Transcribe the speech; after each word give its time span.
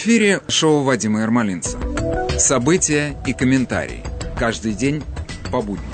Эфире 0.00 0.40
шоу 0.46 0.84
Вадима 0.84 1.22
Ермолинца. 1.22 1.76
События 2.38 3.20
и 3.26 3.32
комментарии. 3.32 4.04
Каждый 4.38 4.72
день 4.72 5.02
по 5.50 5.60
будням. 5.60 5.90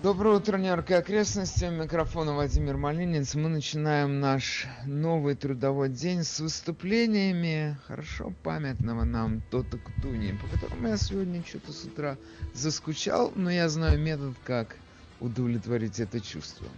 Доброе 0.00 0.36
утро, 0.36 0.56
Нью-Йорк 0.56 0.92
и 0.92 0.94
окрестности. 0.94 1.64
Микрофона 1.64 2.34
Владимир 2.34 2.76
Малинец. 2.76 3.34
Мы 3.34 3.48
начинаем 3.48 4.20
наш 4.20 4.68
новый 4.86 5.34
трудовой 5.34 5.88
день 5.88 6.22
с 6.22 6.38
выступлениями 6.38 7.76
хорошо 7.88 8.32
памятного 8.44 9.02
нам 9.02 9.42
Тота 9.50 9.78
Ктуни, 9.78 10.38
по 10.40 10.46
которому 10.46 10.86
я 10.86 10.96
сегодня 10.96 11.42
что-то 11.44 11.72
с 11.72 11.82
утра 11.82 12.16
заскучал, 12.54 13.32
но 13.34 13.50
я 13.50 13.68
знаю 13.68 13.98
метод, 13.98 14.36
как 14.44 14.76
удовлетворить 15.18 15.98
это 15.98 16.20
чувство. 16.20 16.68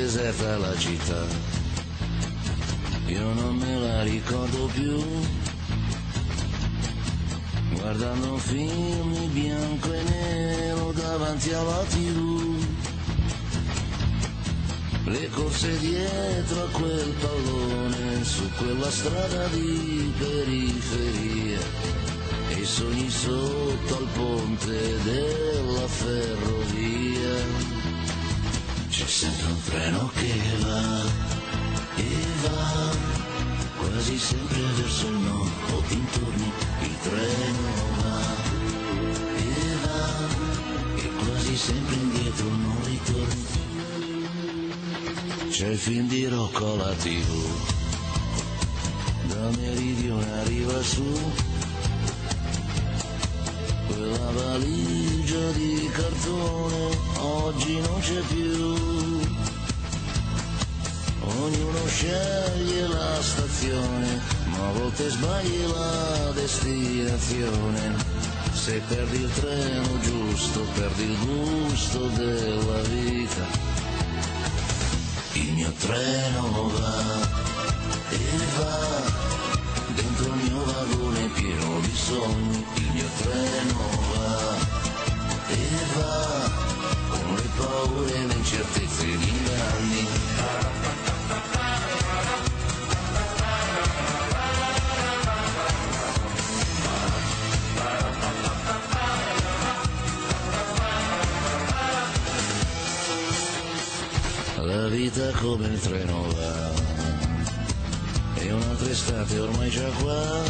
Deserta 0.00 0.56
la 0.56 0.74
città. 0.78 1.22
Io 3.06 3.32
non 3.34 3.54
me 3.56 3.78
la 3.78 4.02
ricordo 4.02 4.64
più. 4.72 4.98
Guardando 7.74 8.32
un 8.32 8.38
film 8.38 9.30
bianco 9.32 9.92
e 9.92 10.02
nero 10.02 10.92
davanti 10.92 11.52
alla 11.52 11.84
tv. 11.90 12.64
Le 15.04 15.28
corse 15.28 15.78
dietro 15.78 16.62
a 16.62 16.68
quel 16.78 17.14
pallone 17.20 18.24
su 18.24 18.48
quella 18.56 18.90
strada 18.90 19.46
di 19.48 20.12
periferia. 20.16 21.60
E 22.48 22.54
i 22.54 22.64
sogni 22.64 23.10
sotto 23.10 23.96
al 23.96 24.08
ponte 24.14 25.02
della 25.04 25.86
ferrovia. 25.86 27.79
Sempre 29.10 29.46
un 29.46 29.62
treno 29.64 30.10
che 30.14 30.32
va 30.60 31.02
e 31.96 32.26
va, 32.42 32.96
quasi 33.76 34.16
sempre 34.16 34.60
verso 34.76 35.08
il 35.08 35.18
nord 35.18 35.50
o 35.72 35.82
dintorni 35.88 36.52
il 36.82 36.96
treno 37.02 37.58
va 37.96 38.20
e 39.36 39.76
va, 39.82 41.02
e 41.02 41.10
quasi 41.24 41.56
sempre 41.56 41.96
indietro 41.96 42.48
non 42.48 42.76
ritorni. 42.84 43.46
C'è 45.50 45.66
il 45.66 45.78
film 45.78 46.06
di 46.06 46.26
Rocco 46.26 46.72
alla 46.72 46.94
tv, 46.94 47.48
da 49.24 49.50
meridione 49.58 50.32
arriva 50.40 50.82
su, 50.82 51.04
quella 53.88 54.30
valigia 54.30 55.50
di 55.50 55.90
cartone 55.92 57.08
oggi 57.20 57.80
non 57.80 58.00
c'è 58.00 58.20
più. 58.20 58.99
Ognuno 61.42 61.86
sceglie 61.86 62.86
la 62.86 63.22
stazione, 63.22 64.20
ma 64.44 64.68
a 64.68 64.72
volte 64.72 65.08
sbagli 65.08 65.66
la 65.68 66.32
destinazione. 66.34 67.96
Se 68.52 68.82
perdi 68.86 69.22
il 69.22 69.30
treno 69.32 70.00
giusto, 70.00 70.60
perdi 70.74 71.04
il 71.04 71.16
gusto 71.18 72.08
della 72.08 72.80
vita. 72.82 73.46
Il 75.32 75.52
mio 75.54 75.72
treno 75.78 76.68
va 76.68 77.28
e 78.10 78.18
va 78.58 79.02
dentro 79.94 80.26
il 80.26 80.40
mio 80.42 80.64
vagone 80.64 81.26
pieno 81.34 81.80
di 81.80 81.94
sogni. 81.94 82.66
Il 82.74 82.90
mio 82.92 83.08
treno 83.22 83.88
va 84.12 84.56
e 85.48 85.58
va 85.96 86.50
con 87.08 87.34
le 87.34 87.48
paure 87.56 88.14
e 88.14 88.26
le 88.26 88.34
incertezze 88.34 89.06
di 89.06 89.32
anni. 89.54 90.99
Vita 105.00 105.30
come 105.40 105.66
il 105.66 105.80
treno 105.80 106.26
va. 106.36 106.70
E 108.34 108.52
un'altra 108.52 108.90
estate 108.90 109.38
ormai 109.38 109.70
già 109.70 109.88
qua. 110.02 110.42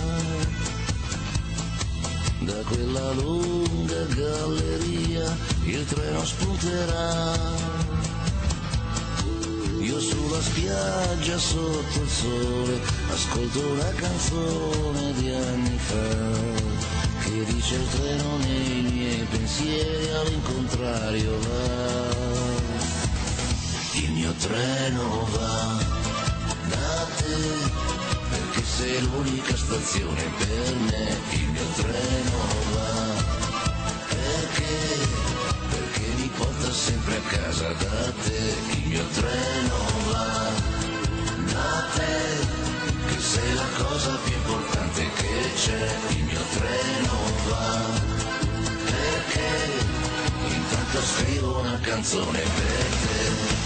Da 2.40 2.60
quella 2.64 3.12
lunga 3.12 4.02
galleria 4.06 5.36
il 5.64 5.84
treno 5.86 6.24
spunterà 6.24 7.78
io 9.78 10.00
sulla 10.00 10.40
spiaggia 10.40 11.38
sotto 11.38 12.00
il 12.02 12.08
sole 12.08 12.80
ascolto 13.12 13.60
una 13.60 13.92
canzone 13.92 15.12
di 15.14 15.30
anni 15.30 15.78
fa 15.78 16.08
che 17.24 17.44
dice 17.44 17.74
il 17.76 17.88
treno 17.88 18.36
nei 18.38 18.82
miei 18.90 19.26
pensieri 19.30 20.10
all'incontrario 20.10 21.38
va 21.38 22.19
mio 24.30 24.48
treno 24.48 25.26
va 25.32 25.78
da 26.68 27.06
te 27.16 27.36
perché 28.30 28.62
sei 28.62 29.02
l'unica 29.02 29.56
stazione 29.56 30.22
per 30.38 30.74
me. 30.86 31.18
Il 31.30 31.48
mio 31.48 31.66
treno 31.74 32.38
va 32.74 33.22
perché 34.08 34.98
perché 35.70 36.06
mi 36.16 36.30
porta 36.36 36.72
sempre 36.72 37.16
a 37.16 37.20
casa 37.28 37.68
da 37.72 38.12
te. 38.22 38.54
Il 38.76 38.86
mio 38.86 39.04
treno 39.14 39.76
va 40.10 40.50
da 41.52 41.84
te 41.94 42.38
che 43.08 43.20
sei 43.20 43.54
la 43.54 43.68
cosa 43.82 44.16
più 44.22 44.34
importante 44.34 45.10
che 45.16 45.52
c'è. 45.56 45.90
Il 46.10 46.24
mio 46.24 46.42
treno 46.54 47.14
va 47.48 47.82
perché 48.84 49.50
intanto 50.46 51.00
scrivo 51.02 51.58
una 51.58 51.78
canzone 51.80 52.38
per 52.38 52.86
te 53.08 53.59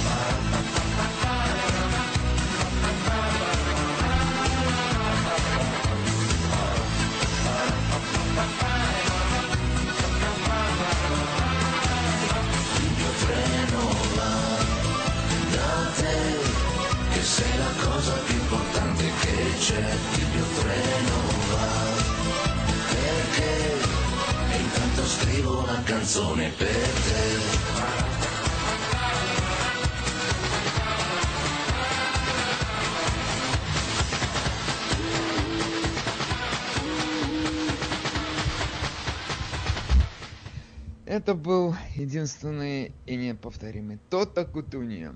Это 41.07 41.35
был 41.35 41.75
единственный 41.95 42.93
и 43.07 43.17
неповторимый 43.17 43.99
Тота 44.11 44.45
Кутунья. 44.45 45.15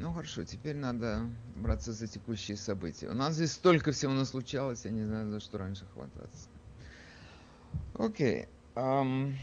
Ну 0.00 0.12
хорошо, 0.12 0.44
теперь 0.44 0.76
надо 0.76 1.28
браться 1.56 1.92
за 1.92 2.06
текущие 2.06 2.56
события. 2.56 3.08
У 3.08 3.14
нас 3.14 3.34
здесь 3.34 3.52
столько 3.52 3.90
всего 3.90 4.12
наслучалось, 4.12 4.84
я 4.84 4.92
не 4.92 5.04
знаю, 5.04 5.28
за 5.28 5.40
что 5.40 5.58
раньше 5.58 5.86
хвататься. 5.92 6.48
Окей. 7.94 8.46
ам, 8.76 9.36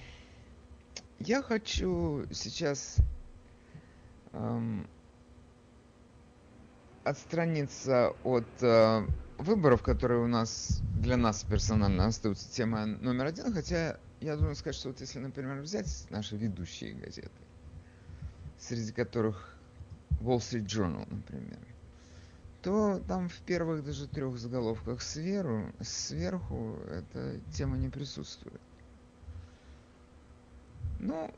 я 1.20 1.42
хочу 1.42 2.26
сейчас 2.32 2.98
ам, 4.32 4.88
отстраниться 7.04 8.14
от 8.24 8.48
э, 8.62 9.06
выборов, 9.38 9.84
которые 9.84 10.24
у 10.24 10.28
нас 10.28 10.82
для 10.98 11.18
нас 11.18 11.44
персонально 11.44 12.06
остаются 12.06 12.50
тема 12.50 12.86
номер 12.86 13.26
один, 13.26 13.54
хотя 13.54 13.98
я 14.22 14.38
должен 14.38 14.56
сказать, 14.56 14.76
что 14.76 14.88
вот 14.88 15.02
если, 15.02 15.20
например, 15.20 15.60
взять 15.60 16.08
наши 16.10 16.38
ведущие 16.38 16.94
газеты, 16.94 17.30
среди 18.58 18.94
которых 18.94 19.55
Wall 20.26 20.40
Street 20.40 20.66
Journal, 20.66 21.06
например, 21.10 21.60
то 22.62 23.00
там 23.08 23.30
в 23.30 23.38
первых 23.42 23.86
даже 23.86 24.08
трех 24.08 24.38
заголовках 24.38 25.02
сверху, 25.02 25.72
сверху 25.82 26.80
эта 26.90 27.40
тема 27.54 27.78
не 27.78 27.90
присутствует. 27.90 28.60
Ну, 31.00 31.32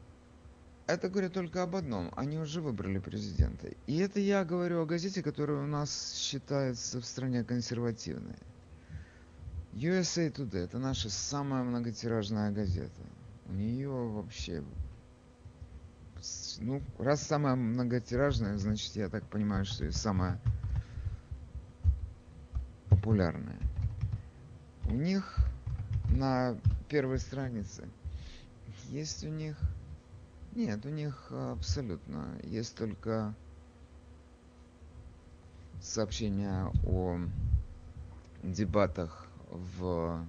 это 0.85 1.09
говорит 1.09 1.33
только 1.33 1.63
об 1.63 1.75
одном. 1.75 2.13
Они 2.15 2.37
уже 2.37 2.61
выбрали 2.61 2.99
президента. 2.99 3.67
И 3.87 3.97
это 3.97 4.21
я 4.21 4.45
говорю 4.45 4.81
о 4.81 4.85
газете, 4.85 5.21
которая 5.21 5.63
у 5.63 5.67
нас 5.67 6.15
считается 6.15 7.01
в 7.01 7.05
стране 7.05 7.43
консервативной. 7.43 8.37
USA 9.73 10.31
Today– 10.31 10.59
это 10.63 10.79
наша 10.79 11.09
самая 11.09 11.63
многотиражная 11.63 12.51
газета. 12.51 13.01
У 13.47 13.51
нее 13.51 13.89
вообще... 13.89 14.63
Ну, 16.59 16.81
раз 16.97 17.21
самая 17.21 17.55
многотиражная, 17.55 18.57
значит, 18.57 18.95
я 18.95 19.09
так 19.09 19.23
понимаю, 19.25 19.65
что 19.65 19.85
и 19.85 19.91
самая 19.91 20.39
популярная. 22.89 23.59
У 24.85 24.93
них 24.93 25.37
на 26.09 26.57
первой 26.89 27.19
странице 27.19 27.87
есть 28.89 29.23
у 29.23 29.29
них 29.29 29.57
нет, 30.55 30.85
у 30.85 30.89
них 30.89 31.31
абсолютно. 31.31 32.39
Есть 32.43 32.75
только 32.75 33.35
сообщения 35.81 36.71
о 36.83 37.19
дебатах 38.43 39.27
в 39.51 40.25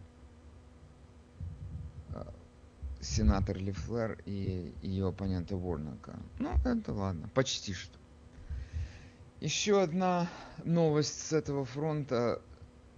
сенатор 3.01 3.57
Лефлер 3.57 4.19
и 4.27 4.73
ее 4.83 5.09
оппонента 5.09 5.57
Ворнака. 5.57 6.19
Ну, 6.39 6.53
это 6.65 6.93
ладно, 6.93 7.29
почти 7.35 7.73
что. 7.73 7.97
Еще 9.41 9.81
одна 9.81 10.29
новость 10.65 11.29
с 11.29 11.33
этого 11.33 11.65
фронта, 11.65 12.43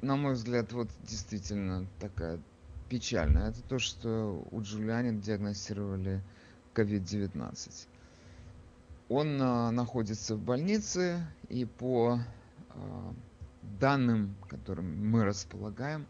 на 0.01 0.17
мой 0.17 0.33
взгляд, 0.33 0.73
вот 0.73 0.89
действительно 1.03 1.87
такая 1.99 2.41
печальная. 2.89 3.51
Это 3.51 3.63
то, 3.63 3.79
что 3.79 4.47
у 4.51 4.63
Джулиани 4.63 5.21
диагностировали 5.21 6.23
COVID-19. 6.75 7.87
Он 9.11 9.43
а, 9.43 9.71
находится 9.71 10.37
в 10.37 10.41
больнице, 10.41 11.27
и 11.49 11.65
по 11.65 12.21
а, 12.71 13.15
данным, 13.79 14.35
которым 14.49 15.11
мы 15.11 15.25
располагаем, 15.25 16.07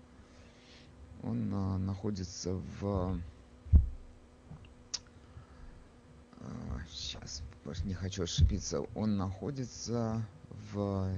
он 1.23 1.51
а, 1.53 1.79
находится 1.79 2.53
в... 2.81 3.19
Сейчас, 6.91 7.43
не 7.85 7.95
хочу 7.95 8.25
ошибиться. 8.25 8.81
Он 8.95 9.17
находится 9.17 10.25
в 10.73 11.09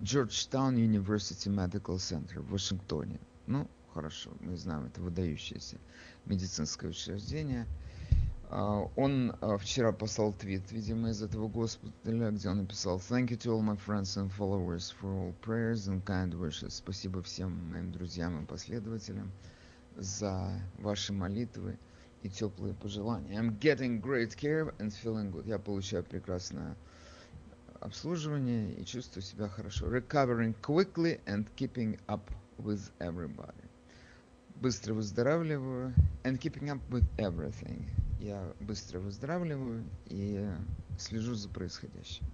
Georgetown 0.00 0.74
University 0.74 1.48
Medical 1.48 1.96
Center 1.96 2.40
в 2.40 2.50
Вашингтоне. 2.50 3.18
Ну, 3.46 3.68
хорошо, 3.92 4.30
мы 4.40 4.56
знаем, 4.56 4.86
это 4.86 5.00
выдающееся 5.00 5.78
медицинское 6.24 6.88
учреждение. 6.88 7.66
Uh, 8.50 8.90
он 8.96 9.32
uh, 9.42 9.58
вчера 9.58 9.92
послал 9.92 10.32
твит, 10.32 10.72
видимо, 10.72 11.10
из 11.10 11.22
этого 11.22 11.48
госпиталя, 11.48 12.30
где 12.30 12.48
он 12.48 12.58
написал 12.58 12.96
«Thank 12.96 13.28
you 13.28 13.36
to 13.36 13.52
all 13.52 13.60
my 13.60 13.76
friends 13.76 14.16
and 14.16 14.32
followers 14.32 14.94
for 14.98 15.12
all 15.12 15.34
prayers 15.42 15.86
and 15.86 16.02
kind 16.04 16.32
wishes». 16.32 16.70
Спасибо 16.70 17.22
всем 17.22 17.70
моим 17.70 17.92
друзьям 17.92 18.42
и 18.42 18.46
последователям 18.46 19.30
за 19.96 20.50
ваши 20.78 21.12
молитвы 21.12 21.78
и 22.22 22.28
теплые 22.28 22.74
пожелания. 22.74 23.38
I'm 23.38 23.58
getting 23.58 24.00
great 24.00 24.36
care 24.36 24.74
and 24.78 24.92
feeling 24.92 25.30
good. 25.30 25.46
Я 25.46 25.58
получаю 25.58 26.04
прекрасное 26.04 26.76
обслуживание 27.80 28.72
и 28.74 28.84
чувствую 28.84 29.22
себя 29.22 29.48
хорошо. 29.48 29.86
Recovering 29.86 30.54
quickly 30.62 31.20
and 31.26 31.46
keeping 31.56 31.98
up 32.06 32.30
with 32.58 32.90
everybody. 32.98 33.64
Быстро 34.56 34.94
выздоравливаю 34.94 35.94
and 36.24 36.38
keeping 36.38 36.68
up 36.70 36.80
with 36.90 37.04
everything 37.16 37.84
я 38.20 38.52
быстро 38.60 38.98
выздоравливаю 38.98 39.84
и 40.06 40.48
слежу 40.98 41.34
за 41.34 41.48
происходящим. 41.48 42.26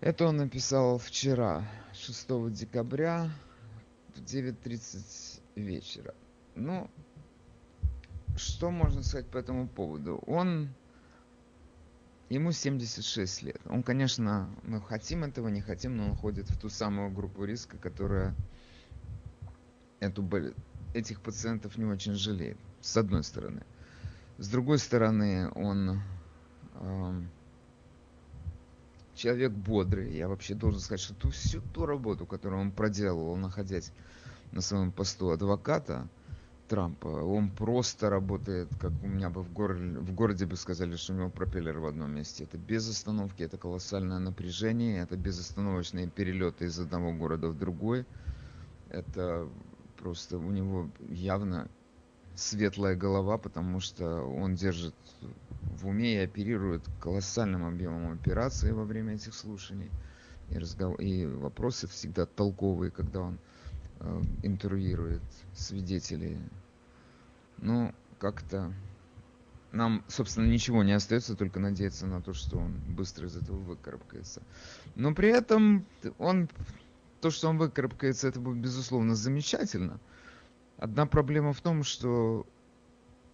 Это 0.00 0.26
он 0.26 0.36
написал 0.36 0.98
вчера, 0.98 1.64
6 1.94 2.52
декабря, 2.52 3.30
в 4.14 4.20
9.30 4.20 5.40
вечера. 5.56 6.14
Ну, 6.54 6.90
что 8.36 8.70
можно 8.70 9.02
сказать 9.02 9.26
по 9.26 9.38
этому 9.38 9.68
поводу? 9.68 10.22
Он, 10.26 10.68
ему 12.28 12.52
76 12.52 13.42
лет. 13.42 13.60
Он, 13.66 13.82
конечно, 13.82 14.48
мы 14.62 14.80
хотим 14.80 15.24
этого, 15.24 15.48
не 15.48 15.60
хотим, 15.60 15.96
но 15.96 16.10
он 16.10 16.16
ходит 16.16 16.50
в 16.50 16.58
ту 16.58 16.68
самую 16.68 17.10
группу 17.10 17.44
риска, 17.44 17.76
которая 17.78 18.34
эту, 20.00 20.28
этих 20.94 21.20
пациентов 21.20 21.76
не 21.76 21.84
очень 21.84 22.14
жалеет, 22.14 22.58
с 22.80 22.96
одной 22.96 23.22
стороны. 23.22 23.62
С 24.38 24.48
другой 24.48 24.78
стороны, 24.78 25.50
он 25.54 26.02
э, 26.74 27.22
человек 29.14 29.52
бодрый. 29.52 30.16
Я 30.16 30.28
вообще 30.28 30.54
должен 30.54 30.80
сказать, 30.80 31.00
что 31.00 31.14
ту, 31.14 31.30
всю 31.30 31.60
ту 31.60 31.86
работу, 31.86 32.26
которую 32.26 32.60
он 32.60 32.72
проделывал, 32.72 33.36
находясь 33.36 33.92
на 34.50 34.60
своем 34.60 34.90
посту 34.90 35.30
адвоката 35.30 36.08
Трампа, 36.72 37.08
он 37.08 37.50
просто 37.50 38.08
работает, 38.08 38.70
как 38.80 38.92
у 39.02 39.06
меня 39.06 39.28
бы 39.28 39.42
в, 39.42 39.52
гор... 39.52 39.74
в 39.74 40.14
городе 40.14 40.46
бы 40.46 40.56
сказали, 40.56 40.96
что 40.96 41.12
у 41.12 41.16
него 41.16 41.28
пропеллер 41.28 41.78
в 41.78 41.84
одном 41.84 42.14
месте. 42.14 42.44
Это 42.44 42.56
без 42.56 42.88
остановки, 42.88 43.42
это 43.42 43.58
колоссальное 43.58 44.18
напряжение, 44.18 45.02
это 45.02 45.18
безостановочные 45.18 46.08
перелеты 46.08 46.64
из 46.64 46.80
одного 46.80 47.12
города 47.12 47.48
в 47.48 47.58
другой. 47.58 48.06
Это 48.88 49.46
просто 49.98 50.38
у 50.38 50.50
него 50.50 50.88
явно 51.10 51.68
светлая 52.36 52.96
голова, 52.96 53.36
потому 53.36 53.80
что 53.80 54.22
он 54.22 54.54
держит 54.54 54.94
в 55.60 55.86
уме 55.86 56.14
и 56.14 56.24
оперирует 56.24 56.84
колоссальным 57.02 57.66
объемом 57.66 58.12
операций 58.12 58.72
во 58.72 58.84
время 58.84 59.16
этих 59.16 59.34
слушаний. 59.34 59.90
И, 60.48 60.56
разговор... 60.56 60.98
и 61.02 61.26
вопросы 61.26 61.86
всегда 61.86 62.24
толковые, 62.24 62.90
когда 62.90 63.20
он 63.20 63.38
э, 64.00 64.22
интервьюирует 64.42 65.20
свидетелей. 65.52 66.38
Ну, 67.62 67.94
как-то 68.18 68.74
нам, 69.72 70.04
собственно, 70.06 70.46
ничего 70.46 70.84
не 70.84 70.92
остается, 70.92 71.34
только 71.34 71.58
надеяться 71.58 72.06
на 72.06 72.20
то, 72.20 72.34
что 72.34 72.58
он 72.58 72.74
быстро 72.88 73.26
из 73.26 73.36
этого 73.36 73.56
выкарабкается. 73.56 74.42
Но 74.94 75.14
при 75.14 75.30
этом 75.30 75.86
он, 76.18 76.50
то, 77.22 77.30
что 77.30 77.48
он 77.48 77.56
выкарабкается, 77.56 78.28
это 78.28 78.38
будет, 78.38 78.58
безусловно, 78.58 79.14
замечательно– 79.14 79.98
Одна 80.82 81.06
проблема 81.06 81.52
в 81.52 81.60
том, 81.60 81.84
что 81.84 82.44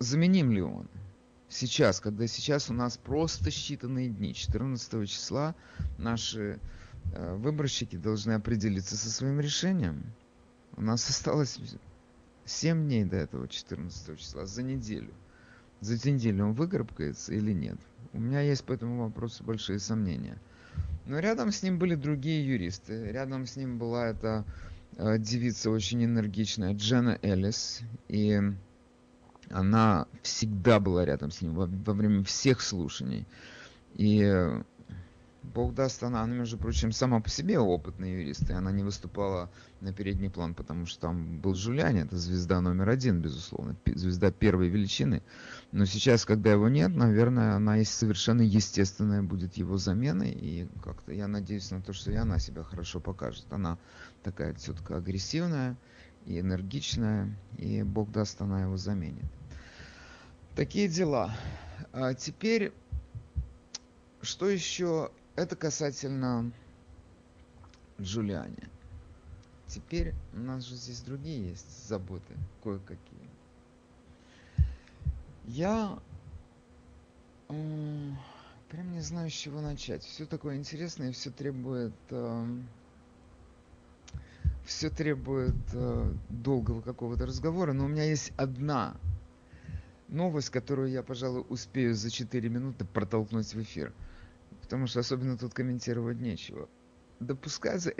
заменим 0.00 0.52
ли 0.52 0.61
он? 0.61 0.87
Сейчас, 1.49 1.99
когда 1.99 2.26
сейчас 2.26 2.69
у 2.69 2.75
нас 2.75 2.99
просто 2.99 3.49
считанные 3.49 4.09
дни, 4.09 4.35
14 4.35 5.09
числа 5.09 5.55
наши 5.97 6.61
э, 7.14 7.35
выборщики 7.37 7.97
должны 7.97 8.33
определиться 8.33 8.99
со 8.99 9.11
своим 9.11 9.41
решением. 9.41 10.12
У 10.76 10.83
нас 10.83 11.09
осталось 11.09 11.59
7 12.49 12.87
дней 12.87 13.05
до 13.05 13.17
этого 13.17 13.47
14 13.47 14.19
числа, 14.19 14.47
за 14.47 14.62
неделю. 14.62 15.12
За 15.81 16.11
неделю 16.11 16.47
он 16.47 16.52
выграбкается 16.55 17.33
или 17.35 17.52
нет? 17.52 17.78
У 18.12 18.21
меня 18.21 18.40
есть 18.40 18.64
по 18.64 18.73
этому 18.73 19.05
вопросу 19.05 19.45
большие 19.45 19.78
сомнения. 19.78 20.38
Но 21.07 21.21
рядом 21.21 21.52
с 21.52 21.62
ним 21.62 21.78
были 21.78 21.95
другие 21.95 22.45
юристы. 22.47 23.12
Рядом 23.12 23.47
с 23.47 23.57
ним 23.57 23.78
была 23.78 24.09
эта 24.09 24.45
Э, 24.99 25.17
девица 25.17 25.71
очень 25.71 26.05
энергичная, 26.05 26.75
Джена 26.75 27.19
Эллис, 27.23 27.83
и 28.09 28.40
она 29.50 30.07
всегда 30.23 30.81
была 30.81 31.05
рядом 31.05 31.31
с 31.31 31.40
ним 31.40 31.55
во, 31.55 31.67
во 31.67 31.93
время 31.93 32.25
всех 32.25 32.61
слушаний. 32.61 33.25
И 33.95 34.21
Бог 35.55 35.75
даст, 35.75 36.02
она, 36.02 36.23
она, 36.23 36.35
между 36.35 36.59
прочим, 36.59 36.93
сама 36.93 37.21
по 37.21 37.28
себе 37.28 37.59
опытный 37.59 38.12
юрист, 38.12 38.49
и 38.50 38.52
она 38.52 38.71
не 38.71 38.83
выступала 38.83 39.50
на 39.81 39.93
передний 39.93 40.31
план, 40.31 40.55
потому 40.55 40.87
что 40.87 41.00
там 41.00 41.38
был 41.38 41.55
Жулиани, 41.55 42.02
это 42.02 42.17
звезда 42.17 42.61
номер 42.61 42.88
один, 42.88 43.21
безусловно, 43.21 43.76
звезда 43.87 44.31
первой 44.31 44.69
величины. 44.69 45.23
Но 45.73 45.85
сейчас, 45.85 46.25
когда 46.25 46.52
его 46.52 46.69
нет, 46.69 46.95
наверное, 46.95 47.55
она 47.55 47.76
есть 47.76 47.95
совершенно 47.95 48.43
естественная 48.43 49.23
будет 49.23 49.55
его 49.57 49.76
заменой, 49.76 50.31
и 50.31 50.69
как-то 50.83 51.12
я 51.12 51.28
надеюсь 51.28 51.71
на 51.71 51.81
то, 51.81 51.93
что 51.93 52.11
и 52.11 52.17
она 52.17 52.38
себя 52.38 52.62
хорошо 52.62 53.00
покажет. 53.00 53.47
Она 53.50 53.78
такая 54.23 54.55
тетка 54.55 54.97
агрессивная 54.97 55.76
и 56.26 56.40
энергичная, 56.40 57.35
и 57.57 57.83
Бог 57.83 58.11
даст, 58.11 58.40
она 58.43 58.62
его 58.62 58.76
заменит. 58.76 59.25
Такие 60.55 60.88
дела. 60.88 61.33
А 61.93 62.14
теперь, 62.14 62.73
что 64.23 64.49
еще 64.49 65.11
это 65.38 65.54
касательно 65.54 66.50
Джулиани. 68.00 68.68
Теперь 69.68 70.14
у 70.35 70.40
нас 70.40 70.64
же 70.64 70.75
здесь 70.75 71.00
другие 71.00 71.50
есть 71.50 71.87
заботы, 71.87 72.35
кое-какие. 72.62 73.28
Я 75.45 75.99
э, 77.49 78.11
прям 78.68 78.92
не 78.92 79.00
знаю, 79.00 79.30
с 79.30 79.35
чего 79.35 79.61
начать. 79.61 80.02
Все 80.02 80.26
такое 80.26 80.57
интересное, 80.57 81.12
все 81.12 81.30
требует... 81.30 81.95
Э, 82.11 82.47
все 84.64 84.90
требует 84.90 85.54
э, 85.73 86.12
долгого 86.28 86.83
какого-то 86.83 87.26
разговора, 87.26 87.73
но 87.73 87.85
у 87.85 87.88
меня 87.88 88.04
есть 88.04 88.33
одна 88.37 88.97
новость, 90.09 90.50
которую 90.50 90.90
я, 90.90 91.02
пожалуй, 91.02 91.45
успею 91.49 91.95
за 91.95 92.11
4 92.11 92.49
минуты 92.49 92.85
протолкнуть 92.85 93.54
в 93.54 93.62
эфир. 93.62 93.92
Потому 94.69 94.87
что 94.87 95.01
особенно 95.01 95.39
тут 95.39 95.55
комментировать 95.55 96.21
нечего. 96.21 96.69
Допускается... 97.21 97.91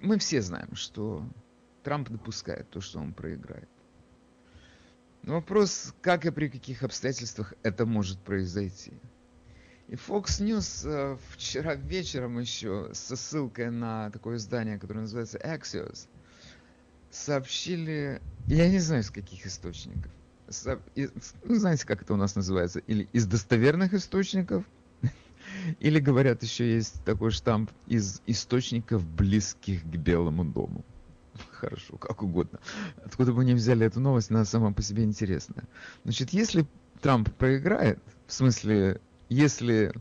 Мы 0.00 0.18
все 0.18 0.42
знаем, 0.42 0.74
что 0.74 1.24
Трамп 1.84 2.10
допускает 2.10 2.68
то, 2.68 2.80
что 2.80 2.98
он 2.98 3.12
проиграет. 3.12 3.68
Но 5.22 5.34
вопрос, 5.34 5.94
как 6.02 6.26
и 6.26 6.32
при 6.32 6.48
каких 6.48 6.82
обстоятельствах 6.82 7.54
это 7.62 7.86
может 7.86 8.18
произойти. 8.18 8.92
И 9.86 9.94
Fox 9.94 10.40
News 10.40 10.82
э, 10.84 11.16
вчера 11.30 11.76
вечером 11.76 12.40
еще 12.40 12.90
со 12.92 13.14
ссылкой 13.14 13.70
на 13.70 14.10
такое 14.10 14.36
издание, 14.36 14.80
которое 14.80 15.02
называется 15.02 15.38
Axios, 15.38 16.08
сообщили, 17.12 18.20
я 18.48 18.68
не 18.68 18.80
знаю 18.80 19.02
из 19.02 19.10
каких 19.10 19.46
источников, 19.46 20.10
ну, 21.44 21.54
знаете, 21.54 21.86
как 21.86 22.02
это 22.02 22.14
у 22.14 22.16
нас 22.16 22.34
называется, 22.34 22.80
или 22.80 23.08
из 23.12 23.26
достоверных 23.26 23.94
источников, 23.94 24.64
или 25.80 25.98
говорят, 25.98 26.42
еще 26.42 26.74
есть 26.74 27.02
такой 27.04 27.30
штамп 27.30 27.70
из 27.86 28.22
источников, 28.26 29.06
близких 29.06 29.82
к 29.82 29.96
Белому 29.96 30.44
дому. 30.44 30.84
Хорошо, 31.50 31.96
как 31.96 32.22
угодно. 32.22 32.60
Откуда 33.04 33.32
бы 33.32 33.42
они 33.42 33.54
взяли 33.54 33.86
эту 33.86 34.00
новость, 34.00 34.30
она 34.30 34.44
сама 34.44 34.72
по 34.72 34.82
себе 34.82 35.04
интересная. 35.04 35.64
Значит, 36.04 36.30
если 36.30 36.66
Трамп 37.00 37.30
проиграет, 37.34 38.00
в 38.26 38.32
смысле 38.32 39.00
если 39.28 39.92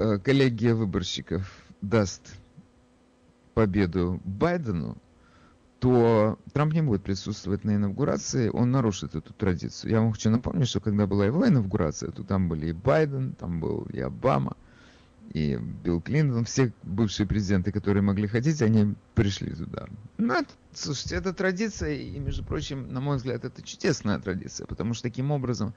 э, 0.00 0.18
коллегия 0.18 0.74
выборщиков 0.74 1.46
даст 1.82 2.22
победу 3.52 4.20
Байдену, 4.24 4.96
то 5.84 6.38
Трамп 6.54 6.72
не 6.72 6.80
будет 6.80 7.02
присутствовать 7.02 7.62
на 7.64 7.74
инаугурации, 7.76 8.48
он 8.48 8.70
нарушит 8.70 9.14
эту 9.14 9.34
традицию. 9.34 9.90
Я 9.90 10.00
вам 10.00 10.12
хочу 10.12 10.30
напомнить, 10.30 10.66
что 10.66 10.80
когда 10.80 11.06
была 11.06 11.26
его 11.26 11.46
инаугурация, 11.46 12.10
то 12.10 12.22
там 12.22 12.48
были 12.48 12.68
и 12.68 12.72
Байден, 12.72 13.34
там 13.34 13.60
был 13.60 13.86
и 13.92 14.00
Обама, 14.00 14.56
и 15.34 15.58
Билл 15.84 16.00
Клинтон, 16.00 16.46
все 16.46 16.72
бывшие 16.84 17.26
президенты, 17.26 17.70
которые 17.70 18.02
могли 18.02 18.26
ходить, 18.26 18.62
они 18.62 18.94
пришли 19.14 19.52
туда. 19.52 19.86
Ну, 20.16 20.32
это, 20.32 20.48
слушайте, 20.72 21.16
это 21.16 21.34
традиция, 21.34 21.92
и, 21.92 22.18
между 22.18 22.44
прочим, 22.44 22.90
на 22.90 23.02
мой 23.02 23.18
взгляд, 23.18 23.44
это 23.44 23.60
чудесная 23.60 24.18
традиция, 24.18 24.66
потому 24.66 24.94
что 24.94 25.02
таким 25.02 25.32
образом 25.32 25.74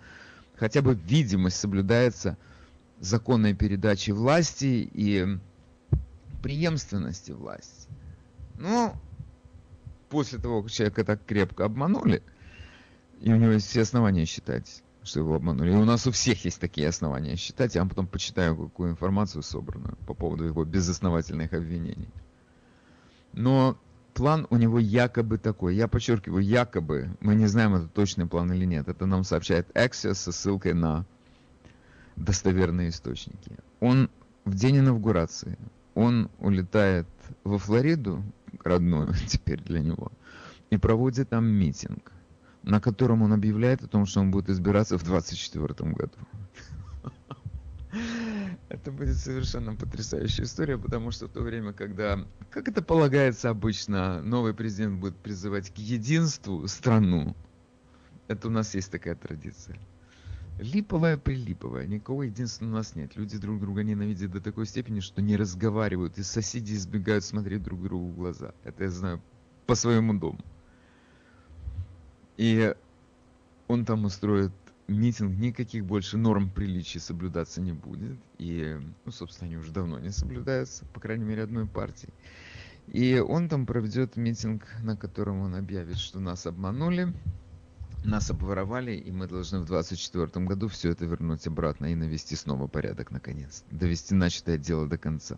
хотя 0.56 0.82
бы 0.82 0.96
видимость 0.96 1.58
соблюдается 1.58 2.38
законной 3.02 3.54
передачи 3.54 4.12
власти 4.12 4.90
и 4.94 5.38
преемственности 6.42 7.34
власти. 7.34 7.90
Но 8.58 8.96
после 10.10 10.40
того, 10.40 10.64
как 10.64 10.72
человека 10.72 11.04
так 11.04 11.26
крепко 11.26 11.66
обманули, 11.66 12.24
и 13.20 13.32
у 13.32 13.36
него 13.36 13.54
есть 13.54 13.68
все 13.68 13.82
основания 13.82 14.26
считать, 14.26 14.84
что 15.04 15.20
его 15.20 15.36
обманули. 15.36 15.72
И 15.72 15.76
у 15.76 15.86
нас 15.86 16.06
у 16.08 16.12
всех 16.12 16.46
есть 16.46 16.60
такие 16.60 16.88
основания 16.88 17.36
считать. 17.36 17.76
Я 17.76 17.82
вам 17.82 17.90
потом 17.90 18.08
почитаю 18.08 18.56
какую 18.56 18.92
информацию 18.92 19.42
собранную 19.42 19.98
по 20.06 20.14
поводу 20.14 20.44
его 20.44 20.64
безосновательных 20.64 21.54
обвинений. 21.54 22.10
Но 23.34 23.78
план 24.14 24.48
у 24.50 24.58
него 24.58 24.80
якобы 24.80 25.38
такой. 25.38 25.76
Я 25.76 25.88
подчеркиваю, 25.88 26.44
якобы. 26.44 27.10
Мы 27.20 27.36
не 27.36 27.48
знаем, 27.48 27.76
это 27.76 27.88
точный 27.88 28.28
план 28.28 28.52
или 28.52 28.66
нет. 28.66 28.88
Это 28.88 29.06
нам 29.06 29.24
сообщает 29.24 29.68
Axios 29.76 30.16
со 30.16 30.32
ссылкой 30.32 30.74
на 30.74 31.06
достоверные 32.16 32.90
источники. 32.90 33.52
Он 33.80 34.10
в 34.44 34.56
день 34.56 34.80
инаугурации, 34.80 35.58
он 35.94 36.30
улетает 36.40 37.08
во 37.44 37.58
Флориду, 37.58 38.24
родную 38.64 39.14
теперь 39.28 39.62
для 39.62 39.82
него, 39.82 40.12
и 40.70 40.78
проводит 40.78 41.30
там 41.30 41.46
митинг, 41.46 42.12
на 42.64 42.80
котором 42.80 43.22
он 43.22 43.34
объявляет 43.34 43.84
о 43.84 43.88
том, 43.88 44.06
что 44.06 44.22
он 44.22 44.32
будет 44.32 44.50
избираться 44.50 44.98
в 44.98 45.04
2024 45.04 45.92
году. 45.92 46.18
Это 48.70 48.92
будет 48.92 49.16
совершенно 49.16 49.76
потрясающая 49.76 50.44
история, 50.44 50.78
потому 50.78 51.12
что 51.12 51.28
в 51.28 51.32
то 51.32 51.42
время, 51.42 51.72
когда, 51.74 52.26
как 52.50 52.68
это 52.68 52.82
полагается 52.82 53.50
обычно, 53.50 54.22
новый 54.22 54.54
президент 54.54 55.00
будет 55.00 55.16
призывать 55.16 55.74
к 55.74 55.78
единству 55.78 56.68
страну, 56.68 57.34
это 58.28 58.50
у 58.50 58.52
нас 58.52 58.76
есть 58.76 58.92
такая 58.92 59.16
традиция. 59.16 59.80
Липовая 60.60 61.18
прилиповая, 61.18 61.86
никого 61.86 62.24
единства 62.24 62.66
у 62.66 62.70
нас 62.70 62.96
нет. 62.96 63.16
Люди 63.16 63.38
друг 63.38 63.60
друга 63.60 63.84
ненавидят 63.84 64.32
до 64.32 64.42
такой 64.42 64.66
степени, 64.66 65.02
что 65.02 65.22
не 65.22 65.38
разговаривают, 65.38 66.18
и 66.18 66.24
соседи 66.24 66.74
избегают 66.74 67.24
смотреть 67.24 67.62
друг 67.62 67.84
другу 67.84 68.08
в 68.08 68.16
глаза. 68.16 68.54
Это 68.64 68.86
я 68.86 68.90
знаю 68.90 69.22
по 69.68 69.76
своему 69.76 70.18
дому. 70.18 70.40
И 72.38 72.74
он 73.68 73.86
там 73.86 74.06
устроит 74.06 74.52
митинг, 74.88 75.38
никаких 75.38 75.86
больше 75.86 76.18
норм 76.18 76.50
приличия 76.50 77.00
соблюдаться 77.00 77.62
не 77.62 77.74
будет. 77.74 78.18
И, 78.40 78.80
ну, 79.06 79.12
собственно, 79.12 79.48
они 79.48 79.58
уже 79.58 79.72
давно 79.72 80.00
не 80.00 80.10
соблюдаются, 80.10 80.86
по 80.86 81.00
крайней 81.00 81.26
мере, 81.26 81.44
одной 81.44 81.68
партией. 81.68 82.14
И 82.88 83.20
он 83.20 83.50
там 83.50 83.66
проведет 83.66 84.16
митинг, 84.16 84.64
на 84.82 84.96
котором 84.96 85.42
он 85.42 85.56
объявит, 85.56 85.98
что 85.98 86.20
нас 86.20 86.48
обманули, 86.48 87.14
нас 88.04 88.30
обворовали, 88.30 88.92
и 88.92 89.12
мы 89.12 89.28
должны 89.28 89.60
в 89.60 89.66
2024 89.66 90.46
году 90.46 90.68
все 90.68 90.92
это 90.92 91.06
вернуть 91.06 91.46
обратно 91.48 91.88
и 91.88 91.96
навести 91.96 92.36
снова 92.36 92.68
порядок, 92.68 93.12
наконец. 93.12 93.64
Довести 93.72 94.16
начатое 94.16 94.58
дело 94.58 94.88
до 94.88 94.98
конца. 94.98 95.38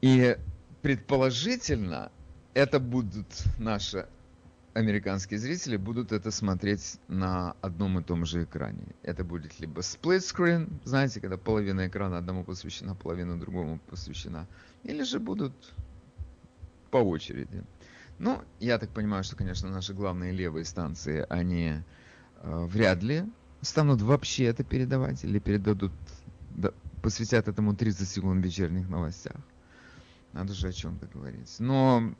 И 0.00 0.36
предположительно, 0.82 2.10
это 2.54 2.80
будут 2.80 3.26
наши 3.58 4.06
американские 4.78 5.40
зрители 5.40 5.76
будут 5.76 6.12
это 6.12 6.30
смотреть 6.30 6.98
на 7.08 7.56
одном 7.60 7.98
и 7.98 8.02
том 8.02 8.24
же 8.24 8.44
экране. 8.44 8.86
Это 9.02 9.24
будет 9.24 9.58
либо 9.60 9.80
split 9.80 10.18
screen, 10.18 10.70
знаете, 10.84 11.20
когда 11.20 11.36
половина 11.36 11.88
экрана 11.88 12.18
одному 12.18 12.44
посвящена, 12.44 12.94
половина 12.94 13.38
другому 13.38 13.80
посвящена, 13.90 14.46
или 14.84 15.02
же 15.02 15.18
будут 15.18 15.52
по 16.90 16.98
очереди. 16.98 17.64
Ну, 18.18 18.42
я 18.58 18.78
так 18.78 18.90
понимаю, 18.90 19.22
что, 19.22 19.36
конечно, 19.36 19.70
наши 19.70 19.94
главные 19.94 20.32
левые 20.32 20.64
станции, 20.64 21.24
они 21.28 21.82
э, 22.42 22.66
вряд 22.66 23.02
ли 23.02 23.24
станут 23.60 24.02
вообще 24.02 24.44
это 24.44 24.64
передавать 24.64 25.24
или 25.24 25.38
передадут, 25.38 25.92
да, 26.50 26.72
посвятят 27.00 27.48
этому 27.48 27.76
30 27.76 28.08
секунд 28.08 28.42
в 28.42 28.44
вечерних 28.44 28.88
новостях. 28.88 29.36
Надо 30.32 30.52
же 30.52 30.68
о 30.68 30.72
чем-то 30.72 31.06
говорить. 31.06 31.54
Но 31.58 32.14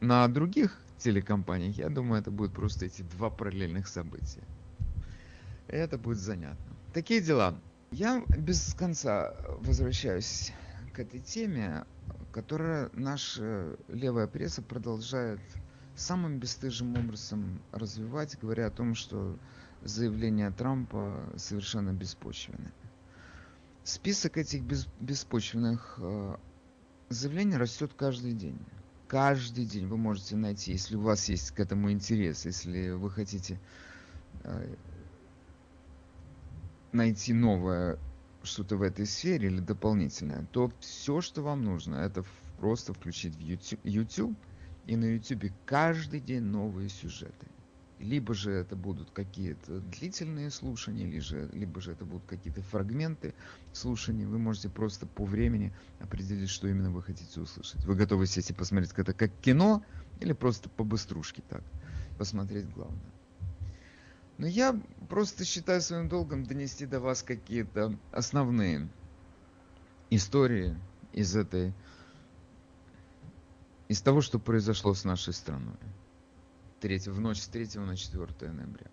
на 0.00 0.28
других 0.28 0.80
телекомпаниях, 0.98 1.76
я 1.76 1.88
думаю, 1.88 2.20
это 2.20 2.30
будет 2.30 2.52
просто 2.52 2.86
эти 2.86 3.02
два 3.02 3.30
параллельных 3.30 3.88
события. 3.88 4.42
Это 5.66 5.98
будет 5.98 6.18
занятно. 6.18 6.76
Такие 6.92 7.20
дела. 7.20 7.54
Я 7.90 8.22
без 8.28 8.74
конца 8.74 9.34
возвращаюсь 9.60 10.52
к 10.92 10.98
этой 10.98 11.20
теме, 11.20 11.84
которая 12.38 12.88
наша 12.92 13.76
левая 13.88 14.28
пресса 14.28 14.62
продолжает 14.62 15.40
самым 15.96 16.38
бесстыжим 16.38 16.96
образом 16.96 17.60
развивать, 17.72 18.38
говоря 18.40 18.68
о 18.68 18.70
том, 18.70 18.94
что 18.94 19.36
заявления 19.82 20.52
Трампа 20.52 21.20
совершенно 21.36 21.92
беспочвенны. 21.92 22.70
Список 23.82 24.36
этих 24.36 24.62
беспочвенных 25.00 25.98
э, 26.00 26.36
заявлений 27.08 27.56
растет 27.56 27.90
каждый 27.96 28.34
день 28.34 28.60
каждый 29.08 29.64
день 29.64 29.88
вы 29.88 29.96
можете 29.96 30.36
найти, 30.36 30.70
если 30.72 30.94
у 30.94 31.00
вас 31.00 31.28
есть 31.28 31.50
к 31.50 31.58
этому 31.58 31.90
интерес, 31.90 32.44
если 32.44 32.90
вы 32.90 33.10
хотите 33.10 33.58
э, 34.44 34.76
найти 36.92 37.32
новое 37.32 37.98
что-то 38.42 38.76
в 38.76 38.82
этой 38.82 39.06
сфере 39.06 39.48
или 39.48 39.60
дополнительное, 39.60 40.46
то 40.52 40.72
все, 40.80 41.20
что 41.20 41.42
вам 41.42 41.62
нужно, 41.62 41.96
это 41.96 42.24
просто 42.58 42.92
включить 42.92 43.36
в 43.36 43.40
YouTube, 43.40 43.80
YouTube 43.84 44.38
и 44.86 44.96
на 44.96 45.04
YouTube 45.04 45.52
каждый 45.66 46.20
день 46.20 46.42
новые 46.42 46.88
сюжеты 46.88 47.46
либо 47.98 48.34
же 48.34 48.52
это 48.52 48.76
будут 48.76 49.10
какие-то 49.10 49.80
длительные 49.80 50.50
слушания, 50.50 51.06
либо 51.06 51.20
же, 51.20 51.48
либо 51.52 51.80
же 51.80 51.92
это 51.92 52.04
будут 52.04 52.26
какие-то 52.26 52.62
фрагменты 52.62 53.34
слушаний. 53.72 54.24
Вы 54.24 54.38
можете 54.38 54.68
просто 54.68 55.06
по 55.06 55.24
времени 55.24 55.72
определить, 55.98 56.50
что 56.50 56.68
именно 56.68 56.90
вы 56.90 57.02
хотите 57.02 57.40
услышать. 57.40 57.84
Вы 57.84 57.94
готовы 57.94 58.26
сесть 58.26 58.50
и 58.50 58.54
посмотреть 58.54 58.92
это 58.96 59.12
как 59.12 59.32
кино 59.40 59.82
или 60.20 60.32
просто 60.32 60.68
по 60.68 60.84
быструшке 60.84 61.42
так 61.48 61.62
посмотреть 62.18 62.68
главное. 62.70 63.17
Но 64.38 64.46
я 64.46 64.80
просто 65.08 65.44
считаю 65.44 65.82
своим 65.82 66.08
долгом 66.08 66.44
донести 66.44 66.86
до 66.86 67.00
вас 67.00 67.22
какие-то 67.22 67.98
основные 68.12 68.88
истории 70.10 70.78
из 71.12 71.36
этой 71.36 71.74
из 73.88 74.00
того, 74.00 74.20
что 74.20 74.38
произошло 74.38 74.94
с 74.94 75.04
нашей 75.04 75.32
страной. 75.32 75.76
3, 76.80 76.98
в 77.08 77.20
ночь 77.20 77.40
с 77.40 77.48
3 77.48 77.80
на 77.80 77.96
4 77.96 78.52
ноября. 78.52 78.86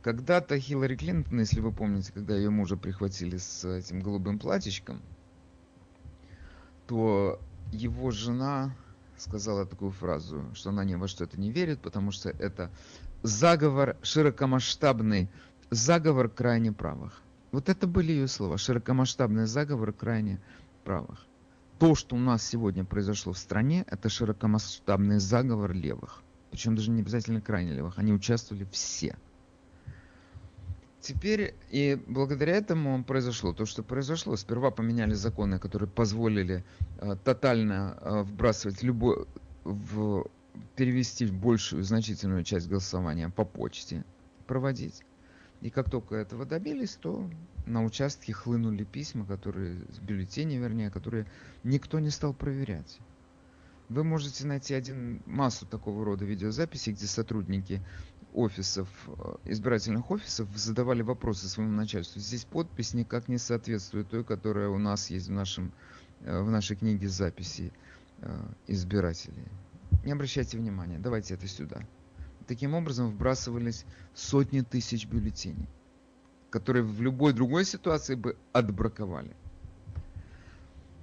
Когда-то 0.00 0.58
Хиллари 0.58 0.96
Клинтон, 0.96 1.40
если 1.40 1.60
вы 1.60 1.72
помните, 1.72 2.12
когда 2.12 2.36
ее 2.36 2.50
мужа 2.50 2.76
прихватили 2.76 3.36
с 3.36 3.64
этим 3.64 4.00
голубым 4.00 4.38
платьичком, 4.38 5.02
то 6.86 7.40
его 7.72 8.10
жена 8.10 8.74
сказала 9.16 9.66
такую 9.66 9.90
фразу, 9.90 10.48
что 10.54 10.70
она 10.70 10.84
ни 10.84 10.94
во 10.94 11.08
что 11.08 11.24
это 11.24 11.38
не 11.38 11.50
верит, 11.50 11.80
потому 11.80 12.12
что 12.12 12.30
это 12.30 12.70
заговор 13.22 13.96
широкомасштабный, 14.02 15.28
заговор 15.70 16.28
крайне 16.28 16.72
правых. 16.72 17.22
Вот 17.52 17.68
это 17.68 17.86
были 17.86 18.12
ее 18.12 18.28
слова, 18.28 18.58
широкомасштабный 18.58 19.46
заговор 19.46 19.92
крайне 19.92 20.40
правых. 20.84 21.26
То, 21.78 21.94
что 21.94 22.16
у 22.16 22.18
нас 22.18 22.46
сегодня 22.46 22.84
произошло 22.84 23.32
в 23.32 23.38
стране, 23.38 23.84
это 23.88 24.08
широкомасштабный 24.08 25.18
заговор 25.18 25.72
левых. 25.72 26.22
Причем 26.50 26.74
даже 26.74 26.90
не 26.90 27.02
обязательно 27.02 27.40
крайне 27.40 27.72
левых, 27.72 27.98
они 27.98 28.12
участвовали 28.12 28.66
все. 28.72 29.16
Теперь 31.00 31.54
и 31.70 31.98
благодаря 32.06 32.56
этому 32.56 33.04
произошло 33.04 33.52
то, 33.52 33.64
что 33.66 33.82
произошло. 33.82 34.36
Сперва 34.36 34.70
поменяли 34.70 35.14
законы, 35.14 35.58
которые 35.58 35.88
позволили 35.88 36.64
э, 37.00 37.16
тотально 37.24 37.96
э, 38.00 38.22
вбрасывать 38.22 38.82
любой, 38.82 39.26
в, 39.64 40.26
перевести 40.76 41.26
большую 41.26 41.82
значительную 41.82 42.44
часть 42.44 42.68
голосования 42.68 43.28
по 43.28 43.44
почте, 43.44 44.04
проводить. 44.46 45.02
И 45.60 45.70
как 45.70 45.90
только 45.90 46.14
этого 46.14 46.46
добились, 46.46 46.96
то 46.96 47.28
на 47.66 47.84
участке 47.84 48.32
хлынули 48.32 48.84
письма, 48.84 49.26
которые, 49.26 49.76
бюллетени, 50.00 50.56
вернее, 50.56 50.90
которые 50.90 51.26
никто 51.64 51.98
не 51.98 52.10
стал 52.10 52.32
проверять. 52.32 53.00
Вы 53.88 54.04
можете 54.04 54.46
найти 54.46 54.74
один 54.74 55.22
массу 55.26 55.66
такого 55.66 56.04
рода 56.04 56.24
видеозаписей, 56.24 56.92
где 56.92 57.06
сотрудники 57.06 57.82
офисов, 58.34 58.88
э, 59.06 59.36
избирательных 59.46 60.10
офисов 60.10 60.48
задавали 60.54 61.02
вопросы 61.02 61.48
своему 61.48 61.72
начальству. 61.72 62.20
Здесь 62.20 62.44
подпись 62.44 62.94
никак 62.94 63.28
не 63.28 63.38
соответствует 63.38 64.08
той, 64.10 64.24
которая 64.24 64.68
у 64.68 64.78
нас 64.78 65.10
есть 65.10 65.28
в, 65.28 65.32
нашем, 65.32 65.72
э, 66.20 66.40
в 66.40 66.50
нашей 66.50 66.76
книге 66.76 67.08
записей 67.08 67.72
э, 68.20 68.38
избирателей. 68.66 69.48
Не 70.04 70.12
обращайте 70.12 70.56
внимания, 70.56 70.98
давайте 70.98 71.34
это 71.34 71.46
сюда. 71.46 71.82
Таким 72.46 72.74
образом 72.74 73.10
вбрасывались 73.10 73.84
сотни 74.14 74.62
тысяч 74.62 75.06
бюллетеней, 75.06 75.68
которые 76.50 76.82
в 76.82 77.02
любой 77.02 77.34
другой 77.34 77.64
ситуации 77.64 78.14
бы 78.14 78.36
отбраковали. 78.52 79.36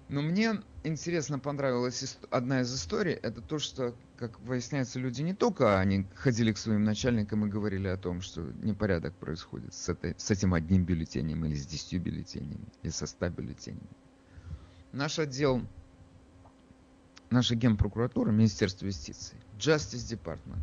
Но 0.07 0.21
мне 0.21 0.61
интересно 0.83 1.39
понравилась 1.39 2.17
одна 2.29 2.61
из 2.61 2.73
историй. 2.73 3.13
Это 3.13 3.41
то, 3.41 3.57
что, 3.57 3.95
как 4.17 4.39
выясняется, 4.41 4.99
люди 4.99 5.23
не 5.23 5.33
только 5.33 5.79
они 5.79 6.05
ходили 6.15 6.51
к 6.51 6.57
своим 6.59 6.83
начальникам 6.83 7.45
и 7.45 7.49
говорили 7.49 7.87
о 7.87 7.97
том, 7.97 8.21
что 8.21 8.41
непорядок 8.61 9.15
происходит 9.15 9.73
с, 9.73 9.89
этой, 9.89 10.13
с 10.17 10.29
этим 10.29 10.53
одним 10.53 10.85
бюллетенем 10.85 11.43
или 11.45 11.55
с 11.55 11.65
десятью 11.65 12.01
бюллетенями, 12.01 12.67
или 12.83 12.91
со 12.91 13.07
ста 13.07 13.29
бюллетенями. 13.29 13.89
Наш 14.91 15.17
отдел, 15.17 15.61
наша 17.29 17.55
генпрокуратура, 17.55 18.31
Министерство 18.31 18.85
юстиции, 18.85 19.37
Justice 19.57 20.17
Department, 20.17 20.61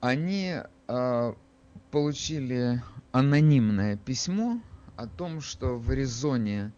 они 0.00 0.56
э, 0.88 1.34
получили 1.90 2.82
анонимное 3.12 3.96
письмо 3.96 4.60
о 4.96 5.06
том, 5.06 5.40
что 5.40 5.78
в 5.78 5.90
Аризоне 5.90 6.72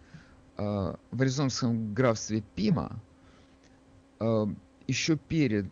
Э, 0.62 0.94
в 1.10 1.22
аризонском 1.22 1.94
графстве 1.94 2.42
Пима 2.54 3.00
э, 4.20 4.46
еще 4.86 5.16
перед 5.16 5.66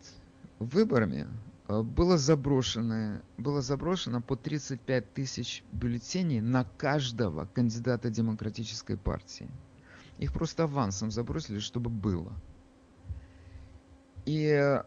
выборами 0.59 1.27
э, 1.67 1.81
было 1.81 2.17
заброшено, 2.17 3.21
было 3.37 3.61
заброшено 3.61 4.21
по 4.21 4.35
35 4.35 5.13
тысяч 5.13 5.63
бюллетеней 5.71 6.41
на 6.41 6.65
каждого 6.77 7.45
кандидата 7.53 8.09
демократической 8.09 8.97
партии. 8.97 9.49
Их 10.17 10.33
просто 10.33 10.63
авансом 10.63 11.11
забросили, 11.11 11.59
чтобы 11.59 11.89
было. 11.89 12.33
И 14.25 14.81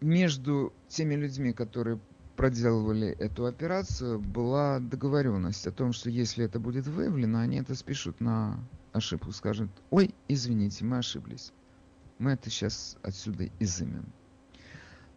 между 0.00 0.72
теми 0.88 1.14
людьми, 1.14 1.52
которые 1.52 2.00
проделывали 2.36 3.08
эту 3.08 3.46
операцию, 3.46 4.18
была 4.18 4.80
договоренность 4.80 5.66
о 5.66 5.72
том, 5.72 5.92
что 5.92 6.08
если 6.08 6.44
это 6.44 6.58
будет 6.58 6.86
выявлено, 6.86 7.40
они 7.40 7.58
это 7.58 7.74
спишут 7.74 8.20
на 8.20 8.58
ошибку, 8.92 9.32
скажут, 9.32 9.70
ой, 9.90 10.14
извините, 10.28 10.84
мы 10.84 10.98
ошиблись. 10.98 11.52
Мы 12.18 12.32
это 12.32 12.50
сейчас 12.50 12.96
отсюда 13.02 13.48
изымем. 13.58 14.06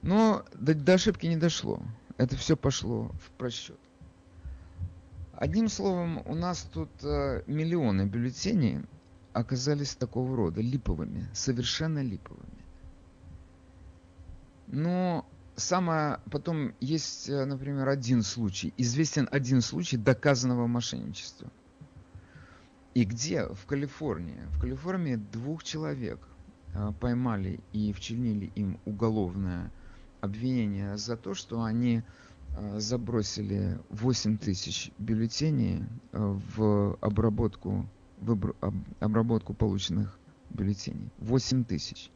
Но 0.01 0.45
до, 0.53 0.73
до 0.73 0.93
ошибки 0.95 1.25
не 1.25 1.37
дошло. 1.37 1.81
Это 2.17 2.35
все 2.35 2.57
пошло 2.57 3.11
в 3.25 3.31
просчет. 3.37 3.79
Одним 5.33 5.69
словом, 5.69 6.21
у 6.25 6.35
нас 6.35 6.67
тут 6.73 6.89
э, 7.03 7.43
миллионы 7.47 8.05
бюллетеней 8.05 8.81
оказались 9.33 9.95
такого 9.95 10.35
рода, 10.35 10.61
липовыми, 10.61 11.27
совершенно 11.33 12.01
липовыми. 12.01 12.63
Но 14.67 15.25
самое 15.55 16.19
потом 16.31 16.73
есть, 16.79 17.29
э, 17.29 17.45
например, 17.45 17.89
один 17.89 18.23
случай, 18.23 18.73
известен 18.77 19.27
один 19.31 19.61
случай 19.61 19.97
доказанного 19.97 20.67
мошенничества. 20.67 21.51
И 22.93 23.05
где? 23.05 23.47
В 23.47 23.65
Калифорнии. 23.65 24.39
В 24.51 24.61
Калифорнии 24.61 25.15
двух 25.15 25.63
человек 25.63 26.19
э, 26.73 26.91
поймали 26.99 27.59
и 27.71 27.91
вчинили 27.93 28.51
им 28.55 28.79
уголовное 28.85 29.71
обвинение 30.21 30.97
за 30.97 31.17
то, 31.17 31.33
что 31.33 31.63
они 31.63 32.03
э, 32.55 32.79
забросили 32.79 33.79
8 33.89 34.37
тысяч 34.37 34.91
бюллетеней 34.99 35.83
в 36.11 36.97
обработку, 37.01 37.87
в 38.23 38.55
обработку 38.99 39.53
полученных 39.53 40.17
бюллетеней. 40.49 41.09
8 41.19 41.63
тысяч. 41.65 42.09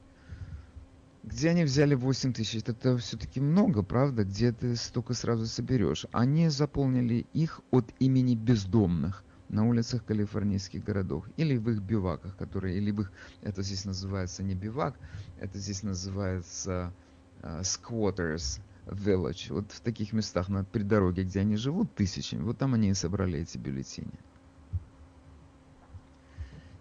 Где 1.23 1.49
они 1.49 1.63
взяли 1.63 1.95
8 1.95 2.33
тысяч? 2.33 2.63
Это 2.65 2.97
все-таки 2.97 3.41
много, 3.41 3.83
правда? 3.83 4.23
Где 4.23 4.51
ты 4.51 4.75
столько 4.75 5.13
сразу 5.13 5.45
соберешь? 5.45 6.05
Они 6.11 6.47
заполнили 6.49 7.25
их 7.33 7.61
от 7.71 7.85
имени 7.99 8.35
бездомных 8.35 9.23
на 9.49 9.67
улицах 9.67 10.05
калифорнийских 10.05 10.83
городов 10.83 11.25
или 11.37 11.57
в 11.57 11.69
их 11.69 11.81
биваках, 11.81 12.35
которые, 12.37 12.77
или 12.77 12.91
в 12.91 13.01
их, 13.01 13.11
это 13.41 13.61
здесь 13.61 13.85
называется 13.85 14.43
не 14.43 14.55
бивак, 14.55 14.95
это 15.39 15.57
здесь 15.57 15.83
называется 15.83 16.93
uh, 17.41 17.61
squatters 17.61 18.59
village. 18.85 19.53
Вот 19.53 19.71
в 19.71 19.79
таких 19.81 20.13
местах 20.13 20.49
на 20.49 20.63
при 20.63 20.83
дороге, 20.83 21.23
где 21.23 21.41
они 21.41 21.55
живут 21.55 21.93
тысячами, 21.95 22.41
вот 22.41 22.57
там 22.57 22.73
они 22.73 22.89
и 22.89 22.93
собрали 22.93 23.39
эти 23.39 23.57
бюллетени. 23.57 24.19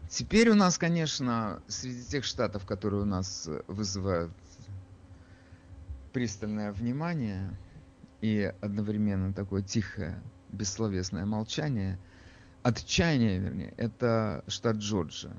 Теперь 0.09 0.51
у 0.51 0.55
нас, 0.55 0.79
конечно, 0.79 1.63
среди 1.67 2.03
тех 2.05 2.25
штатов, 2.25 2.65
которые 2.65 3.03
у 3.03 3.07
нас 3.07 3.49
э, 3.49 3.63
вызывают 3.67 4.33
пристальное 6.13 6.73
внимание 6.73 7.57
и 8.21 8.53
одновременно 8.61 9.33
такое 9.33 9.63
тихое, 9.63 10.23
бессловесное 10.51 11.27
молчание, 11.27 11.99
отчаяние, 12.63 13.39
вернее, 13.39 13.75
это 13.77 14.45
штат 14.47 14.77
Джорджия. 14.77 15.37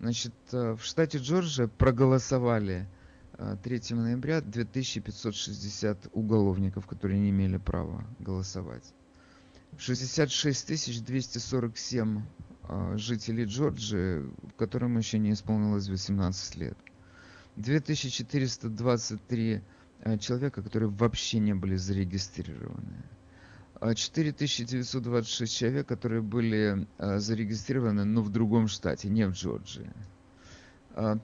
Значит, 0.00 0.34
э, 0.52 0.76
в 0.78 0.84
штате 0.84 1.18
Джорджия 1.18 1.66
проголосовали 1.66 2.86
3 3.62 3.82
э, 3.90 3.94
ноября 3.94 4.40
2560 4.40 6.08
уголовников, 6.12 6.86
которые 6.86 7.20
не 7.20 7.30
имели 7.30 7.56
права 7.56 8.04
голосовать. 8.18 8.84
66 9.78 11.04
247 11.04 12.18
а, 12.18 12.22
жителей 12.96 13.44
Джорджии, 13.44 14.24
которым 14.56 14.96
еще 14.98 15.18
не 15.18 15.32
исполнилось 15.32 15.88
18 15.88 16.56
лет. 16.56 16.78
2423 17.56 19.62
а, 20.02 20.18
человека, 20.18 20.62
которые 20.62 20.90
вообще 20.90 21.40
не 21.40 21.54
были 21.54 21.76
зарегистрированы. 21.76 23.02
4926 23.80 25.40
а, 25.40 25.46
человек, 25.46 25.88
которые 25.88 26.22
были 26.22 26.86
зарегистрированы, 26.98 28.04
но 28.04 28.22
в 28.22 28.30
другом 28.30 28.68
штате, 28.68 29.08
не 29.08 29.26
в 29.26 29.32
Джорджии. 29.32 29.90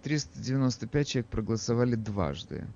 395 0.03 1.09
человек 1.09 1.31
проголосовали 1.31 1.95
дважды. 1.97 2.67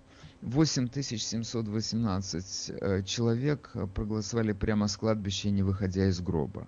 8718 0.42 3.06
человек 3.06 3.72
проголосовали 3.94 4.52
прямо 4.52 4.88
с 4.88 4.96
кладбища, 4.96 5.50
не 5.50 5.62
выходя 5.62 6.08
из 6.08 6.20
гроба. 6.20 6.66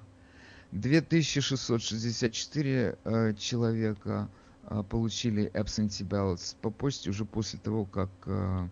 2664 0.73 2.99
э, 3.03 3.35
человека 3.35 4.29
э, 4.65 4.83
получили 4.89 5.51
absentee 5.53 6.07
ballots 6.07 6.57
по 6.61 6.71
почте 6.71 7.11
уже 7.11 7.25
после 7.25 7.59
того, 7.59 7.85
как 7.85 8.11
э, 8.27 8.69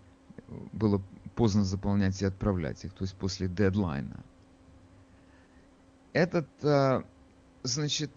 было 0.72 1.02
поздно 1.34 1.64
заполнять 1.64 2.22
и 2.22 2.24
отправлять 2.24 2.84
их, 2.84 2.92
то 2.92 3.02
есть 3.02 3.16
после 3.16 3.48
дедлайна. 3.48 4.22
Этот, 6.12 6.46
э, 6.62 7.02
значит, 7.64 8.12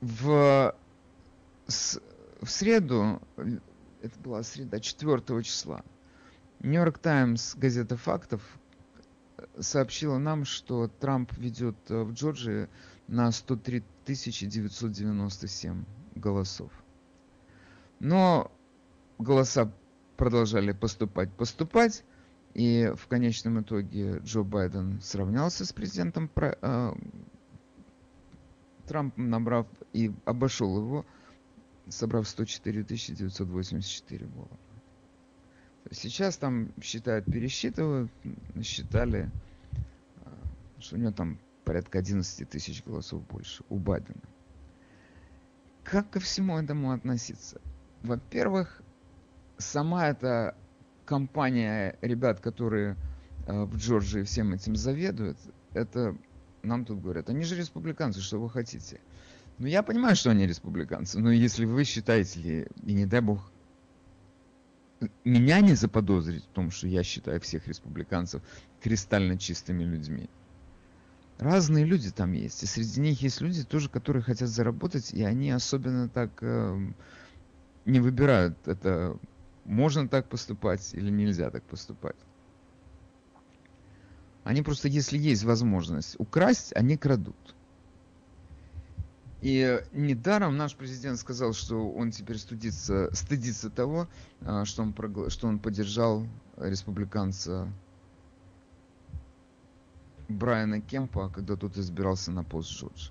в, 0.00 0.74
с, 1.68 2.00
в 2.40 2.50
среду, 2.50 3.22
это 4.02 4.18
была 4.18 4.42
среда 4.42 4.80
4 4.80 5.42
числа, 5.44 5.84
Нью-Йорк 6.60 6.98
Таймс, 6.98 7.54
газета 7.54 7.96
фактов, 7.96 8.42
сообщила 9.58 10.18
нам, 10.18 10.44
что 10.44 10.88
Трамп 10.88 11.32
ведет 11.36 11.76
э, 11.88 12.02
в 12.02 12.12
Джорджии 12.12 12.68
на 13.08 13.30
103 13.30 13.82
997 14.06 15.84
голосов. 16.14 16.70
Но 18.00 18.50
голоса 19.18 19.72
продолжали 20.16 20.72
поступать, 20.72 21.30
поступать. 21.32 22.04
И 22.54 22.92
в 22.96 23.06
конечном 23.06 23.62
итоге 23.62 24.18
Джо 24.18 24.42
Байден 24.42 25.00
сравнялся 25.00 25.64
с 25.64 25.72
президентом 25.72 26.30
э, 26.36 26.92
Трампом, 28.86 29.30
набрав 29.30 29.66
и 29.94 30.12
обошел 30.26 30.76
его, 30.76 31.06
собрав 31.88 32.28
104 32.28 32.82
984 32.82 34.26
голоса. 34.26 34.71
Сейчас 35.90 36.36
там 36.36 36.72
считают, 36.80 37.24
пересчитывают, 37.26 38.10
считали, 38.62 39.30
э, 40.24 40.30
что 40.78 40.96
у 40.96 40.98
него 40.98 41.12
там 41.12 41.38
порядка 41.64 41.98
11 41.98 42.48
тысяч 42.48 42.84
голосов 42.84 43.26
больше 43.26 43.64
у 43.68 43.78
Байдена. 43.78 44.22
Как 45.84 46.08
ко 46.10 46.20
всему 46.20 46.58
этому 46.58 46.92
относиться? 46.92 47.60
Во-первых, 48.02 48.82
сама 49.58 50.08
эта 50.08 50.56
компания 51.04 51.98
ребят, 52.00 52.40
которые 52.40 52.96
э, 53.46 53.64
в 53.64 53.76
Джорджии 53.76 54.22
всем 54.22 54.54
этим 54.54 54.76
заведуют, 54.76 55.38
это 55.72 56.16
нам 56.62 56.84
тут 56.84 57.00
говорят, 57.00 57.28
они 57.28 57.42
же 57.44 57.56
республиканцы, 57.56 58.20
что 58.20 58.40
вы 58.40 58.48
хотите? 58.48 59.00
Ну, 59.58 59.66
я 59.66 59.82
понимаю, 59.82 60.16
что 60.16 60.30
они 60.30 60.46
республиканцы, 60.46 61.18
но 61.18 61.30
если 61.30 61.64
вы 61.64 61.84
считаете, 61.84 62.68
и 62.82 62.92
не 62.92 63.06
дай 63.06 63.20
бог, 63.20 63.51
меня 65.24 65.60
не 65.60 65.74
заподозрить 65.74 66.44
в 66.44 66.54
том, 66.54 66.70
что 66.70 66.86
я 66.88 67.02
считаю 67.02 67.40
всех 67.40 67.66
республиканцев 67.68 68.42
кристально 68.80 69.38
чистыми 69.38 69.84
людьми. 69.84 70.28
Разные 71.38 71.84
люди 71.84 72.10
там 72.10 72.32
есть, 72.32 72.62
и 72.62 72.66
среди 72.66 73.00
них 73.00 73.22
есть 73.22 73.40
люди 73.40 73.64
тоже, 73.64 73.88
которые 73.88 74.22
хотят 74.22 74.48
заработать, 74.48 75.12
и 75.12 75.24
они 75.24 75.50
особенно 75.50 76.08
так 76.08 76.30
э, 76.40 76.92
не 77.84 78.00
выбирают 78.00 78.56
это 78.68 79.16
можно 79.64 80.08
так 80.08 80.28
поступать 80.28 80.92
или 80.94 81.10
нельзя 81.10 81.50
так 81.50 81.62
поступать. 81.64 82.16
Они 84.44 84.62
просто, 84.62 84.88
если 84.88 85.18
есть 85.18 85.44
возможность 85.44 86.16
украсть, 86.18 86.72
они 86.74 86.96
крадут. 86.96 87.54
И 89.42 89.82
недаром 89.92 90.56
наш 90.56 90.76
президент 90.76 91.18
сказал, 91.18 91.52
что 91.52 91.90
он 91.90 92.12
теперь 92.12 92.38
стыдится, 92.38 93.10
стыдится 93.12 93.70
того, 93.70 94.08
а, 94.40 94.64
что 94.64 94.82
он, 94.82 94.94
что 95.30 95.48
он 95.48 95.58
поддержал 95.58 96.28
республиканца 96.56 97.68
Брайана 100.28 100.80
Кемпа, 100.80 101.28
когда 101.28 101.56
тот 101.56 101.76
избирался 101.76 102.30
на 102.30 102.44
пост 102.44 102.70
Джорджа. 102.70 103.10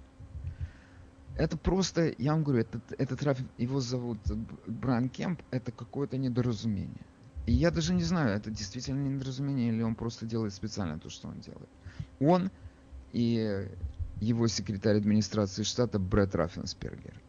Это 1.36 1.58
просто, 1.58 2.14
я 2.18 2.32
вам 2.32 2.44
говорю, 2.44 2.62
этот, 2.62 2.82
этот 2.98 3.24
Раф, 3.24 3.38
его 3.58 3.82
зовут 3.82 4.20
Брайан 4.68 5.10
Кемп, 5.10 5.42
это 5.52 5.74
какое-то 5.74 6.18
недоразумение. 6.18 7.06
И 7.46 7.52
я 7.52 7.72
даже 7.72 7.94
не 7.94 8.04
знаю, 8.04 8.38
это 8.38 8.50
действительно 8.52 9.06
недоразумение, 9.06 9.74
или 9.74 9.82
он 9.82 9.96
просто 9.96 10.26
делает 10.26 10.54
специально 10.54 10.98
то, 10.98 11.10
что 11.10 11.28
он 11.28 11.42
делает. 11.42 11.70
Он 12.22 12.52
и 13.12 13.68
его 14.22 14.48
секретарь 14.48 14.98
администрации 14.98 15.64
штата 15.64 16.00
Брэд 16.00 16.36
Раффенспергер. 16.36 17.20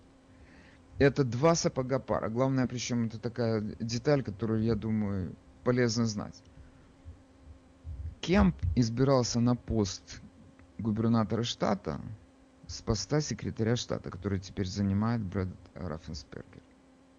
Это 0.99 1.25
два 1.25 1.55
сапога 1.55 1.99
пара. 1.99 2.29
Главное, 2.29 2.69
причем 2.69 3.07
это 3.07 3.19
такая 3.19 3.61
деталь, 3.81 4.23
которую, 4.23 4.63
я 4.63 4.75
думаю, 4.75 5.35
полезно 5.65 6.07
знать. 6.07 6.41
Кемп 8.21 8.55
избирался 8.77 9.41
на 9.41 9.57
пост 9.57 10.21
губернатора 10.79 11.43
штата 11.43 12.01
с 12.67 12.83
поста 12.83 13.21
секретаря 13.21 13.75
штата, 13.75 14.11
который 14.11 14.39
теперь 14.39 14.67
занимает 14.67 15.23
Брэд 15.23 15.49
Раффенспергер. 15.75 16.63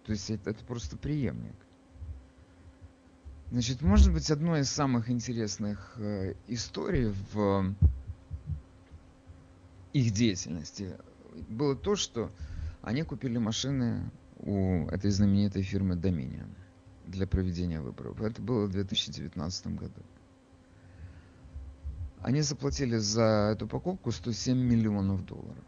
То 0.06 0.12
есть 0.12 0.30
это, 0.30 0.50
это 0.50 0.64
просто 0.64 0.96
преемник. 0.96 1.56
Значит, 3.50 3.82
может 3.82 4.12
быть, 4.12 4.30
одной 4.30 4.60
из 4.60 4.70
самых 4.70 5.10
интересных 5.10 5.94
э, 5.96 6.34
историй 6.46 7.12
в 7.32 7.74
их 9.94 10.12
деятельности 10.12 10.96
было 11.48 11.74
то, 11.74 11.96
что 11.96 12.30
они 12.82 13.02
купили 13.04 13.38
машины 13.38 14.10
у 14.40 14.86
этой 14.88 15.10
знаменитой 15.10 15.62
фирмы 15.62 15.94
Dominion 15.94 16.50
для 17.06 17.26
проведения 17.26 17.80
выборов. 17.80 18.20
Это 18.20 18.42
было 18.42 18.66
в 18.66 18.70
2019 18.70 19.66
году. 19.68 20.02
Они 22.20 22.40
заплатили 22.40 22.96
за 22.96 23.52
эту 23.54 23.68
покупку 23.68 24.10
107 24.10 24.58
миллионов 24.58 25.24
долларов. 25.24 25.64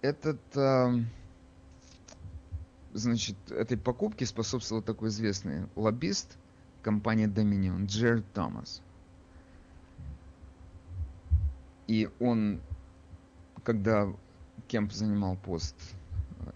Этот, 0.00 0.40
э, 0.54 1.02
значит, 2.94 3.36
этой 3.50 3.76
покупке 3.76 4.24
способствовал 4.24 4.80
такой 4.80 5.08
известный 5.08 5.66
лоббист 5.74 6.38
компании 6.82 7.26
Dominion, 7.26 7.86
Джерд 7.86 8.24
Томас. 8.32 8.80
И 11.86 12.08
он, 12.20 12.60
когда 13.62 14.12
Кемп 14.68 14.92
занимал 14.92 15.36
пост, 15.36 15.76
э. 16.40 16.50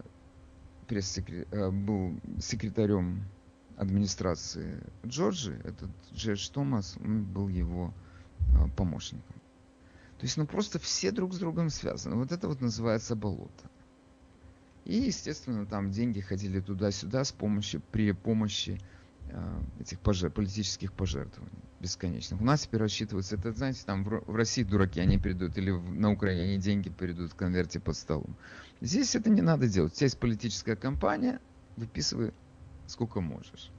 Э, 0.89 1.71
был 1.71 2.19
секретарем 2.41 3.23
администрации 3.77 4.83
Джорджи, 5.05 5.59
этот 5.63 5.89
Джердж 6.13 6.49
Томас, 6.51 6.97
он 7.03 7.23
был 7.23 7.47
его 7.47 7.93
а, 8.55 8.67
помощником. 8.75 9.35
То 10.17 10.25
есть, 10.25 10.37
ну 10.37 10.45
просто 10.45 10.77
все 10.77 11.11
друг 11.11 11.33
с 11.33 11.39
другом 11.39 11.69
связаны. 11.69 12.15
Вот 12.15 12.31
это 12.31 12.47
вот 12.47 12.61
называется 12.61 13.15
болото. 13.15 13.71
И, 14.85 14.95
естественно, 14.95 15.65
там 15.65 15.89
деньги 15.89 16.19
ходили 16.19 16.59
туда-сюда 16.59 17.23
с 17.23 17.31
помощью, 17.31 17.81
при 17.91 18.11
помощи 18.11 18.79
э, 19.29 19.61
этих 19.79 19.99
пожер, 19.99 20.29
политических 20.29 20.91
пожертвований 20.93 21.70
бесконечных. 21.81 22.39
У 22.39 22.43
нас 22.43 22.61
теперь 22.61 22.81
рассчитывается, 22.81 23.35
это, 23.35 23.51
знаете, 23.51 23.81
там 23.85 24.03
в, 24.03 24.35
России 24.35 24.63
дураки, 24.63 24.99
они 24.99 25.17
перейдут, 25.17 25.57
или 25.57 25.71
на 25.71 26.11
Украине 26.11 26.57
деньги 26.57 26.89
перейдут 26.89 27.31
в 27.31 27.35
конверте 27.35 27.79
под 27.79 27.95
столом. 27.95 28.35
Здесь 28.79 29.15
это 29.15 29.29
не 29.29 29.41
надо 29.41 29.67
делать. 29.67 29.93
У 29.93 29.95
тебя 29.95 30.05
есть 30.05 30.19
политическая 30.19 30.75
кампания, 30.75 31.39
выписывай 31.75 32.33
сколько 32.87 33.21
можешь. 33.21 33.71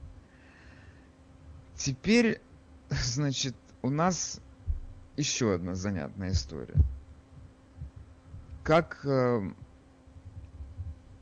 Теперь, 1.75 2.41
значит, 2.89 3.55
у 3.81 3.89
нас 3.89 4.41
еще 5.15 5.53
одна 5.53 5.75
занятная 5.75 6.31
история. 6.31 6.75
Как 8.63 9.05
э, 9.05 9.51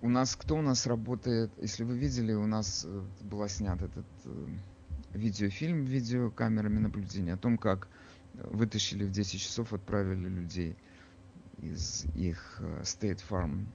у 0.02 0.10
нас, 0.10 0.36
кто 0.36 0.58
у 0.58 0.62
нас 0.62 0.86
работает, 0.88 1.52
если 1.60 1.84
вы 1.84 1.98
видели, 1.98 2.34
у 2.34 2.46
нас 2.46 2.86
э, 2.88 3.04
была 3.22 3.48
снят 3.48 3.82
этот 3.82 4.06
э, 4.26 4.48
видеофильм 5.14 5.84
видеокамерами 5.84 6.80
наблюдения 6.80 7.34
о 7.34 7.38
том, 7.38 7.58
как 7.58 7.88
вытащили 8.34 9.04
в 9.04 9.12
10 9.12 9.40
часов, 9.40 9.74
отправили 9.74 10.28
людей 10.28 10.76
из 11.58 12.06
их 12.16 12.58
э, 12.60 12.82
State 12.82 13.22
Farm 13.30 13.66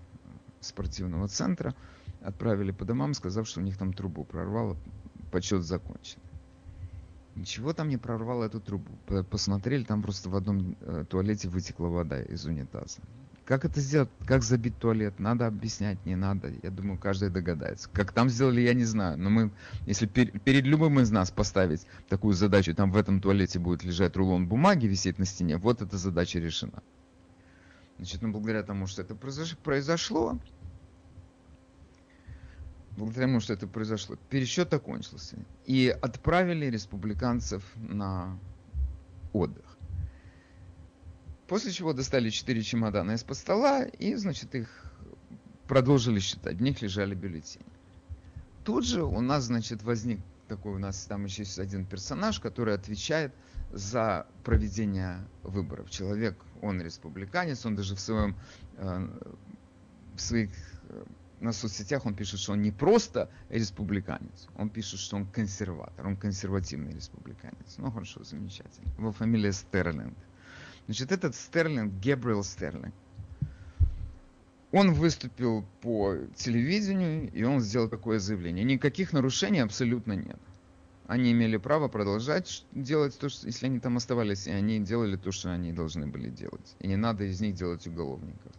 спортивного 0.61 1.29
центра 1.29 1.75
отправили 2.21 2.73
по 2.73 2.85
домам, 2.85 3.15
сказав, 3.15 3.47
что 3.47 3.61
у 3.61 3.63
них 3.63 3.77
там 3.77 3.93
трубу 3.93 4.25
прорвало, 4.25 4.77
подсчет 5.31 5.63
закончен. 5.63 6.19
Ничего 7.35 7.73
там 7.73 7.89
не 7.89 7.99
прорвало 7.99 8.45
эту 8.45 8.61
трубу. 8.61 8.91
Посмотрели, 9.31 9.85
там 9.85 10.03
просто 10.03 10.31
в 10.31 10.37
одном 10.37 10.77
э, 10.81 11.05
туалете 11.09 11.49
вытекла 11.49 11.89
вода 11.89 12.21
из 12.23 12.45
унитаза. 12.47 13.01
Как 13.47 13.65
это 13.65 13.81
сделать? 13.81 14.11
Как 14.27 14.43
забить 14.43 14.77
туалет? 14.77 15.21
Надо 15.21 15.47
объяснять, 15.47 16.05
не 16.05 16.17
надо. 16.17 16.53
Я 16.65 16.71
думаю, 16.71 16.99
каждый 16.99 17.31
догадается. 17.31 17.89
Как 17.93 18.11
там 18.11 18.29
сделали, 18.29 18.61
я 18.61 18.75
не 18.75 18.85
знаю. 18.85 19.17
Но 19.17 19.31
мы, 19.31 19.53
если 19.87 20.07
пер, 20.07 20.37
перед 20.41 20.65
любым 20.65 20.99
из 20.99 21.13
нас 21.13 21.31
поставить 21.31 21.87
такую 22.09 22.35
задачу, 22.35 22.75
там 22.75 22.91
в 22.91 22.97
этом 22.97 23.21
туалете 23.21 23.61
будет 23.61 23.85
лежать 23.85 24.17
рулон 24.17 24.49
бумаги, 24.49 24.87
висеть 24.87 25.21
на 25.21 25.25
стене, 25.25 25.59
вот 25.59 25.81
эта 25.81 25.97
задача 25.97 26.41
решена. 26.41 26.83
Значит, 27.99 28.21
ну, 28.21 28.33
благодаря 28.33 28.65
тому, 28.65 28.89
что 28.89 29.03
это 29.03 29.15
произошло, 29.15 30.41
благодаря 32.97 33.27
тому, 33.27 33.39
что 33.39 33.53
это 33.53 33.69
произошло, 33.69 34.17
пересчет 34.29 34.75
окончился. 34.75 35.39
И 35.67 35.97
отправили 36.03 36.67
республиканцев 36.67 37.63
на 37.77 38.37
отдых. 39.33 39.66
После 41.47 41.73
чего 41.73 41.93
достали 41.93 42.31
четыре 42.31 42.63
чемодана 42.63 43.13
из-под 43.13 43.37
стола 43.37 43.85
и, 43.85 44.15
значит, 44.15 44.55
их 44.55 44.69
продолжили 45.69 46.19
считать. 46.19 46.57
В 46.57 46.63
них 46.63 46.83
лежали 46.83 47.15
бюллетени. 47.15 47.67
Тут 48.65 48.85
же 48.85 49.05
у 49.05 49.21
нас, 49.21 49.45
значит, 49.45 49.83
возник 49.83 50.21
такой 50.49 50.75
у 50.75 50.79
нас 50.79 51.05
там 51.07 51.25
еще 51.25 51.43
есть 51.43 51.59
один 51.59 51.85
персонаж, 51.85 52.41
который 52.41 52.75
отвечает 52.75 53.33
за 53.73 54.27
проведение 54.45 55.27
выборов. 55.43 55.91
Человек, 55.91 56.37
он 56.63 56.81
республиканец, 56.81 57.67
он 57.67 57.75
даже 57.75 57.95
в 57.95 58.01
своем 58.01 58.37
э, 58.77 59.09
в 60.15 60.21
своих 60.21 60.51
э, 60.89 61.05
на 61.41 61.53
соцсетях 61.53 62.07
он 62.07 62.15
пишет, 62.15 62.41
что 62.41 62.53
он 62.53 62.63
не 62.63 62.71
просто 62.71 63.29
республиканец, 63.51 64.49
он 64.57 64.71
пишет, 64.71 65.01
что 65.01 65.17
он 65.17 65.27
консерватор, 65.27 66.07
он 66.07 66.17
консервативный 66.17 66.95
республиканец. 66.95 67.77
Ну 67.77 67.91
хорошо, 67.91 68.25
замечательно. 68.25 68.91
Его 68.99 69.13
фамилия 69.13 69.53
Стерлинг. 69.53 70.17
Значит, 70.87 71.11
этот 71.13 71.35
Стерлинг, 71.35 71.93
Гебриэл 71.95 72.45
Стерлинг, 72.45 72.95
Он 74.71 74.93
выступил 74.93 75.65
по 75.81 76.17
телевидению, 76.37 77.31
и 77.33 77.43
он 77.43 77.61
сделал 77.61 77.89
такое 77.89 78.19
заявление. 78.19 78.65
Никаких 78.65 79.13
нарушений 79.13 79.61
абсолютно 79.61 80.13
нет. 80.13 80.39
Они 81.07 81.31
имели 81.33 81.57
право 81.57 81.89
продолжать 81.89 82.65
делать 82.73 83.17
то, 83.19 83.29
что, 83.29 83.47
если 83.47 83.67
они 83.67 83.79
там 83.79 83.97
оставались, 83.97 84.47
и 84.47 84.51
они 84.51 84.81
делали 84.81 85.17
то, 85.17 85.31
что 85.31 85.53
они 85.53 85.73
должны 85.73 86.07
были 86.07 86.31
делать. 86.31 86.77
И 86.81 86.89
не 86.89 86.97
надо 86.97 87.25
из 87.25 87.41
них 87.41 87.55
делать 87.55 87.87
уголовников. 87.87 88.53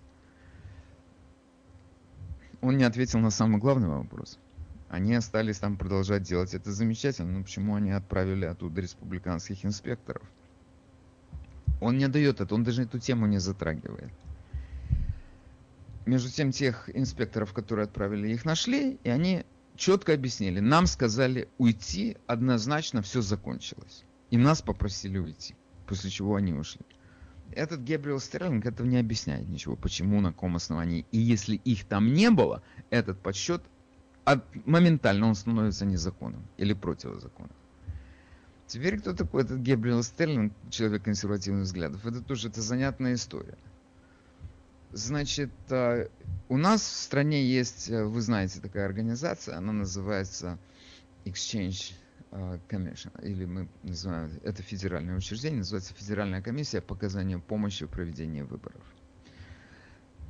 Он 2.62 2.78
не 2.78 2.86
ответил 2.86 3.20
на 3.20 3.32
самый 3.32 3.60
главный 3.60 3.90
вопрос. 3.90 4.40
Они 4.90 5.14
остались 5.14 5.60
там 5.60 5.78
продолжать 5.78 6.24
делать 6.24 6.54
это 6.54 6.72
замечательно, 6.72 7.38
но 7.38 7.44
почему 7.44 7.76
они 7.76 7.92
отправили 7.92 8.46
оттуда 8.46 8.82
республиканских 8.82 9.66
инспекторов? 9.66 10.24
Он 11.80 11.98
не 11.98 12.08
дает 12.08 12.42
это, 12.42 12.56
он 12.56 12.64
даже 12.64 12.84
эту 12.84 13.00
тему 13.00 13.28
не 13.28 13.40
затрагивает. 13.40 14.12
Между 16.06 16.30
тем, 16.30 16.52
тех 16.52 16.90
инспекторов, 16.94 17.54
которые 17.54 17.84
отправили, 17.84 18.30
их 18.30 18.46
нашли, 18.46 18.98
и 19.04 19.10
они 19.10 19.44
четко 19.76 20.14
объяснили. 20.14 20.60
Нам 20.60 20.88
сказали 20.88 21.50
уйти, 21.58 22.18
однозначно 22.26 23.02
все 23.02 23.22
закончилось. 23.22 24.04
И 24.32 24.38
нас 24.38 24.62
попросили 24.62 25.18
уйти, 25.18 25.56
после 25.86 26.10
чего 26.10 26.36
они 26.36 26.54
ушли. 26.54 26.82
Этот 27.52 27.82
Гебриэл 27.82 28.20
Стерлинг 28.20 28.66
этого 28.66 28.88
не 28.88 28.98
объясняет 28.98 29.48
ничего, 29.48 29.76
почему, 29.76 30.20
на 30.20 30.32
каком 30.32 30.56
основании. 30.56 31.06
И 31.12 31.18
если 31.18 31.56
их 31.56 31.86
там 31.86 32.14
не 32.14 32.30
было, 32.30 32.62
этот 32.90 33.20
подсчет 33.20 33.62
от, 34.26 34.44
моментально 34.66 35.28
он 35.28 35.36
становится 35.36 35.86
незаконным 35.86 36.46
или 36.58 36.74
противозаконным. 36.74 37.56
Теперь 38.68 39.00
кто 39.00 39.14
такой 39.14 39.44
этот 39.44 39.60
Гебриэл 39.60 40.04
Стерлинг, 40.04 40.54
человек 40.70 41.04
консервативных 41.04 41.64
взглядов? 41.64 42.06
Это 42.06 42.22
тоже 42.22 42.50
это 42.50 42.62
занятная 42.62 43.14
история. 43.14 43.58
Значит, 44.92 45.52
э, 45.70 46.08
у 46.50 46.58
нас 46.58 46.82
в 46.82 46.96
стране 46.96 47.44
есть, 47.44 47.90
э, 47.90 48.04
вы 48.04 48.22
знаете, 48.22 48.60
такая 48.60 48.86
организация, 48.86 49.58
она 49.58 49.72
называется 49.74 50.58
Exchange 51.26 51.94
э, 52.32 52.60
Commission, 52.70 53.12
или 53.24 53.46
мы 53.46 53.70
называем, 53.84 54.32
это 54.44 54.64
федеральное 54.64 55.18
учреждение, 55.18 55.60
называется 55.60 55.94
Федеральная 55.94 56.42
комиссия 56.42 56.82
по 56.82 56.96
оказанию 56.96 57.42
помощи 57.42 57.86
в 57.86 57.90
проведении 57.90 58.42
выборов. 58.42 58.84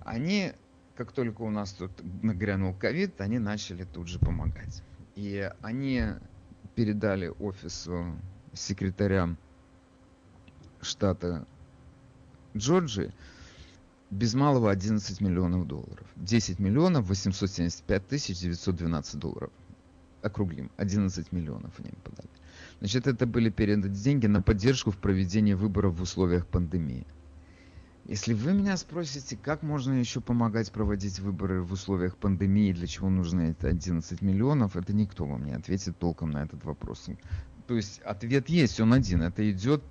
Они 0.04 0.54
как 0.97 1.12
только 1.12 1.43
у 1.43 1.52
нас 1.52 1.73
тут 1.73 1.91
нагрянул 2.23 2.73
ковид, 2.73 3.21
они 3.21 3.38
начали 3.38 3.84
тут 3.84 4.08
же 4.08 4.17
помогать. 4.17 4.82
И 5.15 5.50
они 5.62 6.06
передали 6.77 7.33
офису 7.39 8.05
секретаря 8.53 9.35
штата 10.79 11.47
Джорджии 12.55 13.11
без 14.11 14.35
малого 14.35 14.69
11 14.69 15.19
миллионов 15.19 15.65
долларов. 15.65 16.05
10 16.17 16.59
миллионов 16.59 17.07
875 17.09 18.07
тысяч 18.07 18.39
912 18.41 19.19
долларов. 19.19 19.49
Округлим. 20.21 20.69
11 20.77 21.31
миллионов 21.31 21.71
они 21.79 21.89
подали. 22.03 22.29
Значит, 22.79 23.07
это 23.07 23.25
были 23.25 23.49
переданы 23.49 23.91
деньги 23.91 24.27
на 24.27 24.43
поддержку 24.43 24.91
в 24.91 24.97
проведении 24.97 25.55
выборов 25.55 25.95
в 25.95 26.03
условиях 26.03 26.45
пандемии. 26.45 27.07
Если 28.07 28.33
вы 28.33 28.53
меня 28.53 28.77
спросите, 28.77 29.35
как 29.35 29.63
можно 29.63 29.91
еще 29.91 30.21
помогать 30.21 30.71
проводить 30.71 31.19
выборы 31.19 31.61
в 31.61 31.73
условиях 31.73 32.15
пандемии, 32.15 32.71
для 32.71 32.87
чего 32.87 33.09
нужны 33.09 33.51
это 33.51 33.67
11 33.67 34.21
миллионов, 34.21 34.77
это 34.77 34.93
никто 34.93 35.25
вам 35.25 35.45
не 35.45 35.51
ответит 35.51 35.97
толком 35.97 36.31
на 36.31 36.43
этот 36.43 36.63
вопрос. 36.63 37.09
То 37.67 37.75
есть 37.75 37.99
ответ 38.05 38.47
есть, 38.47 38.79
он 38.79 38.93
один. 38.93 39.23
Это 39.23 39.51
идет, 39.51 39.83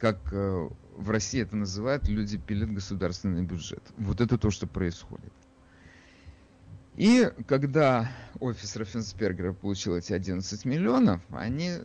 как 0.00 0.18
э, 0.32 0.68
в 0.96 1.10
России 1.10 1.40
это 1.40 1.54
называют, 1.54 2.08
люди 2.08 2.36
пилят 2.36 2.72
государственный 2.72 3.44
бюджет. 3.44 3.84
Вот 3.96 4.20
это 4.20 4.38
то, 4.38 4.50
что 4.50 4.66
происходит. 4.66 5.32
И 6.96 7.30
когда 7.46 8.10
офис 8.40 8.74
Раффенсбергера 8.74 9.52
получил 9.52 9.96
эти 9.96 10.12
11 10.12 10.64
миллионов, 10.64 11.20
они 11.30 11.78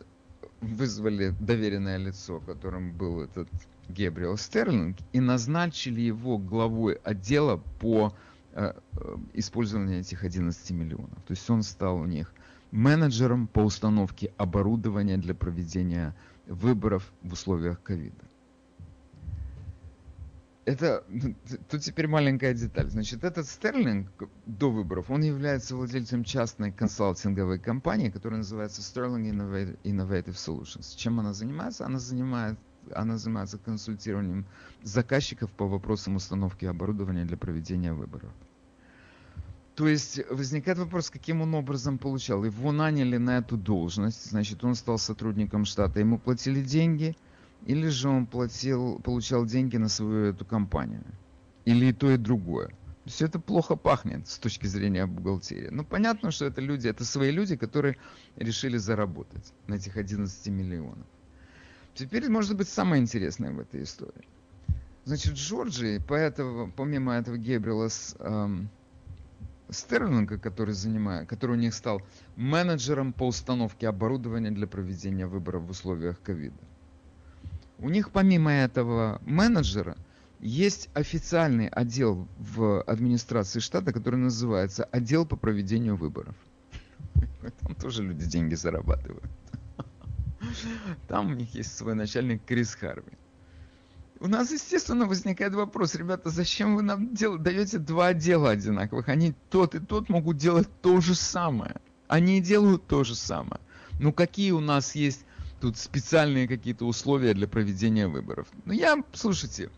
вызвали 0.60 1.32
доверенное 1.38 1.98
лицо, 1.98 2.40
которым 2.40 2.90
был 2.90 3.20
этот 3.20 3.48
Гебриэл 3.88 4.36
Стерлинг, 4.36 4.98
и 5.12 5.20
назначили 5.20 6.00
его 6.00 6.38
главой 6.38 6.94
отдела 7.04 7.62
по 7.80 8.14
э, 8.52 8.72
э 8.92 9.16
использованию 9.34 10.00
этих 10.00 10.24
11 10.24 10.70
миллионов. 10.72 11.22
То 11.26 11.32
есть 11.32 11.48
он 11.48 11.62
стал 11.62 11.96
у 11.96 12.06
них 12.06 12.32
менеджером 12.70 13.46
по 13.46 13.60
установке 13.60 14.32
оборудования 14.36 15.16
для 15.16 15.34
проведения 15.34 16.14
выборов 16.46 17.10
в 17.22 17.32
условиях 17.32 17.82
ковида. 17.82 18.28
Это, 20.68 21.02
тут 21.70 21.80
теперь 21.80 22.08
маленькая 22.08 22.52
деталь. 22.52 22.90
Значит, 22.90 23.24
этот 23.24 23.48
Стерлинг 23.48 24.06
до 24.44 24.70
выборов, 24.70 25.10
он 25.10 25.22
является 25.22 25.74
владельцем 25.74 26.24
частной 26.24 26.72
консалтинговой 26.72 27.58
компании, 27.58 28.10
которая 28.10 28.38
называется 28.38 28.82
Sterling 28.82 29.78
Innovative 29.82 30.34
Solutions. 30.34 30.94
Чем 30.94 31.20
она 31.20 31.32
занимается? 31.32 31.86
Она 31.86 31.98
занимается 31.98 32.62
она 32.94 33.18
занимается 33.18 33.58
консультированием 33.58 34.46
заказчиков 34.82 35.50
по 35.50 35.66
вопросам 35.66 36.16
установки 36.16 36.64
оборудования 36.64 37.24
для 37.24 37.36
проведения 37.36 37.92
выборов. 37.92 38.30
То 39.74 39.86
есть 39.86 40.20
возникает 40.28 40.78
вопрос, 40.78 41.08
каким 41.08 41.40
он 41.40 41.54
образом 41.54 41.98
получал. 41.98 42.44
Его 42.44 42.72
наняли 42.72 43.16
на 43.16 43.38
эту 43.38 43.56
должность, 43.56 44.28
значит, 44.28 44.64
он 44.64 44.74
стал 44.74 44.98
сотрудником 44.98 45.64
штата, 45.64 46.00
ему 46.00 46.18
платили 46.18 46.62
деньги, 46.62 47.16
или 47.64 47.86
же 47.86 48.08
он 48.08 48.26
платил, 48.26 48.98
получал 48.98 49.46
деньги 49.46 49.76
на 49.76 49.88
свою 49.88 50.24
эту 50.26 50.44
компанию. 50.44 51.04
Или 51.64 51.86
и 51.86 51.92
то, 51.92 52.10
и 52.10 52.16
другое. 52.16 52.70
Все 53.04 53.26
это 53.26 53.38
плохо 53.38 53.76
пахнет 53.76 54.26
с 54.26 54.38
точки 54.38 54.66
зрения 54.66 55.06
бухгалтерии. 55.06 55.68
Ну, 55.70 55.84
понятно, 55.84 56.30
что 56.30 56.46
это 56.46 56.60
люди, 56.60 56.88
это 56.88 57.04
свои 57.04 57.30
люди, 57.30 57.56
которые 57.56 57.96
решили 58.36 58.78
заработать 58.78 59.52
на 59.66 59.74
этих 59.74 59.96
11 59.96 60.48
миллионов. 60.48 61.06
Теперь, 61.98 62.28
может 62.28 62.56
быть, 62.56 62.68
самое 62.68 63.02
интересное 63.02 63.50
в 63.50 63.58
этой 63.58 63.82
истории. 63.82 64.28
Значит, 65.04 65.34
Джорджи, 65.34 66.00
поэтому, 66.06 66.70
помимо 66.70 67.14
этого 67.14 67.36
Гебрила 67.36 67.88
эм, 68.20 68.68
Стерлинга, 69.68 70.38
который, 70.38 70.74
занимает, 70.74 71.28
который 71.28 71.56
у 71.56 71.58
них 71.58 71.74
стал 71.74 72.00
менеджером 72.36 73.12
по 73.12 73.26
установке 73.26 73.88
оборудования 73.88 74.52
для 74.52 74.68
проведения 74.68 75.26
выборов 75.26 75.64
в 75.64 75.70
условиях 75.70 76.22
ковида. 76.22 76.62
У 77.78 77.88
них 77.88 78.12
помимо 78.12 78.52
этого 78.52 79.20
менеджера 79.22 79.96
есть 80.38 80.90
официальный 80.94 81.66
отдел 81.66 82.28
в 82.38 82.80
администрации 82.82 83.58
штата, 83.58 83.92
который 83.92 84.20
называется 84.20 84.84
отдел 84.84 85.26
по 85.26 85.34
проведению 85.34 85.96
выборов. 85.96 86.36
Там 87.60 87.74
тоже 87.74 88.04
люди 88.04 88.24
деньги 88.24 88.54
зарабатывают. 88.54 89.24
Там 91.06 91.32
у 91.32 91.34
них 91.34 91.54
есть 91.54 91.76
свой 91.76 91.94
начальник 91.94 92.44
Крис 92.44 92.74
Харви. 92.74 93.12
У 94.20 94.26
нас, 94.26 94.50
естественно, 94.50 95.06
возникает 95.06 95.54
вопрос, 95.54 95.94
ребята, 95.94 96.30
зачем 96.30 96.74
вы 96.74 96.82
нам 96.82 97.14
дел- 97.14 97.38
даете 97.38 97.78
два 97.78 98.08
отдела 98.08 98.50
одинаковых? 98.50 99.08
Они 99.08 99.34
тот 99.48 99.76
и 99.76 99.78
тот 99.78 100.08
могут 100.08 100.36
делать 100.36 100.68
то 100.82 101.00
же 101.00 101.14
самое. 101.14 101.76
Они 102.08 102.40
делают 102.40 102.86
то 102.86 103.04
же 103.04 103.14
самое. 103.14 103.60
Ну 104.00 104.12
какие 104.12 104.50
у 104.50 104.60
нас 104.60 104.94
есть 104.96 105.24
тут 105.60 105.78
специальные 105.78 106.48
какие-то 106.48 106.84
условия 106.84 107.32
для 107.34 107.46
проведения 107.46 108.08
выборов? 108.08 108.48
Ну 108.64 108.72
я, 108.72 109.02
слушайте, 109.12 109.70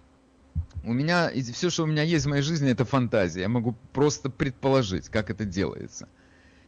у 0.84 0.92
меня, 0.92 1.30
все, 1.52 1.68
что 1.68 1.82
у 1.84 1.86
меня 1.86 2.02
есть 2.02 2.24
в 2.24 2.30
моей 2.30 2.42
жизни, 2.42 2.70
это 2.70 2.84
фантазия. 2.84 3.42
Я 3.42 3.48
могу 3.48 3.76
просто 3.92 4.30
предположить, 4.30 5.08
как 5.08 5.28
это 5.28 5.44
делается. 5.44 6.08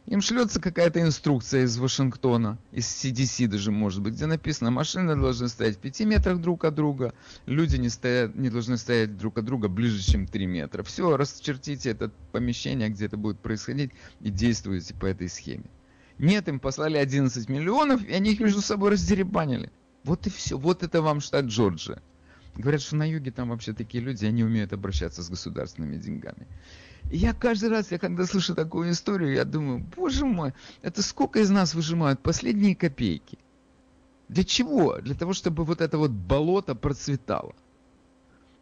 Им 0.05 0.19
шлется 0.19 0.59
какая-то 0.59 1.01
инструкция 1.01 1.63
из 1.63 1.77
Вашингтона, 1.77 2.57
из 2.73 2.85
CDC 2.85 3.47
даже 3.47 3.71
может 3.71 4.01
быть, 4.01 4.15
где 4.15 4.25
написано, 4.25 4.69
машины 4.69 5.15
должны 5.15 5.47
стоять 5.47 5.77
в 5.77 5.79
5 5.79 6.01
метрах 6.01 6.41
друг 6.41 6.65
от 6.65 6.75
друга, 6.75 7.13
люди 7.45 7.77
не, 7.77 7.87
стоят, 7.87 8.35
не 8.35 8.49
должны 8.49 8.77
стоять 8.77 9.17
друг 9.17 9.37
от 9.37 9.45
друга 9.45 9.69
ближе, 9.69 10.01
чем 10.01 10.27
3 10.27 10.45
метра. 10.45 10.83
Все, 10.83 11.15
расчертите 11.15 11.91
это 11.91 12.11
помещение, 12.33 12.89
где 12.89 13.05
это 13.05 13.15
будет 13.15 13.39
происходить, 13.39 13.91
и 14.19 14.29
действуйте 14.29 14.93
по 14.93 15.05
этой 15.05 15.29
схеме. 15.29 15.65
Нет, 16.17 16.49
им 16.49 16.59
послали 16.59 16.97
11 16.97 17.47
миллионов, 17.47 18.03
и 18.03 18.11
они 18.11 18.33
их 18.33 18.41
между 18.41 18.61
собой 18.61 18.91
раздеребанили. 18.91 19.71
Вот 20.03 20.27
и 20.27 20.29
все. 20.29 20.57
Вот 20.57 20.83
это 20.83 21.01
вам 21.01 21.21
штат 21.21 21.45
Джорджия. 21.45 22.01
Говорят, 22.55 22.81
что 22.81 22.95
на 22.97 23.09
юге 23.09 23.31
там 23.31 23.49
вообще 23.49 23.73
такие 23.73 24.03
люди, 24.03 24.25
они 24.25 24.43
умеют 24.43 24.73
обращаться 24.73 25.23
с 25.23 25.29
государственными 25.29 25.97
деньгами. 25.97 26.45
Я 27.13 27.33
каждый 27.33 27.69
раз, 27.69 27.91
я 27.91 27.99
когда 27.99 28.25
слышу 28.25 28.55
такую 28.55 28.89
историю, 28.89 29.35
я 29.35 29.45
думаю, 29.45 29.85
боже 29.95 30.25
мой, 30.25 30.51
это 30.81 31.03
сколько 31.03 31.39
из 31.39 31.51
нас 31.51 31.75
выжимают 31.75 32.19
последние 32.21 32.75
копейки? 32.75 33.37
Для 34.29 34.43
чего? 34.43 34.97
Для 34.97 35.13
того, 35.13 35.33
чтобы 35.33 35.63
вот 35.63 35.79
это 35.79 35.99
вот 35.99 36.09
болото 36.09 36.73
процветало. 36.73 37.53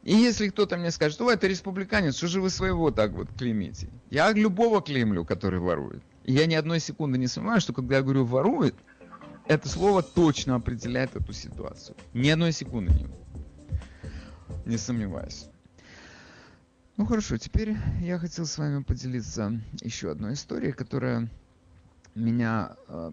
И 0.04 0.14
если 0.14 0.50
кто-то 0.50 0.76
мне 0.76 0.92
скажет, 0.92 1.22
о, 1.22 1.32
это 1.32 1.48
республиканец, 1.48 2.18
что 2.18 2.28
же 2.28 2.42
вы 2.42 2.50
своего 2.50 2.92
так 2.92 3.14
вот 3.14 3.30
клеймите? 3.38 3.88
Я 4.10 4.34
любого 4.34 4.82
клеймлю, 4.82 5.24
который 5.24 5.62
ворует. 5.62 6.04
И 6.26 6.34
я 6.34 6.46
ни 6.46 6.56
одной 6.56 6.82
секунды 6.82 7.18
не 7.18 7.28
сомневаюсь, 7.28 7.64
что 7.64 7.72
когда 7.72 7.96
я 7.96 8.02
говорю 8.02 8.26
ворует, 8.26 8.76
это 9.48 9.70
слово 9.70 10.04
точно 10.04 10.56
определяет 10.56 11.16
эту 11.16 11.32
ситуацию. 11.32 11.96
Ни 12.14 12.28
одной 12.28 12.52
секунды 12.52 12.92
не, 12.92 13.08
не 14.66 14.78
сомневаюсь. 14.78 15.51
Ну 16.98 17.06
хорошо, 17.06 17.38
теперь 17.38 17.78
я 18.02 18.20
хотел 18.20 18.46
с 18.46 18.58
вами 18.58 18.84
поделиться 18.84 19.60
еще 19.82 20.12
одной 20.12 20.34
историей, 20.34 20.74
которая 20.74 21.30
меня 22.16 22.76
э, 22.88 23.12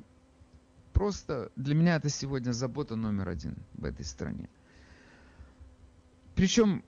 просто... 0.92 1.50
Для 1.54 1.74
меня 1.74 1.96
это 1.96 2.08
сегодня 2.08 2.52
забота 2.52 2.96
номер 2.96 3.28
один 3.28 3.56
в 3.74 3.84
этой 3.84 4.04
стране. 4.04 4.48
Причем, 6.34 6.84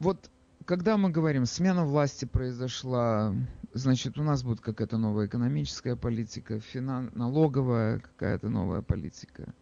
вот 0.00 0.30
когда 0.64 0.96
мы 0.96 1.10
говорим, 1.10 1.46
смена 1.46 1.84
власти 1.84 2.24
произошла, 2.24 3.34
значит, 3.72 4.18
у 4.18 4.22
нас 4.22 4.42
будет 4.42 4.60
какая-то 4.60 4.98
новая 4.98 5.26
экономическая 5.26 5.96
политика, 5.96 6.60
финан... 6.60 7.10
налоговая 7.14 8.00
какая-то 8.00 8.48
новая 8.48 8.82
политика. 8.82 9.54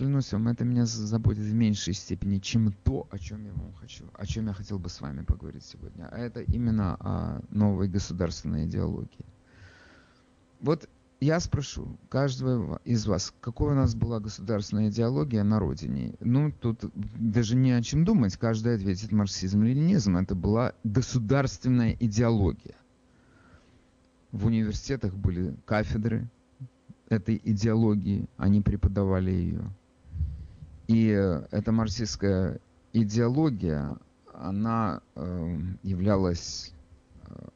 Клянусь 0.00 0.32
вам, 0.32 0.48
это 0.48 0.64
меня 0.64 0.86
заботит 0.86 1.44
в 1.44 1.52
меньшей 1.52 1.92
степени, 1.92 2.38
чем 2.38 2.72
то, 2.72 3.06
о 3.10 3.18
чем 3.18 3.44
я 3.44 3.52
вам 3.52 3.74
хочу, 3.74 4.04
о 4.14 4.24
чем 4.24 4.46
я 4.46 4.54
хотел 4.54 4.78
бы 4.78 4.88
с 4.88 4.98
вами 5.02 5.24
поговорить 5.24 5.62
сегодня. 5.62 6.08
А 6.10 6.16
это 6.16 6.40
именно 6.40 6.96
о 7.00 7.42
новой 7.50 7.86
государственной 7.86 8.64
идеологии. 8.64 9.26
Вот 10.58 10.88
я 11.20 11.38
спрошу 11.38 11.98
каждого 12.08 12.80
из 12.86 13.06
вас, 13.06 13.34
какой 13.42 13.72
у 13.72 13.74
нас 13.74 13.94
была 13.94 14.20
государственная 14.20 14.88
идеология 14.88 15.44
на 15.44 15.58
родине. 15.58 16.14
Ну, 16.20 16.50
тут 16.50 16.82
даже 16.94 17.54
не 17.54 17.72
о 17.72 17.82
чем 17.82 18.06
думать. 18.06 18.38
Каждый 18.38 18.76
ответит 18.76 19.12
марксизм 19.12 19.62
ленинизм. 19.62 20.16
Это 20.16 20.34
была 20.34 20.72
государственная 20.82 21.94
идеология. 22.00 22.76
В 24.32 24.46
университетах 24.46 25.12
были 25.12 25.54
кафедры 25.66 26.26
этой 27.10 27.38
идеологии, 27.44 28.30
они 28.38 28.62
преподавали 28.62 29.30
ее. 29.30 29.70
И 30.90 31.06
эта 31.06 31.70
марксистская 31.70 32.58
идеология, 32.92 33.96
она 34.34 35.02
э, 35.14 35.58
являлась 35.84 36.74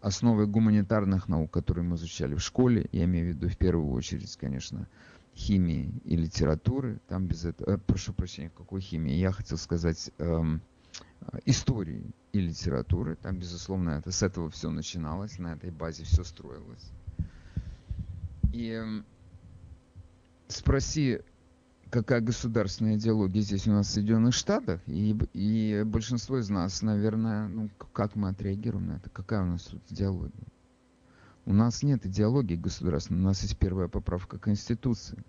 основы 0.00 0.46
гуманитарных 0.46 1.28
наук, 1.28 1.50
которые 1.50 1.82
мы 1.82 1.96
изучали 1.96 2.36
в 2.36 2.40
школе, 2.40 2.86
я 2.92 3.06
имею 3.06 3.26
в 3.26 3.28
виду 3.30 3.48
в 3.48 3.56
первую 3.56 3.90
очередь, 3.90 4.36
конечно, 4.36 4.86
химии 5.34 5.92
и 6.04 6.14
литературы, 6.16 7.00
там 7.08 7.26
без 7.26 7.44
этого, 7.44 7.70
э, 7.70 7.78
прошу 7.78 8.12
прощения, 8.12 8.52
какой 8.56 8.80
химии, 8.80 9.14
я 9.14 9.32
хотел 9.32 9.58
сказать 9.58 10.12
эм, 10.18 10.62
истории 11.44 12.04
и 12.32 12.38
литературы, 12.38 13.16
там, 13.16 13.36
безусловно, 13.36 13.98
это, 13.98 14.12
с 14.12 14.22
этого 14.22 14.48
все 14.48 14.70
начиналось, 14.70 15.40
на 15.40 15.54
этой 15.54 15.72
базе 15.72 16.04
все 16.04 16.22
строилось. 16.22 16.92
И 18.52 18.80
э, 18.80 19.02
спроси 20.46 21.18
какая 21.94 22.20
государственная 22.20 22.96
идеология 22.96 23.40
здесь 23.40 23.68
у 23.68 23.70
нас 23.70 23.86
в 23.86 23.90
Соединенных 23.92 24.34
Штатах, 24.34 24.80
и, 24.88 25.16
и 25.32 25.84
большинство 25.86 26.38
из 26.38 26.50
нас, 26.50 26.82
наверное, 26.82 27.46
ну, 27.46 27.70
как 27.92 28.16
мы 28.16 28.30
отреагируем 28.30 28.88
на 28.88 28.92
это, 28.94 29.10
какая 29.10 29.42
у 29.42 29.46
нас 29.46 29.62
тут 29.62 29.80
идеология? 29.90 30.48
У 31.44 31.52
нас 31.52 31.84
нет 31.84 32.04
идеологии 32.04 32.56
государственной, 32.56 33.20
у 33.20 33.24
нас 33.24 33.42
есть 33.42 33.56
первая 33.58 33.86
поправка 33.86 34.40
Конституции. 34.40 35.22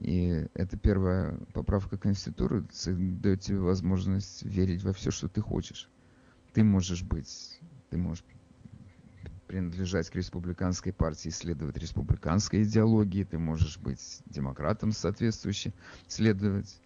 И 0.00 0.48
эта 0.54 0.76
первая 0.76 1.38
поправка 1.52 1.96
Конституции 1.96 2.92
дает 2.92 3.42
тебе 3.42 3.60
возможность 3.60 4.42
верить 4.42 4.82
во 4.82 4.92
все, 4.92 5.12
что 5.12 5.28
ты 5.28 5.40
хочешь. 5.40 5.88
Ты 6.52 6.64
можешь 6.64 7.04
быть, 7.04 7.60
ты 7.88 7.98
можешь 7.98 8.24
принадлежать 9.50 10.08
к 10.08 10.14
республиканской 10.14 10.92
партии, 10.92 11.28
следовать 11.30 11.76
республиканской 11.76 12.62
идеологии, 12.62 13.24
ты 13.24 13.36
можешь 13.36 13.78
быть 13.78 14.20
демократом 14.26 14.92
соответствующе, 14.92 15.72
следовать 16.06 16.80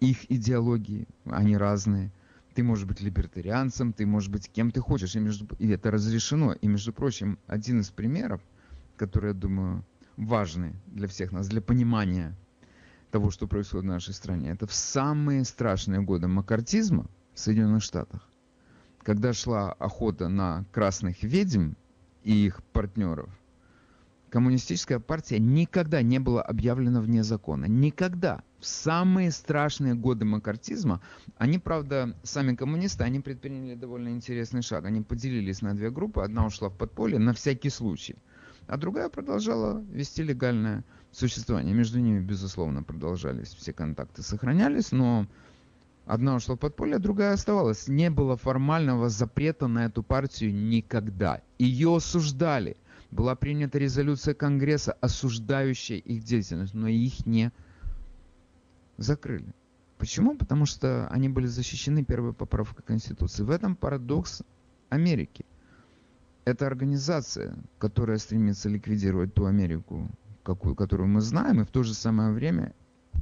их 0.00 0.30
идеологии, 0.30 1.08
они 1.24 1.56
разные. 1.56 2.12
Ты 2.54 2.64
можешь 2.64 2.84
быть 2.84 3.00
либертарианцем, 3.00 3.94
ты 3.94 4.04
можешь 4.04 4.28
быть 4.28 4.50
кем 4.50 4.70
ты 4.72 4.80
хочешь, 4.80 5.16
и, 5.16 5.20
между, 5.20 5.48
и 5.58 5.68
это 5.68 5.90
разрешено. 5.90 6.52
И, 6.52 6.66
между 6.66 6.92
прочим, 6.92 7.38
один 7.46 7.80
из 7.80 7.88
примеров, 7.88 8.42
который, 8.98 9.28
я 9.28 9.34
думаю, 9.34 9.82
важный 10.18 10.74
для 10.88 11.08
всех 11.08 11.32
нас, 11.32 11.48
для 11.48 11.62
понимания 11.62 12.36
того, 13.10 13.30
что 13.30 13.46
происходит 13.46 13.86
в 13.86 13.88
нашей 13.88 14.12
стране, 14.12 14.50
это 14.50 14.66
в 14.66 14.74
самые 14.74 15.46
страшные 15.46 16.02
годы 16.02 16.28
макартизма 16.28 17.06
в 17.32 17.40
Соединенных 17.40 17.82
Штатах, 17.82 18.28
когда 19.02 19.32
шла 19.32 19.72
охота 19.72 20.28
на 20.28 20.66
красных 20.72 21.22
ведьм, 21.22 21.72
и 22.24 22.46
их 22.46 22.62
партнеров, 22.72 23.28
коммунистическая 24.30 24.98
партия 24.98 25.38
никогда 25.38 26.02
не 26.02 26.18
была 26.18 26.42
объявлена 26.42 27.00
вне 27.00 27.22
закона. 27.22 27.66
Никогда. 27.66 28.42
В 28.58 28.66
самые 28.66 29.32
страшные 29.32 29.94
годы 29.94 30.24
макартизма, 30.24 31.00
они, 31.36 31.58
правда, 31.58 32.16
сами 32.22 32.54
коммунисты, 32.54 33.04
они 33.04 33.20
предприняли 33.20 33.74
довольно 33.74 34.10
интересный 34.10 34.62
шаг. 34.62 34.84
Они 34.84 35.00
поделились 35.00 35.62
на 35.62 35.74
две 35.74 35.90
группы. 35.90 36.22
Одна 36.22 36.46
ушла 36.46 36.68
в 36.68 36.76
подполье 36.76 37.18
на 37.18 37.34
всякий 37.34 37.70
случай, 37.70 38.16
а 38.68 38.76
другая 38.76 39.08
продолжала 39.08 39.84
вести 39.90 40.22
легальное 40.22 40.84
существование. 41.10 41.74
Между 41.74 41.98
ними, 41.98 42.20
безусловно, 42.20 42.82
продолжались 42.82 43.48
все 43.48 43.72
контакты, 43.72 44.22
сохранялись, 44.22 44.92
но 44.92 45.26
Одна 46.04 46.34
ушла 46.34 46.56
в 46.56 46.58
подполье, 46.58 46.98
другая 46.98 47.34
оставалась. 47.34 47.86
Не 47.86 48.10
было 48.10 48.36
формального 48.36 49.08
запрета 49.08 49.68
на 49.68 49.84
эту 49.84 50.02
партию 50.02 50.52
никогда. 50.52 51.42
Ее 51.62 51.94
осуждали. 51.94 52.76
Была 53.12 53.36
принята 53.36 53.78
резолюция 53.78 54.34
Конгресса, 54.34 54.94
осуждающая 55.00 55.98
их 55.98 56.24
деятельность, 56.24 56.74
но 56.74 56.88
их 56.88 57.24
не 57.24 57.52
закрыли. 58.96 59.54
Почему? 59.96 60.36
Потому 60.36 60.66
что 60.66 61.06
они 61.06 61.28
были 61.28 61.46
защищены 61.46 62.04
первой 62.04 62.32
поправкой 62.32 62.84
Конституции. 62.84 63.44
В 63.44 63.50
этом 63.50 63.76
парадокс 63.76 64.42
Америки. 64.88 65.44
Это 66.44 66.66
организация, 66.66 67.56
которая 67.78 68.18
стремится 68.18 68.68
ликвидировать 68.68 69.32
ту 69.32 69.46
Америку, 69.46 70.10
какую, 70.42 70.74
которую 70.74 71.10
мы 71.10 71.20
знаем, 71.20 71.60
и 71.60 71.64
в 71.64 71.70
то 71.70 71.84
же 71.84 71.94
самое 71.94 72.32
время 72.32 72.74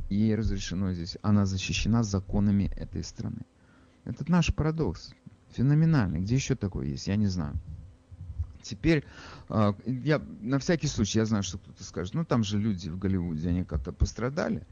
ей 0.09 0.35
разрешено 0.35 0.95
здесь, 0.95 1.19
она 1.21 1.45
защищена 1.45 2.03
законами 2.03 2.73
этой 2.75 3.05
страны. 3.05 3.43
Это 4.07 4.25
наш 4.31 4.55
парадокс, 4.55 5.13
феноменальный. 5.51 6.21
Где 6.21 6.37
еще 6.37 6.55
такое 6.57 6.87
есть, 6.87 7.07
я 7.07 7.17
не 7.17 7.27
знаю. 7.27 7.61
Теперь, 8.63 9.05
а, 9.49 9.75
я 9.87 10.23
на 10.41 10.59
всякий 10.59 10.87
случай, 10.87 11.19
я 11.19 11.27
знаю, 11.27 11.43
что 11.43 11.59
кто-то 11.59 11.83
скажет, 11.85 12.15
ну 12.15 12.25
там 12.25 12.45
же 12.45 12.59
люди 12.59 12.89
в 12.89 12.99
Голливуде, 12.99 13.49
они 13.49 13.65
как-то 13.65 13.93
пострадали. 13.93 14.67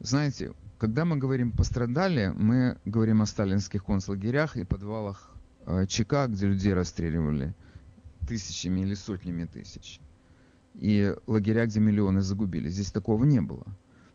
Знаете, 0.00 0.52
когда 0.78 1.04
мы 1.04 1.16
говорим 1.16 1.52
пострадали, 1.52 2.32
мы 2.36 2.76
говорим 2.84 3.22
о 3.22 3.26
сталинских 3.26 3.84
концлагерях 3.84 4.56
и 4.56 4.64
подвалах 4.64 5.30
а, 5.66 5.86
ЧК, 5.86 6.26
где 6.26 6.46
людей 6.46 6.74
расстреливали 6.74 7.54
тысячами 8.26 8.80
или 8.80 8.94
сотнями 8.94 9.44
тысяч. 9.44 10.00
И 10.74 11.14
лагеря, 11.26 11.66
где 11.66 11.80
миллионы 11.80 12.22
загубили. 12.22 12.68
Здесь 12.68 12.90
такого 12.90 13.24
не 13.24 13.40
было. 13.40 13.66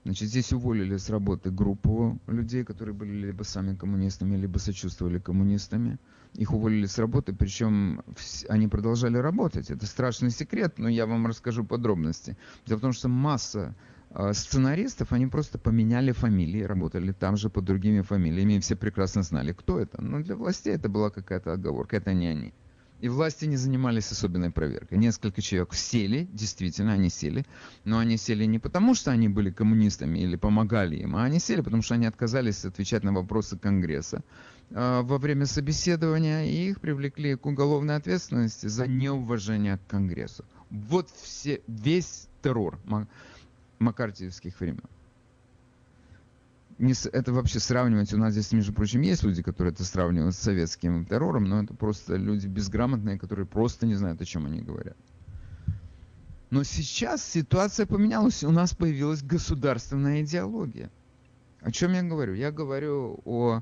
Значит, 0.04 0.30
здесь 0.30 0.54
уволили 0.54 0.98
с 0.98 1.10
работы 1.10 1.52
группу 1.52 2.20
людей, 2.28 2.64
которые 2.64 2.96
были 2.96 3.12
либо 3.28 3.44
сами 3.44 3.76
коммунистами, 3.76 4.38
либо 4.38 4.58
сочувствовали 4.58 5.20
коммунистами. 5.20 6.00
Их 6.34 6.54
уволили 6.54 6.86
с 6.86 6.98
работы, 7.00 7.34
причем 7.34 8.04
они 8.50 8.68
продолжали 8.68 9.18
работать. 9.18 9.72
Это 9.72 9.86
страшный 9.86 10.30
секрет, 10.30 10.78
но 10.78 10.88
я 10.88 11.06
вам 11.06 11.28
расскажу 11.28 11.64
подробности. 11.64 12.38
Дело 12.66 12.78
в 12.78 12.82
том, 12.82 12.94
что 12.94 13.08
масса 13.08 13.76
а, 14.12 14.34
сценаристов, 14.34 15.12
они 15.12 15.28
просто 15.28 15.58
поменяли 15.58 16.12
фамилии, 16.12 16.62
работали 16.62 17.12
там 17.12 17.38
же 17.38 17.50
под 17.50 17.66
другими 17.66 18.02
фамилиями, 18.02 18.54
и 18.54 18.60
все 18.60 18.76
прекрасно 18.76 19.24
знали, 19.24 19.52
кто 19.52 19.80
это. 19.80 20.02
Но 20.02 20.22
для 20.22 20.36
властей 20.36 20.74
это 20.74 20.90
была 20.90 21.10
какая-то 21.10 21.54
оговорка, 21.54 21.98
это 21.98 22.14
не 22.14 22.28
они. 22.28 22.54
И 23.00 23.10
власти 23.10 23.46
не 23.46 23.58
занимались 23.58 24.12
особенной 24.12 24.50
проверкой. 24.50 24.98
Несколько 24.98 25.40
человек 25.40 25.76
сели, 25.76 26.28
действительно, 26.34 26.94
они 26.94 27.10
сели, 27.10 27.46
но 27.84 28.00
они 28.00 28.18
сели 28.18 28.46
не 28.46 28.58
потому, 28.58 28.96
что 28.96 29.12
они 29.12 29.30
были 29.30 29.52
коммунистами 29.52 30.18
или 30.18 30.36
помогали 30.36 30.96
им, 30.96 31.16
а 31.16 31.24
они 31.24 31.40
сели, 31.40 31.62
потому 31.62 31.84
что 31.84 31.94
они 31.94 32.08
отказались 32.08 32.66
отвечать 32.66 33.04
на 33.04 33.14
вопросы 33.14 33.56
Конгресса 33.56 34.24
во 34.70 35.18
время 35.18 35.46
собеседования, 35.46 36.46
и 36.46 36.70
их 36.70 36.82
привлекли 36.82 37.36
к 37.36 37.46
уголовной 37.46 37.96
ответственности 37.96 38.68
за 38.68 38.88
неуважение 38.88 39.78
к 39.78 39.88
Конгрессу. 39.88 40.44
Вот 40.70 41.10
все, 41.22 41.62
весь 41.68 42.28
террор 42.42 42.78
макартиевских 43.80 44.60
времен 44.60 44.84
не, 46.80 46.94
это 47.12 47.34
вообще 47.34 47.60
сравнивать, 47.60 48.14
у 48.14 48.18
нас 48.18 48.34
здесь, 48.34 48.52
между 48.52 48.72
прочим, 48.74 49.02
есть 49.02 49.24
люди, 49.24 49.42
которые 49.42 49.74
это 49.74 49.84
сравнивают 49.84 50.36
с 50.36 50.40
советским 50.40 51.06
террором, 51.06 51.46
но 51.46 51.64
это 51.64 51.74
просто 51.74 52.16
люди 52.16 52.48
безграмотные, 52.48 53.18
которые 53.18 53.46
просто 53.46 53.86
не 53.88 53.96
знают, 53.96 54.22
о 54.22 54.26
чем 54.26 54.46
они 54.46 54.62
говорят. 54.62 54.96
Но 56.50 56.64
сейчас 56.64 57.26
ситуация 57.26 57.86
поменялась, 57.86 58.44
у 58.44 58.52
нас 58.52 58.74
появилась 58.76 59.24
государственная 59.24 60.22
идеология. 60.22 60.90
О 61.62 61.72
чем 61.72 61.94
я 61.94 62.04
говорю? 62.04 62.36
Я 62.36 62.52
говорю 62.52 63.20
о 63.26 63.62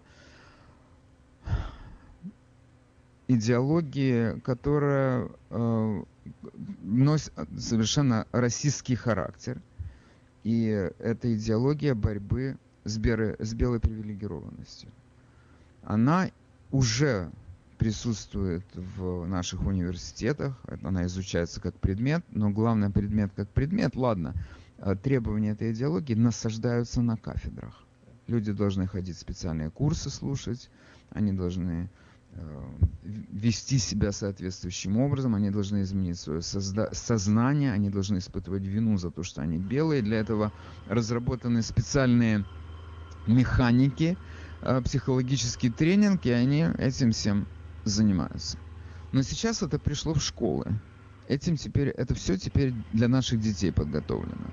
идеологии, 3.28 4.40
которая 4.40 5.30
э, 5.50 6.04
носит 6.82 7.34
совершенно 7.58 8.28
российский 8.32 8.96
характер. 8.96 9.62
И 10.44 10.66
это 11.00 11.34
идеология 11.36 11.96
борьбы 11.96 12.58
с, 12.84 12.98
белой, 12.98 13.36
с 13.40 13.54
белой 13.54 13.80
привилегированностью. 13.80 14.90
Она 15.84 16.30
уже 16.72 17.32
присутствует 17.78 18.64
в 18.74 19.26
наших 19.26 19.66
университетах, 19.66 20.60
она 20.82 21.06
изучается 21.06 21.60
как 21.62 21.76
предмет, 21.76 22.24
но 22.32 22.50
главный 22.50 22.90
предмет 22.90 23.32
как 23.36 23.50
предмет, 23.50 23.96
ладно, 23.96 24.34
э, 24.78 24.96
требования 24.96 25.52
этой 25.52 25.74
идеологии 25.74 26.14
насаждаются 26.14 27.02
на 27.02 27.18
кафедрах. 27.18 27.84
Люди 28.28 28.52
должны 28.52 28.88
ходить 28.88 29.18
специальные 29.18 29.70
курсы 29.72 30.10
слушать, 30.10 30.70
они 31.12 31.32
должны 31.32 31.90
вести 33.06 33.78
себя 33.78 34.12
соответствующим 34.12 34.98
образом, 34.98 35.36
они 35.36 35.50
должны 35.50 35.84
изменить 35.84 36.18
свое 36.20 36.42
сознание, 36.42 37.72
они 37.72 37.90
должны 37.90 38.18
испытывать 38.18 38.64
вину 38.64 38.98
за 38.98 39.12
то, 39.12 39.24
что 39.24 39.42
они 39.42 39.58
белые. 39.58 40.02
Для 40.02 40.20
этого 40.20 40.52
разработаны 40.88 41.62
специальные 41.62 42.46
механики, 43.28 44.18
э, 44.62 44.82
психологический 44.82 45.70
тренинг, 45.70 46.26
и 46.26 46.32
они 46.32 46.66
этим 46.78 47.12
всем 47.12 47.48
занимаются. 47.84 48.58
Но 49.12 49.22
сейчас 49.22 49.62
это 49.62 49.80
пришло 49.80 50.14
в 50.14 50.22
школы. 50.22 50.80
Этим 51.28 51.58
теперь, 51.58 51.90
это 51.90 52.14
все 52.14 52.38
теперь 52.38 52.74
для 52.94 53.08
наших 53.08 53.40
детей 53.40 53.72
подготовлено. 53.72 54.52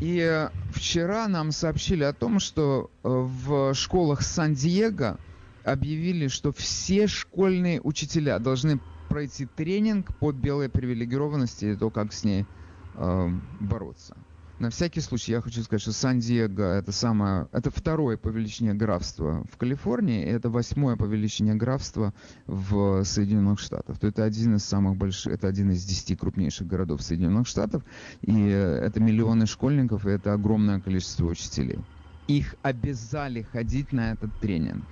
И 0.00 0.18
э, 0.18 0.50
вчера 0.72 1.28
нам 1.28 1.52
сообщили 1.52 2.04
о 2.04 2.12
том, 2.12 2.40
что 2.40 2.90
э, 3.02 3.08
в 3.08 3.74
школах 3.74 4.22
Сан-Диего 4.22 5.18
объявили, 5.64 6.28
что 6.28 6.52
все 6.52 7.06
школьные 7.06 7.80
учителя 7.80 8.38
должны 8.38 8.80
пройти 9.08 9.46
тренинг 9.46 10.16
по 10.18 10.32
белой 10.32 10.68
привилегированности 10.68 11.66
и 11.66 11.76
то, 11.76 11.90
как 11.90 12.12
с 12.12 12.24
ней 12.24 12.46
э, 12.94 13.28
бороться. 13.60 14.16
На 14.60 14.70
всякий 14.70 15.00
случай 15.00 15.32
я 15.32 15.40
хочу 15.40 15.62
сказать, 15.62 15.82
что 15.82 15.92
Сан-Диего 15.92 16.62
это 16.62 16.92
самое, 16.92 17.48
это 17.50 17.72
второе 17.72 18.16
по 18.16 18.28
величине 18.28 18.72
графство 18.72 19.44
в 19.52 19.56
Калифорнии, 19.56 20.24
и 20.24 20.28
это 20.28 20.48
восьмое 20.48 20.96
по 20.96 21.04
величине 21.04 21.54
графство 21.56 22.14
в 22.46 23.02
Соединенных 23.04 23.58
Штатах. 23.58 23.98
То 23.98 24.06
это 24.06 24.22
один 24.22 24.54
из 24.54 24.64
самых 24.64 24.96
больших, 24.96 25.32
это 25.32 25.48
один 25.48 25.72
из 25.72 25.84
десяти 25.84 26.14
крупнейших 26.14 26.68
городов 26.68 27.02
Соединенных 27.02 27.48
Штатов, 27.48 27.82
и 28.22 28.46
это 28.46 29.00
миллионы 29.00 29.46
школьников, 29.46 30.06
и 30.06 30.10
это 30.10 30.32
огромное 30.32 30.80
количество 30.80 31.26
учителей. 31.26 31.80
Их 32.28 32.54
обязали 32.62 33.42
ходить 33.42 33.92
на 33.92 34.12
этот 34.12 34.32
тренинг. 34.40 34.84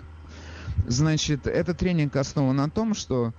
Значит, 0.86 1.46
этот 1.46 1.78
тренинг 1.78 2.16
основан 2.16 2.56
на 2.56 2.70
том, 2.70 2.94
что 2.94 3.32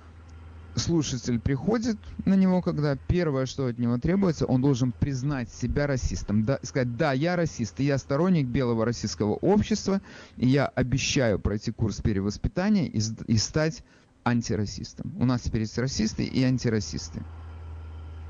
слушатель 0.76 1.40
приходит 1.40 1.98
на 2.26 2.36
него, 2.36 2.62
когда 2.62 2.96
первое, 2.96 3.46
что 3.46 3.68
от 3.68 3.78
него 3.78 3.98
требуется, 3.98 4.46
он 4.46 4.62
должен 4.62 4.92
признать 4.92 5.50
себя 5.50 5.88
расистом. 5.88 6.46
Да, 6.46 6.60
сказать, 6.64 6.96
да, 6.98 7.14
я 7.14 7.36
расист, 7.36 7.80
и 7.80 7.84
я 7.84 7.98
сторонник 7.98 8.48
белого 8.48 8.86
российского 8.86 9.34
общества, 9.34 10.02
и 10.38 10.48
я 10.48 10.68
обещаю 10.68 11.40
пройти 11.40 11.72
курс 11.72 12.02
перевоспитания 12.02 12.86
и, 12.86 13.02
и 13.28 13.38
стать 13.38 13.84
антирасистом. 14.24 15.14
У 15.20 15.26
нас 15.26 15.42
теперь 15.42 15.62
есть 15.62 15.78
расисты 15.78 16.24
и 16.24 16.44
антирасисты. 16.44 17.24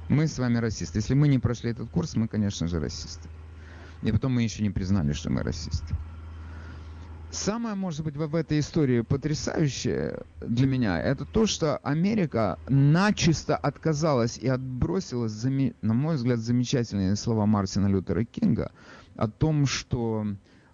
Мы 0.09 0.27
с 0.27 0.37
вами 0.37 0.57
расисты. 0.57 0.99
Если 0.99 1.13
мы 1.13 1.27
не 1.27 1.39
прошли 1.39 1.71
этот 1.71 1.89
курс, 1.89 2.15
мы, 2.15 2.27
конечно 2.27 2.67
же, 2.67 2.79
расисты. 2.79 3.29
И 4.01 4.11
потом 4.11 4.33
мы 4.33 4.43
еще 4.43 4.63
не 4.63 4.69
признали, 4.69 5.13
что 5.13 5.29
мы 5.29 5.43
расисты. 5.43 5.95
Самое, 7.33 7.73
может 7.73 8.05
быть, 8.05 8.15
в 8.15 8.35
этой 8.35 8.59
истории 8.59 9.01
потрясающее 9.01 10.19
для 10.39 10.67
меня, 10.67 11.01
это 11.01 11.25
то, 11.25 11.47
что 11.47 11.77
Америка 11.77 12.59
начисто 12.69 13.57
отказалась 13.57 14.37
и 14.37 14.47
отбросила, 14.47 15.27
на 15.81 15.93
мой 15.95 16.15
взгляд, 16.15 16.37
замечательные 16.37 17.15
слова 17.15 17.47
Мартина 17.47 17.87
Лютера 17.87 18.23
Кинга 18.23 18.71
о 19.15 19.27
том, 19.27 19.65
что 19.65 20.27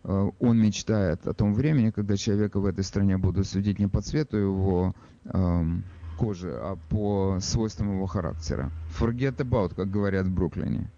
э, 0.03 0.29
он 0.37 0.61
мечтает 0.61 1.25
о 1.27 1.33
том 1.33 1.53
времени, 1.53 1.91
когда 1.91 2.17
человека 2.17 2.59
в 2.59 2.65
этой 2.65 2.83
стране 2.83 3.17
будут 3.17 3.47
судить 3.47 3.79
не 3.79 3.87
по 3.87 4.01
цвету 4.01 4.35
его 4.35 4.95
эм, 5.23 5.85
кожи, 6.17 6.51
а 6.51 6.77
по 6.89 7.39
свойствам 7.39 7.93
его 7.93 8.05
характера. 8.05 8.69
Forget 8.99 9.37
about, 9.37 9.75
как 9.75 9.89
говорят 9.89 10.25
в 10.25 10.33
Бруклине. 10.33 10.91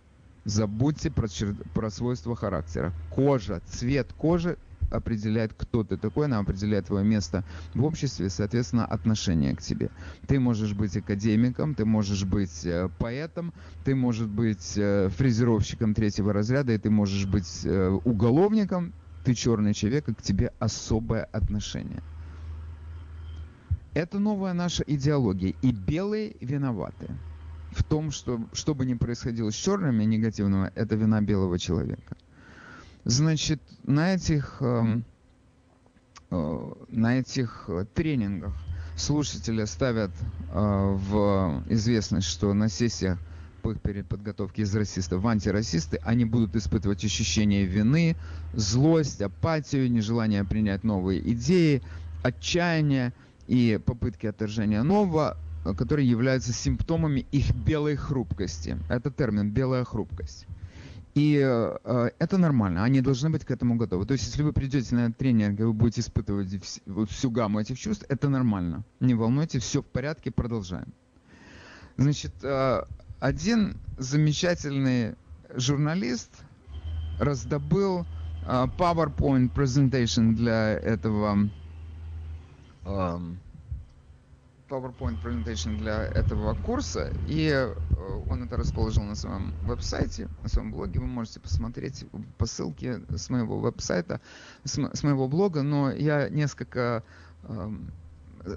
Забудьте 0.44 1.12
про, 1.12 1.28
про 1.76 1.92
свойства 1.92 2.36
характера. 2.36 2.94
Кожа, 3.12 3.62
цвет 3.68 4.12
кожи 4.14 4.58
определяет, 4.90 5.54
кто 5.54 5.84
ты 5.84 5.98
такой, 5.98 6.26
она 6.26 6.40
определяет 6.40 6.88
твое 6.88 7.06
место 7.06 7.44
в 7.74 7.84
обществе, 7.84 8.30
соответственно, 8.30 8.86
отношение 8.86 9.56
к 9.56 9.62
тебе. 9.62 9.92
Ты 10.28 10.40
можешь 10.40 10.74
быть 10.74 10.96
академиком, 10.98 11.76
ты 11.76 11.86
можешь 11.86 12.26
быть 12.26 12.66
э, 12.66 12.90
поэтом, 12.98 13.54
ты 13.84 13.96
можешь 13.96 14.28
быть 14.28 14.74
э, 14.78 15.10
фрезеровщиком 15.10 15.94
третьего 15.94 16.34
разряда, 16.34 16.74
и 16.74 16.78
ты 16.78 16.90
можешь 16.90 17.26
быть 17.26 17.62
э, 17.66 17.90
уголовником, 18.04 18.94
ты 19.24 19.34
черный 19.34 19.74
человек, 19.74 20.10
и 20.10 20.14
к 20.14 20.22
тебе 20.22 20.52
особое 20.60 21.24
отношение. 21.26 22.02
Это 23.94 24.20
новая 24.20 24.54
наша 24.54 24.84
идеология, 24.88 25.54
и 25.62 25.72
белые 25.72 26.36
виноваты 26.40 27.10
в 27.72 27.84
том, 27.84 28.12
что 28.12 28.40
что 28.54 28.76
бы 28.76 28.86
ни 28.86 28.94
происходило 28.94 29.50
с 29.50 29.56
черными 29.56 30.04
негативного, 30.04 30.72
это 30.76 30.96
вина 30.96 31.22
белого 31.22 31.58
человека. 31.58 32.18
Значит, 33.04 33.60
на 33.84 34.14
этих, 34.14 34.58
эм, 34.62 35.04
э, 36.30 36.74
на 36.90 37.20
этих 37.20 37.70
тренингах 37.96 38.54
слушатели 38.96 39.66
ставят 39.66 40.12
э, 40.52 40.96
в 40.98 41.64
известность, 41.70 42.28
что 42.28 42.54
на 42.54 42.70
сессиях 42.70 43.18
по 43.62 43.72
их 43.72 43.82
переподготовке 43.82 44.64
из 44.64 44.76
расистов 44.76 45.22
в 45.22 45.28
антирасисты, 45.28 46.00
они 46.04 46.26
будут 46.26 46.56
испытывать 46.56 47.04
ощущение 47.04 47.66
вины, 47.66 48.16
злость, 48.54 49.22
апатию, 49.22 49.92
нежелание 49.92 50.44
принять 50.44 50.84
новые 50.84 51.22
идеи, 51.34 51.82
отчаяние 52.24 53.14
и 53.48 53.80
попытки 53.84 54.28
отторжения 54.28 54.84
нового, 54.84 55.38
которые 55.78 56.10
являются 56.10 56.54
симптомами 56.54 57.26
их 57.32 57.54
белой 57.54 57.96
хрупкости. 57.96 58.78
Это 58.90 59.12
термин 59.12 59.52
«белая 59.52 59.84
хрупкость». 59.86 60.48
И 61.14 61.42
э, 61.44 62.10
это 62.20 62.38
нормально, 62.38 62.84
они 62.86 63.02
должны 63.02 63.30
быть 63.30 63.44
к 63.44 63.52
этому 63.52 63.76
готовы. 63.76 64.06
То 64.06 64.14
есть, 64.14 64.26
если 64.28 64.44
вы 64.44 64.54
придете 64.54 64.96
на 64.96 65.12
тренинг, 65.12 65.60
и 65.60 65.64
вы 65.64 65.74
будете 65.74 66.02
испытывать 66.02 66.54
вс- 66.54 66.82
вот 66.86 67.10
всю 67.10 67.30
гамму 67.30 67.60
этих 67.60 67.78
чувств, 67.78 68.06
это 68.08 68.30
нормально. 68.30 68.86
Не 69.02 69.14
волнуйтесь, 69.14 69.64
все 69.64 69.82
в 69.82 69.86
порядке, 69.86 70.32
продолжаем. 70.32 70.94
Значит, 71.98 72.32
э, 72.44 72.84
один 73.20 73.78
замечательный 73.98 75.16
журналист 75.54 76.32
раздобыл 77.20 78.06
э, 78.46 78.66
PowerPoint 78.78 79.54
presentation 79.54 80.34
для 80.34 80.72
этого 80.80 81.50
э, 82.86 83.20
PowerPoint 84.72 85.22
presentation 85.22 85.78
для 85.78 86.06
этого 86.06 86.54
курса, 86.54 87.12
и 87.28 87.50
э, 87.50 87.76
он 88.30 88.44
это 88.44 88.56
расположил 88.56 89.04
на 89.04 89.16
своем 89.16 89.54
веб-сайте, 89.64 90.30
на 90.42 90.48
своем 90.48 90.72
блоге. 90.72 91.02
Вы 91.02 91.08
можете 91.08 91.42
посмотреть 91.42 92.06
по 92.38 92.46
ссылке 92.46 93.02
с 93.10 93.30
моего 93.30 93.60
веб-сайта, 93.60 94.22
с 94.64 95.04
моего 95.04 95.28
блога, 95.28 95.62
но 95.62 95.92
я 95.92 96.30
несколько 96.30 97.04
эм, 97.44 97.92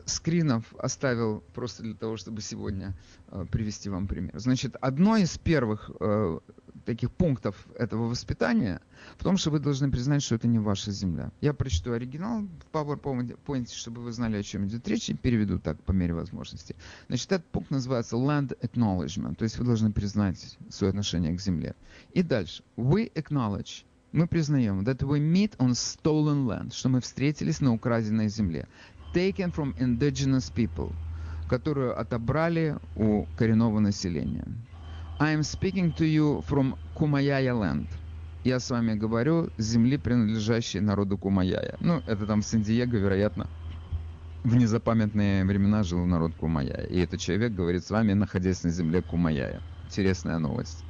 скринов 0.07 0.65
оставил 0.79 1.43
просто 1.53 1.83
для 1.83 1.95
того, 1.95 2.17
чтобы 2.17 2.41
сегодня 2.43 2.95
э, 3.29 3.45
привести 3.51 3.91
вам 3.91 4.07
пример. 4.07 4.39
Значит, 4.39 4.77
одно 4.81 5.17
из 5.17 5.37
первых 5.39 5.91
э, 6.01 6.39
таких 6.85 7.11
пунктов 7.11 7.66
этого 7.78 8.09
воспитания 8.09 8.80
в 9.18 9.24
том, 9.24 9.37
что 9.37 9.51
вы 9.51 9.59
должны 9.59 9.91
признать, 9.91 10.22
что 10.22 10.35
это 10.35 10.47
не 10.49 10.59
ваша 10.59 10.93
земля. 10.93 11.30
Я 11.41 11.53
прочту 11.53 11.93
оригинал 11.93 12.43
в 12.43 12.74
PowerPoint, 12.74 13.72
чтобы 13.74 14.03
вы 14.03 14.12
знали, 14.12 14.37
о 14.37 14.43
чем 14.43 14.66
идет 14.66 14.87
речь, 14.89 15.09
и 15.09 15.14
переведу 15.14 15.59
так 15.59 15.82
по 15.82 15.93
мере 15.93 16.14
возможности. 16.14 16.76
Значит, 17.09 17.32
этот 17.32 17.47
пункт 17.47 17.70
называется 17.70 18.16
Land 18.16 18.59
Acknowledgement, 18.61 19.37
то 19.37 19.45
есть 19.45 19.59
вы 19.59 19.64
должны 19.64 19.93
признать 19.93 20.57
свое 20.70 20.91
отношение 20.91 21.37
к 21.37 21.41
земле. 21.41 21.74
И 22.12 22.22
дальше. 22.22 22.62
We 22.76 23.12
acknowledge 23.14 23.85
мы 24.12 24.28
признаем, 24.28 24.85
that 24.85 24.99
we 24.99 25.18
meet 25.18 25.57
on 25.59 25.70
stolen 25.72 26.47
land, 26.47 26.72
что 26.72 26.89
мы 26.89 27.01
встретились 27.01 27.61
на 27.61 27.72
украденной 27.72 28.28
земле 28.28 28.68
taken 29.14 29.53
from 29.53 29.74
indigenous 29.78 30.51
people, 30.51 30.93
которую 31.49 31.99
отобрали 31.99 32.76
у 32.97 33.26
коренного 33.37 33.78
населения. 33.78 34.45
I 35.21 35.31
am 35.31 35.45
speaking 35.45 35.93
to 35.93 36.05
you 36.05 36.43
from 36.43 36.77
Kumayaya 36.97 37.55
land. 37.55 37.87
Я 38.43 38.59
с 38.59 38.69
вами 38.69 38.95
говорю 38.95 39.49
с 39.57 39.65
земли, 39.65 39.97
принадлежащей 39.97 40.81
народу 40.81 41.17
Кумаяя. 41.17 41.77
Ну, 41.81 42.03
это 42.07 42.27
там 42.27 42.43
Сан-Диего, 42.43 42.97
вероятно, 42.97 43.47
в 44.43 44.57
незапамятные 44.57 45.45
времена 45.45 45.85
жил 45.85 46.05
народ 46.05 46.35
Кумаяя. 46.35 46.85
И 46.87 46.99
этот 46.99 47.21
человек 47.21 47.55
говорит 47.55 47.85
с 47.85 47.91
вами, 47.91 48.12
находясь 48.12 48.65
на 48.65 48.71
земле 48.71 49.03
Кумаяя. 49.03 49.62
Интересная 49.87 50.39
новость. 50.39 50.85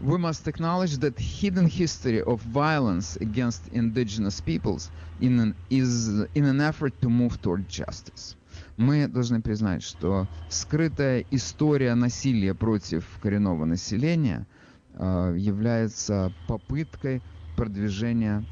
We 0.00 0.16
must 0.16 0.46
acknowledge 0.46 0.98
that 0.98 1.18
hidden 1.18 1.66
history 1.66 2.22
of 2.22 2.40
violence 2.42 3.16
against 3.20 3.66
indigenous 3.72 4.40
peoples 4.40 4.90
in 5.20 5.40
an, 5.40 5.56
is 5.68 6.08
in 6.36 6.44
an 6.44 6.60
effort 6.60 6.92
to 7.02 7.08
move 7.10 7.42
toward 7.42 7.68
justice. 7.68 8.36
Мы 8.78 9.08
должны 9.08 9.42
признать, 9.42 9.82
что 9.82 10.28
скрытая 10.46 11.24
история 11.32 11.96
насилия 11.96 12.54
против 12.54 13.18
коренного 13.18 13.64
населения 13.64 14.46
э, 14.94 15.34
является 15.36 16.32
попыткой 16.46 17.24
продвижения 17.56 18.46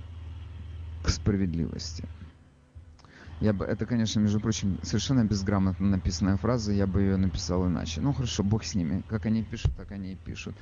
к 1.00 1.10
справедливости. 1.10 2.08
Я 3.41 3.53
бы, 3.53 3.66
это, 3.66 3.84
конечно, 3.84 4.20
между 4.20 4.41
прочим, 4.41 4.78
совершенно 4.82 5.24
безграмотно 5.24 5.87
написанная 5.89 6.39
фраза, 6.39 6.72
я 6.72 6.87
бы 6.87 7.03
ее 7.03 7.16
написал 7.16 7.66
иначе. 7.66 8.01
Ну 8.01 8.14
хорошо, 8.14 8.43
бог 8.43 8.64
с 8.64 8.74
ними. 8.74 9.03
Как 9.09 9.26
они 9.26 9.43
пишут, 9.43 9.76
так 9.76 9.93
они 9.93 10.12
и 10.12 10.16
пишут. 10.16 10.57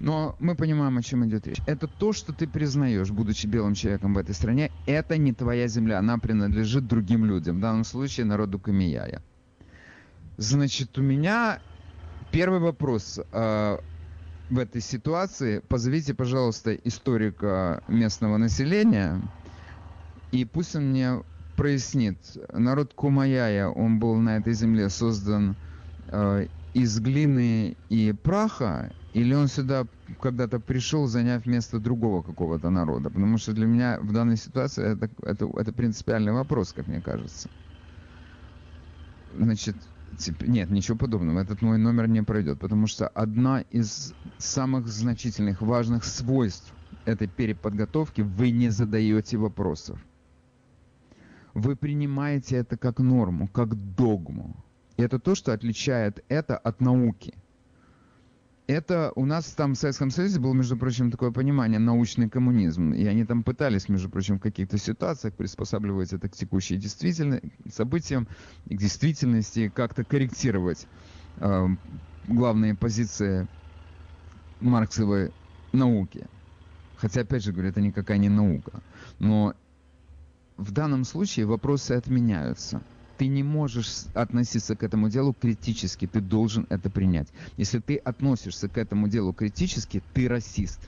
Но 0.00 0.34
мы 0.38 0.54
понимаем, 0.54 0.96
о 0.96 1.02
чем 1.02 1.26
идет 1.26 1.46
речь. 1.46 1.60
Это 1.66 1.86
то, 1.86 2.14
что 2.14 2.32
ты 2.32 2.46
признаешь, 2.46 3.10
будучи 3.10 3.46
белым 3.46 3.74
человеком 3.74 4.14
в 4.14 4.18
этой 4.18 4.34
стране, 4.34 4.70
это 4.86 5.18
не 5.18 5.34
твоя 5.34 5.68
земля, 5.68 5.98
она 5.98 6.16
принадлежит 6.16 6.86
другим 6.86 7.26
людям, 7.26 7.58
в 7.58 7.60
данном 7.60 7.84
случае 7.84 8.24
народу 8.24 8.58
Камияя. 8.58 9.22
Значит, 10.38 10.96
у 10.98 11.02
меня 11.02 11.60
первый 12.30 12.60
вопрос 12.60 13.20
э, 13.30 13.78
в 14.48 14.58
этой 14.58 14.80
ситуации. 14.80 15.60
Позовите, 15.68 16.14
пожалуйста, 16.14 16.74
историка 16.74 17.82
местного 17.88 18.38
населения, 18.38 19.20
и 20.32 20.46
пусть 20.46 20.76
он 20.76 20.90
мне 20.90 21.22
прояснит. 21.56 22.18
Народ 22.52 22.94
Кумаяя, 22.94 23.68
он 23.68 23.98
был 23.98 24.16
на 24.16 24.36
этой 24.36 24.52
земле 24.52 24.88
создан 24.90 25.56
э, 26.08 26.46
из 26.74 27.00
глины 27.00 27.76
и 27.88 28.12
праха, 28.12 28.92
или 29.14 29.34
он 29.34 29.48
сюда 29.48 29.86
когда-то 30.20 30.60
пришел, 30.60 31.06
заняв 31.06 31.46
место 31.46 31.78
другого 31.80 32.22
какого-то 32.22 32.70
народа? 32.70 33.08
Потому 33.08 33.38
что 33.38 33.52
для 33.52 33.66
меня 33.66 33.98
в 34.00 34.12
данной 34.12 34.36
ситуации 34.36 34.92
это, 34.92 35.10
это, 35.22 35.50
это 35.56 35.72
принципиальный 35.72 36.32
вопрос, 36.32 36.72
как 36.72 36.86
мне 36.86 37.00
кажется. 37.00 37.48
Значит, 39.38 39.76
нет, 40.42 40.70
ничего 40.70 40.98
подобного. 40.98 41.40
Этот 41.40 41.62
мой 41.62 41.78
номер 41.78 42.08
не 42.08 42.22
пройдет, 42.22 42.58
потому 42.58 42.86
что 42.86 43.08
одна 43.08 43.62
из 43.70 44.12
самых 44.38 44.86
значительных, 44.86 45.62
важных 45.62 46.04
свойств 46.04 46.74
этой 47.06 47.26
переподготовки, 47.26 48.20
вы 48.20 48.50
не 48.50 48.68
задаете 48.68 49.38
вопросов. 49.38 49.98
Вы 51.56 51.74
принимаете 51.74 52.56
это 52.56 52.76
как 52.76 52.98
норму, 52.98 53.48
как 53.48 53.74
догму. 53.74 54.62
И 54.98 55.02
это 55.02 55.18
то, 55.18 55.34
что 55.34 55.54
отличает 55.54 56.22
это 56.28 56.58
от 56.58 56.82
науки. 56.82 57.32
Это 58.66 59.10
у 59.16 59.24
нас 59.24 59.46
там 59.52 59.72
в 59.72 59.78
Советском 59.78 60.10
Союзе 60.10 60.38
было, 60.38 60.52
между 60.52 60.76
прочим, 60.76 61.10
такое 61.10 61.30
понимание, 61.30 61.78
научный 61.78 62.28
коммунизм. 62.28 62.92
И 62.92 63.06
они 63.06 63.24
там 63.24 63.42
пытались, 63.42 63.88
между 63.88 64.10
прочим, 64.10 64.36
в 64.36 64.42
каких-то 64.42 64.76
ситуациях 64.76 65.32
приспосабливать 65.32 66.12
это 66.12 66.28
к 66.28 66.32
текущей 66.32 66.76
действительности, 66.76 67.50
событиям, 67.72 68.28
к 68.66 68.76
действительности, 68.76 69.72
как-то 69.74 70.04
корректировать 70.04 70.86
э, 71.38 71.68
главные 72.28 72.74
позиции 72.74 73.48
марксовой 74.60 75.32
науки. 75.72 76.26
Хотя, 76.98 77.22
опять 77.22 77.42
же 77.42 77.52
говорю, 77.52 77.70
это 77.70 77.80
никакая 77.80 78.18
не 78.18 78.28
наука. 78.28 78.82
Но 79.18 79.54
в 80.56 80.70
данном 80.72 81.04
случае 81.04 81.46
вопросы 81.46 81.92
отменяются. 81.92 82.82
Ты 83.18 83.28
не 83.28 83.42
можешь 83.42 84.04
относиться 84.14 84.76
к 84.76 84.82
этому 84.82 85.08
делу 85.08 85.34
критически, 85.34 86.06
ты 86.06 86.20
должен 86.20 86.66
это 86.68 86.90
принять. 86.90 87.28
Если 87.56 87.78
ты 87.78 87.96
относишься 87.96 88.68
к 88.68 88.76
этому 88.76 89.08
делу 89.08 89.32
критически, 89.32 90.02
ты 90.12 90.28
расист. 90.28 90.80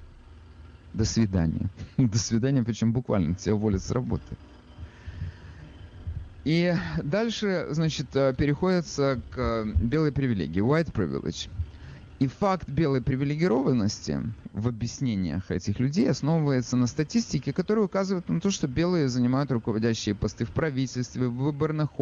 До 0.93 1.05
свидания. 1.05 1.71
До 1.97 2.19
свидания, 2.19 2.63
причем 2.63 2.93
буквально, 2.93 3.35
тебя 3.35 3.55
уволят 3.55 3.83
с 3.83 3.91
работы. 3.91 4.37
И 6.45 6.75
дальше, 7.03 7.67
значит, 7.71 8.15
э, 8.15 8.35
переходится 8.37 9.21
к 9.31 9.67
белой 9.83 10.13
привилегии, 10.13 10.63
white 10.63 10.93
privilege. 10.93 11.51
И 12.19 12.27
факт 12.27 12.69
белой 12.69 13.01
привилегированности 13.01 14.21
в 14.53 14.67
объяснениях 14.67 15.53
этих 15.53 15.79
людей 15.79 16.11
основывается 16.11 16.77
на 16.77 16.89
статистике, 16.89 17.53
которая 17.53 17.85
указывает 17.85 18.29
на 18.29 18.41
то, 18.41 18.51
что 18.51 18.67
белые 18.67 19.09
занимают 19.09 19.53
руководящие 19.53 20.17
посты 20.17 20.45
в 20.45 20.51
правительстве, 20.51 21.29
в 21.29 21.37
выборных 21.37 22.01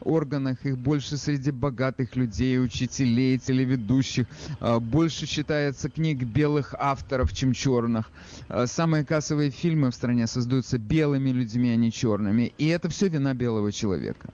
органах, 0.00 0.64
их 0.64 0.78
больше 0.78 1.18
среди 1.18 1.50
богатых 1.50 2.16
людей, 2.16 2.58
учителей, 2.58 3.38
телеведущих, 3.38 4.26
а, 4.60 4.80
больше 4.80 5.26
считается 5.26 5.90
книг 5.90 6.22
белых 6.22 6.74
авторов, 6.78 7.34
чем 7.34 7.52
черных. 7.52 8.10
А, 8.48 8.66
самые 8.66 9.04
кассовые 9.04 9.50
фильмы 9.50 9.90
в 9.90 9.94
стране 9.94 10.26
создаются 10.26 10.78
белыми 10.78 11.28
людьми, 11.28 11.68
а 11.68 11.76
не 11.76 11.92
черными. 11.92 12.54
И 12.56 12.68
это 12.68 12.88
все 12.88 13.08
вина 13.08 13.34
белого 13.34 13.72
человека. 13.72 14.32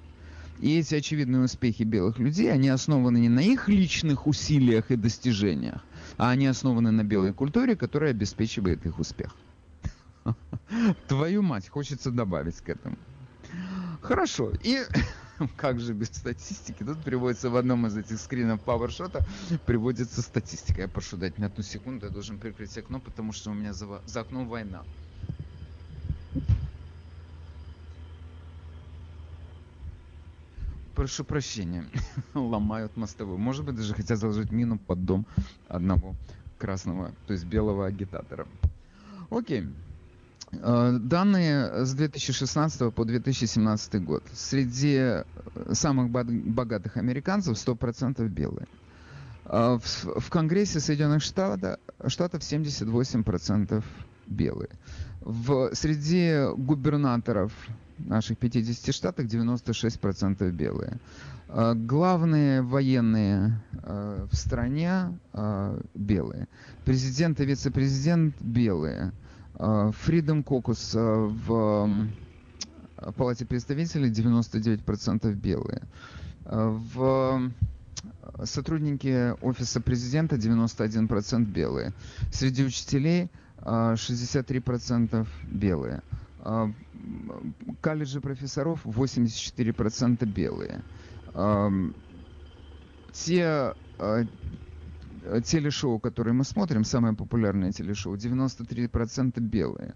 И 0.60 0.78
эти 0.78 0.94
очевидные 0.94 1.42
успехи 1.42 1.84
белых 1.84 2.18
людей, 2.18 2.52
они 2.52 2.68
основаны 2.68 3.18
не 3.18 3.30
на 3.30 3.40
их 3.40 3.68
личных 3.68 4.26
усилиях 4.26 4.90
и 4.90 4.96
достижениях, 4.96 5.82
а 6.18 6.30
они 6.30 6.46
основаны 6.46 6.90
на 6.90 7.02
белой 7.02 7.32
культуре, 7.32 7.76
которая 7.76 8.10
обеспечивает 8.10 8.84
их 8.84 8.98
успех. 8.98 9.34
Твою 11.08 11.40
мать, 11.40 11.68
хочется 11.68 12.10
добавить 12.10 12.56
к 12.56 12.68
этому. 12.68 12.98
Хорошо. 14.02 14.52
И 14.62 14.80
как 15.56 15.80
же 15.80 15.94
без 15.94 16.08
статистики? 16.08 16.84
Тут 16.84 17.02
приводится 17.02 17.48
в 17.48 17.56
одном 17.56 17.86
из 17.86 17.96
этих 17.96 18.20
скринов 18.20 18.60
PowerShot 18.62 19.24
приводится 19.64 20.20
статистика. 20.20 20.82
Я 20.82 20.88
прошу 20.88 21.16
дать 21.16 21.38
мне 21.38 21.46
одну 21.46 21.62
секунду, 21.62 22.06
я 22.06 22.12
должен 22.12 22.38
прикрыть 22.38 22.76
окно, 22.76 23.00
потому 23.00 23.32
что 23.32 23.50
у 23.50 23.54
меня 23.54 23.72
за, 23.72 24.02
за 24.04 24.20
окном 24.20 24.46
война. 24.46 24.82
Прошу 31.00 31.24
прощения, 31.24 31.86
ломают 32.34 32.94
мостовую. 32.94 33.38
Может 33.38 33.64
быть, 33.64 33.74
даже 33.74 33.94
хотят 33.94 34.18
заложить 34.18 34.52
мину 34.52 34.78
под 34.78 35.06
дом 35.06 35.26
одного 35.66 36.14
красного, 36.58 37.12
то 37.26 37.32
есть 37.32 37.46
белого 37.46 37.86
агитатора. 37.86 38.46
Окей. 39.30 39.66
Э, 40.52 40.98
данные 41.00 41.86
с 41.86 41.94
2016 41.94 42.92
по 42.92 43.04
2017 43.06 44.04
год. 44.04 44.22
Среди 44.34 44.96
э, 44.98 45.24
самых 45.72 46.10
богатых 46.10 46.98
американцев 46.98 47.56
100% 47.56 48.28
белые. 48.28 48.68
Э, 49.46 49.78
в, 49.82 50.28
Конгрессе 50.28 50.80
Соединенных 50.80 51.22
Штатов 51.22 51.78
78% 52.42 53.82
белые. 54.26 54.70
В, 55.22 55.70
среди 55.72 56.54
губернаторов 56.58 57.54
наших 58.06 58.38
50 58.38 58.94
штатах 58.94 59.26
96% 59.26 60.50
белые. 60.52 60.98
А, 61.52 61.74
главные 61.74 62.62
военные 62.62 63.60
а, 63.82 64.26
в 64.30 64.36
стране 64.36 65.18
а, 65.32 65.80
белые. 65.94 66.46
Президент 66.84 67.40
и 67.40 67.44
вице-президент 67.44 68.34
белые. 68.40 69.12
Freedom 69.54 70.42
Caucus 70.42 70.96
в 70.96 72.08
Палате 73.14 73.44
представителей 73.44 74.10
99% 74.10 75.32
белые. 75.34 75.82
В 76.46 77.50
сотрудники 78.44 79.34
офиса 79.44 79.82
президента 79.82 80.36
91% 80.36 81.44
белые. 81.44 81.92
Среди 82.32 82.64
учителей 82.64 83.28
63% 83.62 85.26
белые. 85.50 86.00
А, 86.42 86.70
колледжи 87.80 88.20
профессоров 88.20 88.86
84% 88.86 90.24
белые. 90.26 90.82
Те 93.12 93.74
а, 93.98 94.24
телешоу, 95.44 95.98
которые 95.98 96.32
мы 96.32 96.44
смотрим, 96.44 96.84
самое 96.84 97.14
популярное 97.14 97.72
телешоу, 97.72 98.16
93% 98.16 99.40
белые. 99.40 99.94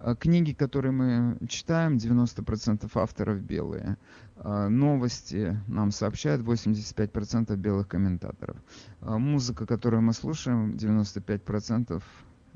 А, 0.00 0.16
книги, 0.16 0.52
которые 0.52 0.92
мы 0.92 1.38
читаем, 1.48 1.96
90% 1.96 2.90
авторов 2.94 3.40
белые. 3.40 3.96
Новости 4.42 5.60
нам 5.68 5.92
сообщают 5.92 6.42
85% 6.42 7.54
белых 7.56 7.86
комментаторов. 7.86 8.56
Музыка, 9.00 9.64
которую 9.64 10.02
мы 10.02 10.12
слушаем, 10.12 10.72
95% 10.72 12.02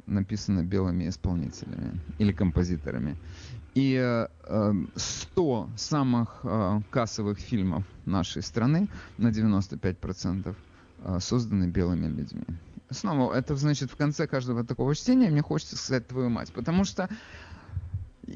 написано 0.07 0.65
белыми 0.65 1.09
исполнителями 1.09 2.01
или 2.19 2.33
композиторами. 2.33 3.17
И 3.75 4.27
100 4.97 5.69
э, 5.75 5.79
самых 5.79 6.41
э, 6.43 6.81
кассовых 6.91 7.39
фильмов 7.39 7.85
нашей 8.07 8.43
страны 8.43 8.89
на 9.19 9.29
95% 9.29 10.55
э, 11.05 11.19
созданы 11.21 11.69
белыми 11.69 12.07
людьми. 12.09 12.45
Снова, 12.91 13.35
это 13.35 13.55
значит 13.55 13.91
в 13.91 13.97
конце 13.97 14.27
каждого 14.27 14.65
такого 14.65 14.95
чтения 14.95 15.31
мне 15.31 15.43
хочется 15.43 15.77
сказать 15.77 16.09
твою 16.09 16.31
мать, 16.31 16.53
потому 16.53 16.85
что 16.85 17.09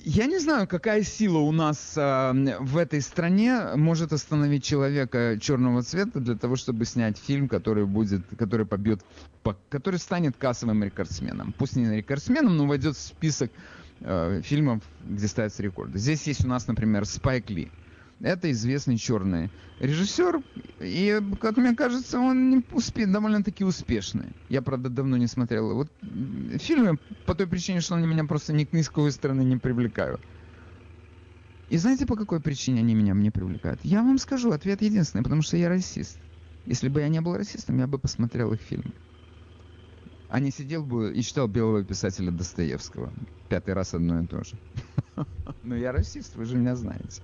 я 0.04 0.26
не 0.26 0.38
знаю, 0.38 0.66
какая 0.66 1.02
сила 1.02 1.38
у 1.38 1.52
нас 1.52 1.94
э, 1.96 2.32
в 2.60 2.76
этой 2.78 3.02
стране 3.02 3.74
может 3.76 4.12
остановить 4.12 4.64
человека 4.64 5.38
черного 5.40 5.82
цвета 5.82 6.20
для 6.20 6.34
того, 6.34 6.56
чтобы 6.56 6.84
снять 6.84 7.18
фильм, 7.18 7.48
который 7.48 7.84
будет, 7.84 8.22
который 8.38 8.64
побьет, 8.64 9.04
по, 9.42 9.56
который 9.68 9.98
станет 9.98 10.36
кассовым 10.36 10.82
рекордсменом. 10.82 11.54
Пусть 11.58 11.76
не 11.76 11.96
рекордсменом, 11.96 12.56
но 12.56 12.66
войдет 12.66 12.96
в 12.96 13.00
список 13.00 13.50
э, 14.00 14.40
фильмов, 14.42 14.82
где 15.04 15.28
ставятся 15.28 15.62
рекорды. 15.62 15.98
Здесь 15.98 16.26
есть 16.26 16.44
у 16.44 16.48
нас, 16.48 16.66
например, 16.66 17.04
Спайк 17.04 17.50
Ли. 17.50 17.70
Это 18.22 18.50
известный 18.52 18.96
черный 18.96 19.50
режиссер, 19.80 20.42
и, 20.80 21.20
как 21.40 21.56
мне 21.56 21.74
кажется, 21.74 22.20
он 22.20 22.64
успе... 22.70 23.06
довольно-таки 23.06 23.64
успешный. 23.64 24.26
Я, 24.48 24.62
правда, 24.62 24.88
давно 24.88 25.16
не 25.16 25.26
смотрел. 25.26 25.74
Вот 25.74 25.88
фильмы 26.60 26.98
по 27.26 27.34
той 27.34 27.48
причине, 27.48 27.80
что 27.80 27.96
они 27.96 28.06
меня 28.06 28.24
просто 28.24 28.52
ни 28.52 28.64
к 28.64 28.72
ни 28.72 28.82
с 28.82 28.88
какой 28.88 29.10
стороны 29.10 29.42
не 29.42 29.56
привлекают. 29.56 30.20
И 31.68 31.76
знаете, 31.78 32.06
по 32.06 32.14
какой 32.14 32.40
причине 32.40 32.80
они 32.80 32.94
меня 32.94 33.12
не 33.12 33.30
привлекают? 33.30 33.80
Я 33.82 34.02
вам 34.02 34.18
скажу, 34.18 34.52
ответ 34.52 34.82
единственный, 34.82 35.24
потому 35.24 35.42
что 35.42 35.56
я 35.56 35.68
расист. 35.68 36.18
Если 36.64 36.88
бы 36.88 37.00
я 37.00 37.08
не 37.08 37.20
был 37.20 37.36
расистом, 37.36 37.78
я 37.78 37.88
бы 37.88 37.98
посмотрел 37.98 38.52
их 38.52 38.60
фильмы. 38.60 38.92
А 40.28 40.38
не 40.38 40.52
сидел 40.52 40.84
бы 40.84 41.12
и 41.12 41.22
читал 41.22 41.48
белого 41.48 41.84
писателя 41.84 42.30
Достоевского. 42.30 43.12
Пятый 43.48 43.74
раз 43.74 43.94
одно 43.94 44.22
и 44.22 44.26
то 44.26 44.44
же. 44.44 44.56
Но 45.62 45.74
я 45.74 45.90
расист, 45.90 46.36
вы 46.36 46.44
же 46.44 46.56
меня 46.56 46.76
знаете. 46.76 47.22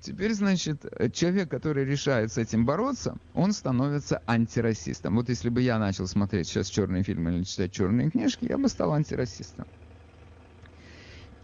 Теперь, 0.00 0.32
значит, 0.32 0.84
человек, 1.12 1.50
который 1.50 1.84
решает 1.84 2.32
с 2.32 2.38
этим 2.38 2.64
бороться, 2.64 3.16
он 3.34 3.52
становится 3.52 4.22
антирасистом. 4.26 5.16
Вот 5.16 5.28
если 5.28 5.48
бы 5.48 5.60
я 5.60 5.78
начал 5.78 6.06
смотреть 6.06 6.48
сейчас 6.48 6.68
черные 6.68 7.02
фильмы 7.02 7.34
или 7.34 7.42
читать 7.42 7.72
черные 7.72 8.10
книжки, 8.10 8.46
я 8.48 8.56
бы 8.58 8.68
стал 8.68 8.92
антирасистом. 8.92 9.66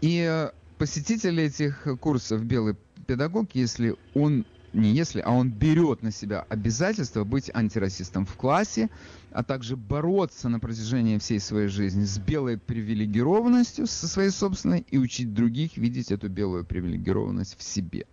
И 0.01 0.25
э, 0.27 0.51
посетитель 0.77 1.39
этих 1.39 1.87
курсов 1.99 2.43
«Белый 2.43 2.75
педагог», 3.07 3.49
если 3.53 3.95
он 4.13 4.45
не 4.75 4.93
если, 4.93 5.21
а 5.21 5.31
он 5.31 5.51
берет 5.51 6.03
на 6.03 6.11
себя 6.11 6.45
обязательство 6.49 7.23
быть 7.23 7.49
антирасистом 7.53 8.25
в 8.25 8.35
классе, 8.35 8.89
а 9.31 9.43
также 9.43 9.77
бороться 9.77 10.49
на 10.49 10.59
протяжении 10.59 11.17
всей 11.17 11.39
своей 11.39 11.69
жизни 11.69 12.03
с 12.03 12.17
белой 12.17 12.57
привилегированностью, 12.57 13.87
со 13.87 14.07
своей 14.07 14.31
собственной, 14.31 14.85
и 14.91 14.97
учить 14.97 15.33
других 15.33 15.77
видеть 15.77 16.11
эту 16.11 16.29
белую 16.29 16.65
привилегированность 16.65 17.57
в 17.57 17.63
себе. 17.63 18.05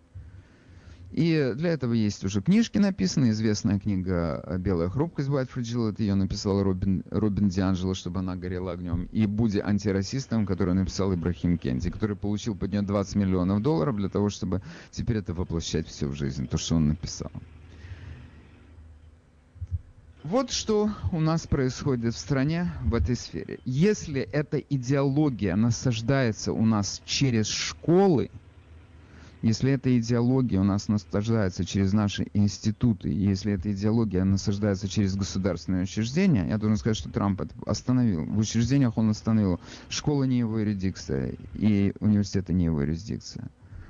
И 1.13 1.53
для 1.55 1.71
этого 1.71 1.93
есть 1.93 2.25
уже 2.25 2.41
книжки 2.41 2.79
написаны. 2.79 3.31
Известная 3.31 3.79
книга 3.79 4.57
«Белая 4.59 4.89
хрупкость» 4.89 5.29
White 5.29 5.51
Fragility. 5.55 6.01
Ее 6.03 6.15
написал 6.15 6.63
Робин, 6.63 7.05
Робин 7.11 7.49
Дианджело, 7.49 7.93
чтобы 7.93 8.21
она 8.21 8.35
горела 8.35 8.73
огнем. 8.73 9.09
И 9.13 9.27
«Буди 9.27 9.59
антирасистом», 9.59 10.47
который 10.47 10.73
написал 10.75 11.13
Ибрахим 11.13 11.59
Кенти, 11.59 11.91
который 11.91 12.17
получил 12.17 12.57
под 12.57 12.73
нее 12.73 12.81
20 12.81 13.17
миллионов 13.17 13.61
долларов 13.61 13.97
для 13.97 14.09
того, 14.09 14.31
чтобы 14.31 14.63
теперь 14.91 15.19
это 15.19 15.35
воплощать 15.35 15.87
все 15.87 16.07
в 16.07 16.15
жизнь, 16.15 16.47
то, 16.47 16.57
что 16.57 16.77
он 16.77 16.89
написал. 16.89 17.31
Вот 20.25 20.53
что 20.53 20.89
у 21.11 21.19
нас 21.19 21.49
происходит 21.49 22.15
в 22.15 22.19
стране 22.19 22.73
в 22.85 22.95
этой 22.95 23.17
сфере. 23.17 23.59
Если 23.65 24.23
эта 24.23 24.59
идеология 24.59 25.57
насаждается 25.57 26.53
у 26.53 26.65
нас 26.65 27.03
через 27.05 27.49
школы, 27.49 28.31
если 29.43 29.72
эта 29.72 29.99
идеология 29.99 30.61
у 30.61 30.64
нас 30.64 30.86
насаждается 30.86 31.64
через 31.64 31.93
наши 31.93 32.28
институты, 32.32 33.09
если 33.09 33.53
эта 33.53 33.72
идеология 33.72 34.22
насаждается 34.22 34.88
через 34.88 35.16
государственные 35.16 35.82
учреждения, 35.82 36.47
я 36.49 36.59
должен 36.59 36.76
сказать, 36.76 36.97
что 36.97 37.11
Трамп 37.11 37.40
это 37.40 37.55
остановил. 37.66 38.24
В 38.24 38.38
учреждениях 38.38 38.97
он 38.97 39.11
остановил. 39.11 39.61
Школа 39.88 40.24
не 40.24 40.38
его 40.38 40.61
юрисдикция, 40.61 41.34
и 41.55 41.93
университеты 41.99 42.53
не 42.53 42.66
его 42.66 42.82
юрисдикция. 42.82 43.49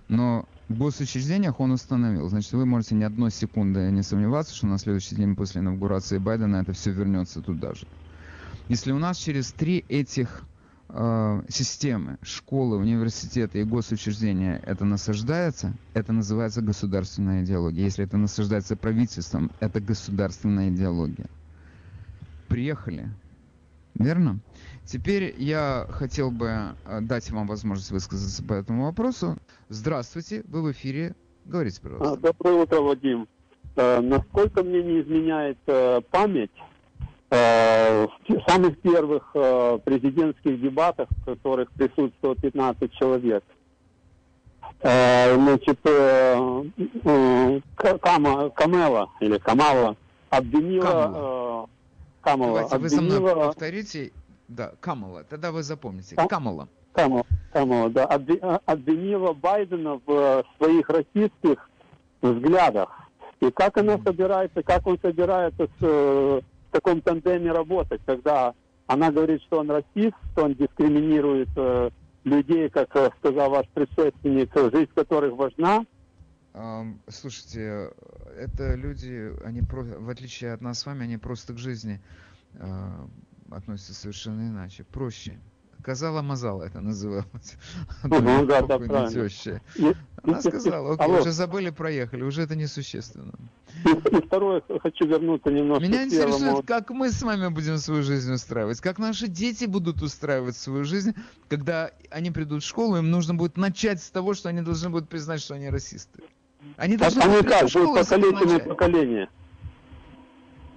Но 0.09 0.49
в 0.71 0.79
госучреждениях 0.79 1.61
он 1.61 1.73
установил. 1.73 2.29
Значит, 2.31 2.53
вы 2.53 2.65
можете 2.65 2.95
ни 2.95 3.05
одной 3.05 3.31
секунды 3.31 3.91
не 3.91 4.03
сомневаться, 4.03 4.55
что 4.55 4.67
на 4.67 4.79
следующий 4.79 5.17
день 5.17 5.37
после 5.37 5.61
инаугурации 5.61 6.17
Байдена 6.17 6.57
это 6.57 6.73
все 6.73 6.93
вернется 6.93 7.43
туда 7.43 7.75
же. 7.75 7.87
Если 8.69 8.91
у 8.93 8.99
нас 8.99 9.19
через 9.19 9.53
три 9.53 9.85
этих 9.91 10.45
системы, 11.49 12.19
школы, 12.23 12.77
университеты 12.77 13.61
и 13.61 13.65
госучреждения 13.65 14.63
это 14.67 14.85
насаждается, 14.85 15.73
это 15.95 16.13
называется 16.13 16.61
государственная 16.61 17.45
идеология. 17.45 17.85
Если 17.85 18.05
это 18.05 18.19
насаждается 18.19 18.77
правительством, 18.77 19.51
это 19.61 19.81
государственная 19.81 20.69
идеология. 20.69 21.27
Приехали. 22.49 23.09
Верно? 23.95 24.41
Теперь 24.85 25.35
я 25.39 25.87
хотел 25.91 26.31
бы 26.31 26.75
э, 26.85 27.01
дать 27.01 27.31
вам 27.31 27.47
возможность 27.47 27.91
высказаться 27.91 28.43
по 28.43 28.53
этому 28.53 28.85
вопросу. 28.85 29.39
Здравствуйте, 29.69 30.43
вы 30.49 30.63
в 30.63 30.73
эфире. 30.73 31.15
Говорите, 31.45 31.81
пожалуйста. 31.81 32.13
А, 32.13 32.17
доброе 32.17 32.63
утро, 32.63 32.81
Вадим. 32.81 33.29
Э, 33.77 34.01
насколько 34.01 34.63
мне 34.63 34.83
не 34.83 35.01
изменяет 35.01 35.59
э, 35.67 36.01
память, 36.11 36.51
Э, 36.53 36.72
в 37.33 38.43
самых 38.47 38.79
первых 38.81 39.31
э, 39.35 39.79
президентских 39.85 40.61
дебатах, 40.61 41.09
в 41.11 41.25
которых 41.25 41.71
присутствовало 41.73 42.37
15 42.37 42.93
человек, 42.93 43.43
э, 44.81 45.35
значит, 45.35 45.81
Кама, 48.01 48.51
Камела 48.51 49.09
или 49.21 49.39
Камала 49.39 49.97
обвинила... 50.29 51.69
Камала. 52.21 52.69
Давайте 52.71 52.77
обвинила... 52.77 52.79
вы 52.79 52.89
за 52.89 53.01
мной 53.01 53.35
повторите. 53.35 54.13
Да, 54.49 54.73
Камала. 54.81 55.25
Тогда 55.25 55.53
вы 55.53 55.63
запомните. 55.63 56.15
Камала. 56.15 56.69
Камала, 56.93 57.25
Камала, 57.53 57.89
да. 57.89 58.05
Обвинила 58.67 59.33
Байдена 59.33 60.01
в 60.05 60.45
своих 60.59 60.89
расистских 60.91 61.71
взглядах. 62.21 62.91
И 63.41 63.51
как 63.51 63.79
она 63.79 63.99
собирается, 64.05 64.63
как 64.63 64.87
он 64.87 64.99
собирается 65.01 65.67
с 65.81 66.43
в 66.73 66.75
таком 66.75 67.03
тандеме 67.03 67.53
работать, 67.53 68.01
когда 68.07 68.55
она 68.87 69.13
говорит, 69.13 69.43
что 69.43 69.61
он 69.61 69.71
расист, 69.71 70.17
что 70.33 70.45
он 70.45 70.55
дискриминирует 70.55 71.51
э, 71.55 71.91
людей, 72.25 72.71
как 72.71 72.97
э, 72.97 73.11
сказал 73.19 73.51
ваш 73.51 73.69
предшественник, 73.69 74.51
жизнь 74.73 74.91
которых 74.95 75.35
важна. 75.35 75.85
Слушайте, 77.09 77.93
это 78.39 78.75
люди, 78.75 79.33
они 79.45 79.61
в 79.63 80.09
отличие 80.09 80.53
от 80.53 80.63
нас 80.63 80.81
с 80.81 80.87
вами, 80.87 81.05
они 81.05 81.19
просто 81.19 81.53
к 81.53 81.59
жизни 81.59 82.03
э, 82.55 83.07
относятся 83.51 83.95
совершенно 83.95 84.49
иначе, 84.49 84.85
проще. 84.85 85.39
Казала-мазала 85.83 86.65
это 86.65 86.81
называлось. 86.81 87.57
Угу, 88.05 88.47
да, 88.47 88.63
да, 88.63 89.09
теща. 89.09 89.61
Она 90.23 90.41
сказала, 90.41 90.95
окей, 90.95 91.21
уже 91.21 91.33
забыли, 91.33 91.71
проехали, 91.71 92.23
уже 92.23 92.43
это 92.43 92.55
несущественно. 92.55 93.33
И, 93.85 93.89
и 93.91 94.27
второе, 94.27 94.63
хочу 94.81 95.07
вернуться 95.07 95.51
немножко 95.51 95.85
Меня 95.85 96.05
интересует, 96.05 96.67
как 96.67 96.91
мы 96.91 97.11
с 97.11 97.23
вами 97.23 97.49
будем 97.49 97.79
свою 97.79 98.03
жизнь 98.03 98.33
устраивать, 98.33 98.81
как 98.81 98.99
наши 98.99 99.27
дети 99.27 99.65
будут 99.65 100.03
устраивать 100.03 100.57
свою 100.57 100.85
жизнь, 100.85 101.15
когда 101.49 101.91
они 102.11 102.31
придут 102.31 102.63
в 102.63 102.67
школу, 102.67 102.97
им 102.97 103.11
нужно 103.11 103.35
будет 103.35 103.57
начать 103.57 104.01
с 104.01 104.11
того, 104.11 104.35
что 104.35 104.49
они 104.49 104.63
должны 104.63 104.91
будут 104.91 105.09
признать, 105.09 105.41
что 105.41 105.55
они 105.55 105.69
расисты. 105.69 106.23
Они 106.77 106.97
должны 106.97 107.21
а 107.23 107.29
будут 107.29 107.49
как, 107.49 107.63
будет 107.65 108.09
поколение 108.09 108.59
поколение. 108.61 109.29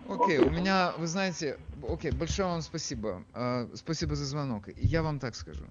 Окей, 0.07 0.37
у 0.39 0.49
меня, 0.49 0.93
вы 0.97 1.07
знаете, 1.07 1.57
окей, 1.87 2.11
большое 2.11 2.47
вам 2.47 2.61
спасибо. 2.61 3.23
Uh, 3.33 3.75
спасибо 3.75 4.15
за 4.15 4.25
звонок. 4.25 4.69
Я 4.75 5.01
вам 5.01 5.19
так 5.19 5.35
скажу. 5.35 5.65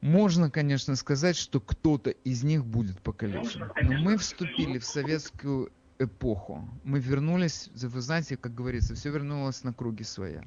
Можно, 0.00 0.50
конечно, 0.50 0.96
сказать, 0.96 1.36
что 1.36 1.60
кто-то 1.60 2.10
из 2.10 2.42
них 2.42 2.64
будет 2.64 3.00
покалечен. 3.00 3.70
Но 3.82 3.98
мы 3.98 4.16
вступили 4.16 4.78
в 4.78 4.84
советскую 4.84 5.70
эпоху. 5.98 6.66
Мы 6.84 7.00
вернулись, 7.00 7.70
вы 7.74 8.00
знаете, 8.00 8.36
как 8.36 8.54
говорится, 8.54 8.94
все 8.94 9.10
вернулось 9.10 9.62
на 9.62 9.74
круги 9.74 10.04
своя. 10.04 10.44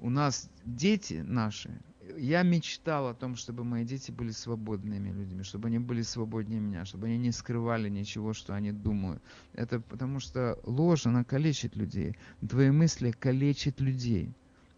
У 0.00 0.10
нас 0.10 0.48
дети 0.64 1.22
наши, 1.26 1.70
я 2.16 2.42
мечтал 2.42 3.08
о 3.08 3.14
том, 3.14 3.36
чтобы 3.36 3.64
мои 3.64 3.84
дети 3.84 4.10
были 4.10 4.30
свободными 4.30 5.10
людьми, 5.10 5.42
чтобы 5.42 5.68
они 5.68 5.78
были 5.78 6.02
свободнее 6.02 6.60
меня, 6.60 6.84
чтобы 6.84 7.06
они 7.06 7.18
не 7.18 7.32
скрывали 7.32 7.88
ничего, 7.88 8.32
что 8.32 8.54
они 8.54 8.72
думают. 8.72 9.22
Это 9.54 9.80
потому 9.80 10.20
что 10.20 10.58
ложь, 10.64 11.06
она 11.06 11.24
калечит 11.24 11.76
людей. 11.76 12.16
Твои 12.48 12.70
мысли 12.70 13.10
калечат 13.10 13.80
людей, 13.80 14.32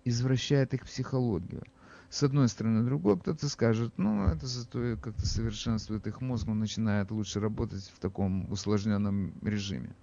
извращает 0.05 0.75
их 0.75 0.85
психологию. 0.85 1.63
С 2.09 2.25
одной 2.25 2.49
стороны, 2.49 2.85
другой 2.85 3.19
кто-то 3.21 3.49
скажет, 3.49 3.93
ну, 3.97 4.25
это 4.25 4.47
зато 4.47 4.97
как-то 5.01 5.27
совершенствует 5.27 6.07
их 6.09 6.21
мозг, 6.21 6.49
он 6.49 6.59
начинает 6.59 7.13
лучше 7.13 7.39
работать 7.39 7.85
в 7.95 8.01
таком 8.01 8.51
усложненном 8.51 9.33
режиме. 9.43 9.95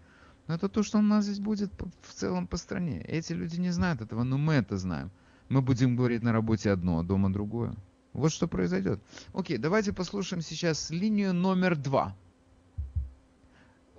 Но 0.47 0.53
это 0.53 0.69
то, 0.69 0.83
что 0.83 0.99
у 0.99 1.01
нас 1.01 1.25
здесь 1.25 1.39
будет 1.39 1.73
в 2.01 2.13
целом 2.13 2.47
по 2.47 2.55
стране. 2.55 3.01
Эти 3.01 3.33
люди 3.33 3.59
не 3.59 3.71
знают 3.71 3.99
этого, 3.99 4.23
но 4.23 4.37
мы 4.37 4.53
это 4.53 4.77
знаем 4.77 5.11
мы 5.49 5.61
будем 5.61 5.95
говорить 5.95 6.23
на 6.23 6.33
работе 6.33 6.71
одно, 6.71 6.99
а 6.99 7.03
дома 7.03 7.31
другое. 7.31 7.73
Вот 8.13 8.31
что 8.31 8.47
произойдет. 8.47 8.99
Окей, 9.33 9.57
давайте 9.57 9.93
послушаем 9.93 10.41
сейчас 10.41 10.89
линию 10.89 11.33
номер 11.33 11.75
два. 11.75 12.15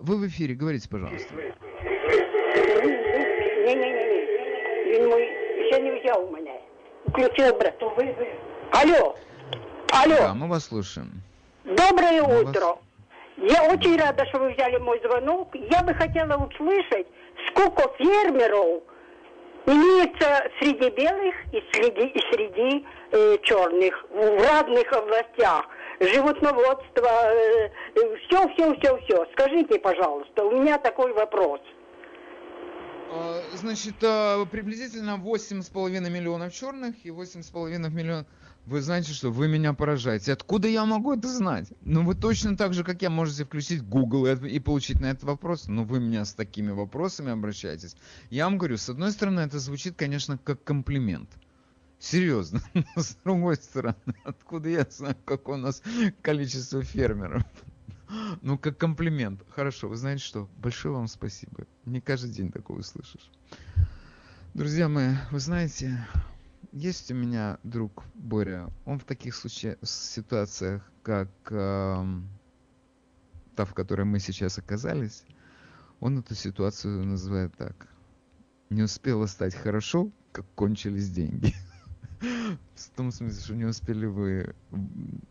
Вы 0.00 0.16
в 0.16 0.26
эфире, 0.28 0.54
говорите, 0.54 0.88
пожалуйста. 0.88 1.34
Не-не-не, 3.64 4.08
він 4.92 5.08
мой 5.08 5.28
не 5.82 6.00
взяв 6.00 6.32
мене. 6.32 6.60
Включив 7.06 7.58
брат. 7.58 7.82
Алло, 8.72 9.16
алло. 9.90 10.16
Да, 10.16 10.34
мы 10.34 10.48
вас 10.48 10.64
слушаем. 10.64 11.22
Доброе 11.64 12.22
мы 12.22 12.42
утро. 12.42 12.60
Вас... 12.60 12.78
Я 13.36 13.72
очень 13.72 13.96
рада, 13.96 14.26
что 14.26 14.38
вы 14.40 14.52
взяли 14.52 14.78
мой 14.78 15.00
звонок. 15.00 15.54
Я 15.54 15.82
бы 15.82 15.94
хотела 15.94 16.36
услышать, 16.36 17.06
сколько 17.48 17.82
фермеров 17.98 18.82
имеется 19.72 20.50
среди 20.60 20.90
белых 20.90 21.34
и 21.52 21.62
среди, 21.72 22.06
и 22.06 22.20
среди 22.32 22.86
э, 23.12 23.36
черных 23.42 24.04
в 24.10 24.42
разных 24.42 24.92
областях. 24.92 25.66
Животноводство, 26.00 27.08
э, 27.08 27.70
все, 28.26 28.48
все, 28.54 28.74
все, 28.78 28.98
все. 29.02 29.26
Скажите, 29.32 29.78
пожалуйста, 29.78 30.44
у 30.44 30.52
меня 30.52 30.78
такой 30.78 31.12
вопрос. 31.12 31.60
А, 33.10 33.40
значит, 33.54 33.94
а, 34.02 34.44
приблизительно 34.46 35.16
8,5 35.16 36.10
миллионов 36.10 36.52
черных 36.52 36.94
и 37.04 37.10
8,5 37.10 37.90
миллионов... 37.90 38.26
Вы 38.68 38.82
знаете 38.82 39.14
что, 39.14 39.30
вы 39.30 39.48
меня 39.48 39.72
поражаете. 39.72 40.34
Откуда 40.34 40.68
я 40.68 40.84
могу 40.84 41.14
это 41.14 41.26
знать? 41.26 41.72
Ну, 41.80 42.04
вы 42.04 42.14
точно 42.14 42.54
так 42.54 42.74
же, 42.74 42.84
как 42.84 43.00
я, 43.00 43.08
можете 43.08 43.46
включить 43.46 43.82
Google 43.82 44.26
и, 44.26 44.48
и 44.50 44.60
получить 44.60 45.00
на 45.00 45.06
этот 45.06 45.24
вопрос. 45.24 45.68
Но 45.68 45.84
вы 45.84 46.00
меня 46.00 46.26
с 46.26 46.34
такими 46.34 46.70
вопросами 46.70 47.30
обращаетесь. 47.30 47.96
Я 48.28 48.44
вам 48.44 48.58
говорю, 48.58 48.76
с 48.76 48.90
одной 48.90 49.12
стороны, 49.12 49.40
это 49.40 49.58
звучит, 49.58 49.94
конечно, 49.96 50.36
как 50.36 50.62
комплимент. 50.64 51.30
Серьезно. 51.98 52.60
Но 52.74 52.84
с 53.02 53.16
другой 53.24 53.56
стороны, 53.56 53.96
откуда 54.24 54.68
я 54.68 54.86
знаю, 54.90 55.16
какое 55.24 55.56
у 55.56 55.60
нас 55.60 55.82
количество 56.20 56.82
фермеров? 56.82 57.44
Ну, 58.40 58.56
как 58.56 58.78
комплимент. 58.78 59.44
Хорошо, 59.50 59.88
вы 59.88 59.96
знаете 59.96 60.24
что? 60.24 60.48
Большое 60.56 60.94
вам 60.94 61.08
спасибо. 61.08 61.66
Не 61.84 62.00
каждый 62.00 62.30
день 62.30 62.50
такое 62.50 62.78
услышишь. 62.78 63.30
Друзья 64.54 64.88
мои, 64.88 65.14
вы 65.30 65.40
знаете, 65.40 66.06
есть 66.72 67.10
у 67.10 67.14
меня 67.14 67.58
друг 67.62 68.04
Боря. 68.14 68.70
Он 68.84 68.98
в 68.98 69.04
таких 69.04 69.34
случаях, 69.34 69.78
ситуациях, 69.82 70.82
как 71.02 71.28
э, 71.50 72.04
та, 73.56 73.64
в 73.64 73.74
которой 73.74 74.04
мы 74.04 74.18
сейчас 74.18 74.58
оказались, 74.58 75.24
он 76.00 76.18
эту 76.18 76.34
ситуацию 76.34 77.04
называет 77.04 77.56
так. 77.56 77.88
Не 78.70 78.82
успело 78.82 79.26
стать 79.26 79.54
хорошо, 79.54 80.10
как 80.32 80.46
кончились 80.54 81.10
деньги. 81.10 81.54
В 82.20 82.90
том 82.96 83.10
смысле, 83.10 83.40
что 83.42 83.54
не 83.54 83.64
успели 83.64 84.06
вы 84.06 84.54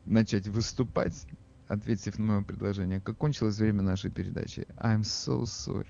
начать 0.06 0.48
выступать, 0.48 1.28
ответив 1.68 2.18
на 2.20 2.26
мое 2.26 2.42
предложение, 2.42 3.02
как 3.02 3.18
кончилось 3.18 3.58
время 3.58 3.82
нашей 3.82 4.10
передачи. 4.10 4.68
I'm 4.78 5.02
so 5.02 5.44
sorry. 5.44 5.88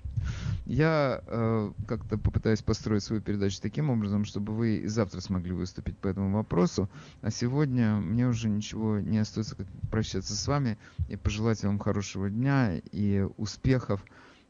Я 0.66 1.22
э, 1.26 1.72
как-то 1.86 2.18
попытаюсь 2.18 2.62
построить 2.62 3.02
свою 3.02 3.22
передачу 3.22 3.60
таким 3.60 3.90
образом, 3.90 4.24
чтобы 4.24 4.54
вы 4.54 4.76
и 4.78 4.86
завтра 4.86 5.20
смогли 5.20 5.52
выступить 5.52 5.96
по 5.98 6.08
этому 6.08 6.32
вопросу. 6.32 6.88
А 7.22 7.30
сегодня 7.30 7.96
мне 7.96 8.26
уже 8.28 8.48
ничего 8.48 8.98
не 9.00 9.18
остается, 9.18 9.56
как 9.56 9.66
прощаться 9.90 10.34
с 10.34 10.46
вами 10.46 10.78
и 11.08 11.16
пожелать 11.16 11.62
вам 11.62 11.78
хорошего 11.78 12.28
дня 12.28 12.80
и 12.92 13.26
успехов. 13.36 14.04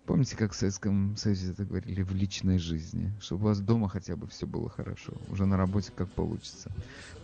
Помните, 0.07 0.37
как 0.37 0.53
в 0.53 0.57
Советском 0.57 1.16
Союзе 1.18 1.53
это 1.53 1.66
говорили 1.66 2.03
в 2.03 2.14
личной 2.14 2.59
жизни? 2.59 3.12
Чтобы 3.20 3.43
у 3.43 3.49
вас 3.49 3.61
дома 3.61 3.91
хотя 3.91 4.16
бы 4.16 4.26
все 4.26 4.47
было 4.47 4.70
хорошо. 4.70 5.12
Уже 5.29 5.45
на 5.45 5.59
работе 5.59 5.93
как 5.95 6.09
получится. 6.09 6.70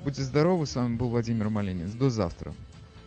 Будьте 0.04 0.22
здоровы, 0.22 0.66
с 0.66 0.76
вами 0.76 0.96
был 0.96 1.08
Владимир 1.08 1.48
Малинец. 1.48 1.92
До 1.92 2.10
завтра. 2.10 2.52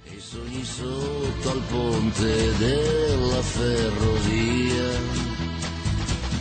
E 0.10 0.22
sogni 0.22 0.64
sotto 0.64 1.51
al 1.51 1.62
ponte 1.70 2.58
della 2.58 3.41
ferrovia. 3.41 4.89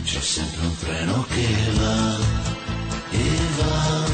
C'è 0.03 0.21
sempre 0.21 0.65
un 0.65 0.77
treno 0.77 1.25
che 1.27 1.47
va 1.75 2.17
e 3.11 3.29
va, 3.57 4.05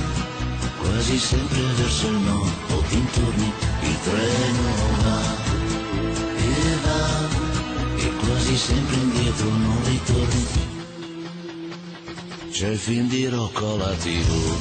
quasi 0.82 1.20
sempre 1.20 1.62
verso 1.78 2.08
il 2.08 2.18
nord 2.18 2.52
o 2.72 2.84
dintorni 2.90 3.52
il 3.82 3.98
treno 4.02 4.64
va 5.04 5.22
e 6.36 6.78
va, 6.84 7.28
e 7.98 8.12
quasi 8.26 8.58
sempre 8.58 8.96
indietro 8.96 9.50
non 9.50 9.84
ritorni. 9.86 10.46
C'è 12.50 12.70
il 12.70 12.78
film 12.80 13.08
di 13.08 13.28
Rocco 13.28 13.74
alla 13.74 13.94
tv, 13.94 14.58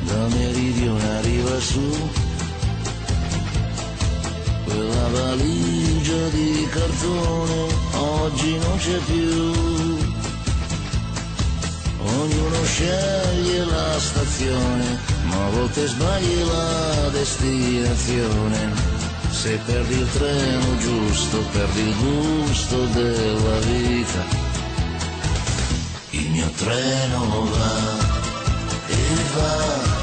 da 0.00 0.26
meridione 0.26 1.16
arriva 1.18 1.60
su 1.60 2.28
quella 4.70 5.08
valigia 5.08 6.28
di 6.28 6.68
cartone 6.70 7.66
oggi 7.94 8.58
non 8.58 8.76
c'è 8.78 8.98
più. 8.98 9.98
Ognuno 12.02 12.64
sceglie 12.64 13.64
la 13.64 13.98
stazione, 13.98 14.98
ma 15.24 15.46
a 15.46 15.50
volte 15.50 15.86
sbagli 15.86 16.44
la 16.44 17.08
destinazione. 17.10 18.98
Se 19.30 19.58
perdi 19.64 19.94
il 19.94 20.08
treno 20.12 20.78
giusto, 20.78 21.38
perdi 21.52 21.80
il 21.80 21.94
gusto 21.96 22.84
della 22.86 23.58
vita. 23.60 24.24
Il 26.10 26.30
mio 26.30 26.50
treno 26.56 27.46
va 27.50 28.18
e 28.88 28.96
va 29.34 29.99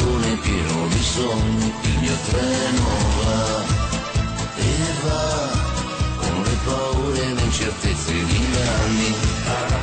vagone 0.00 0.36
pieno 0.36 0.86
di 0.88 1.02
sogni, 1.02 1.72
il 1.82 1.98
mio 2.00 2.16
treno 2.28 2.84
va 3.18 3.64
e 4.56 4.74
va, 5.04 5.50
con 6.16 6.42
le 6.42 6.58
paure 6.64 7.22
e 7.22 7.34
le 7.34 7.42
incertezze 7.42 8.12
di 8.12 8.46
anni. 8.84 9.79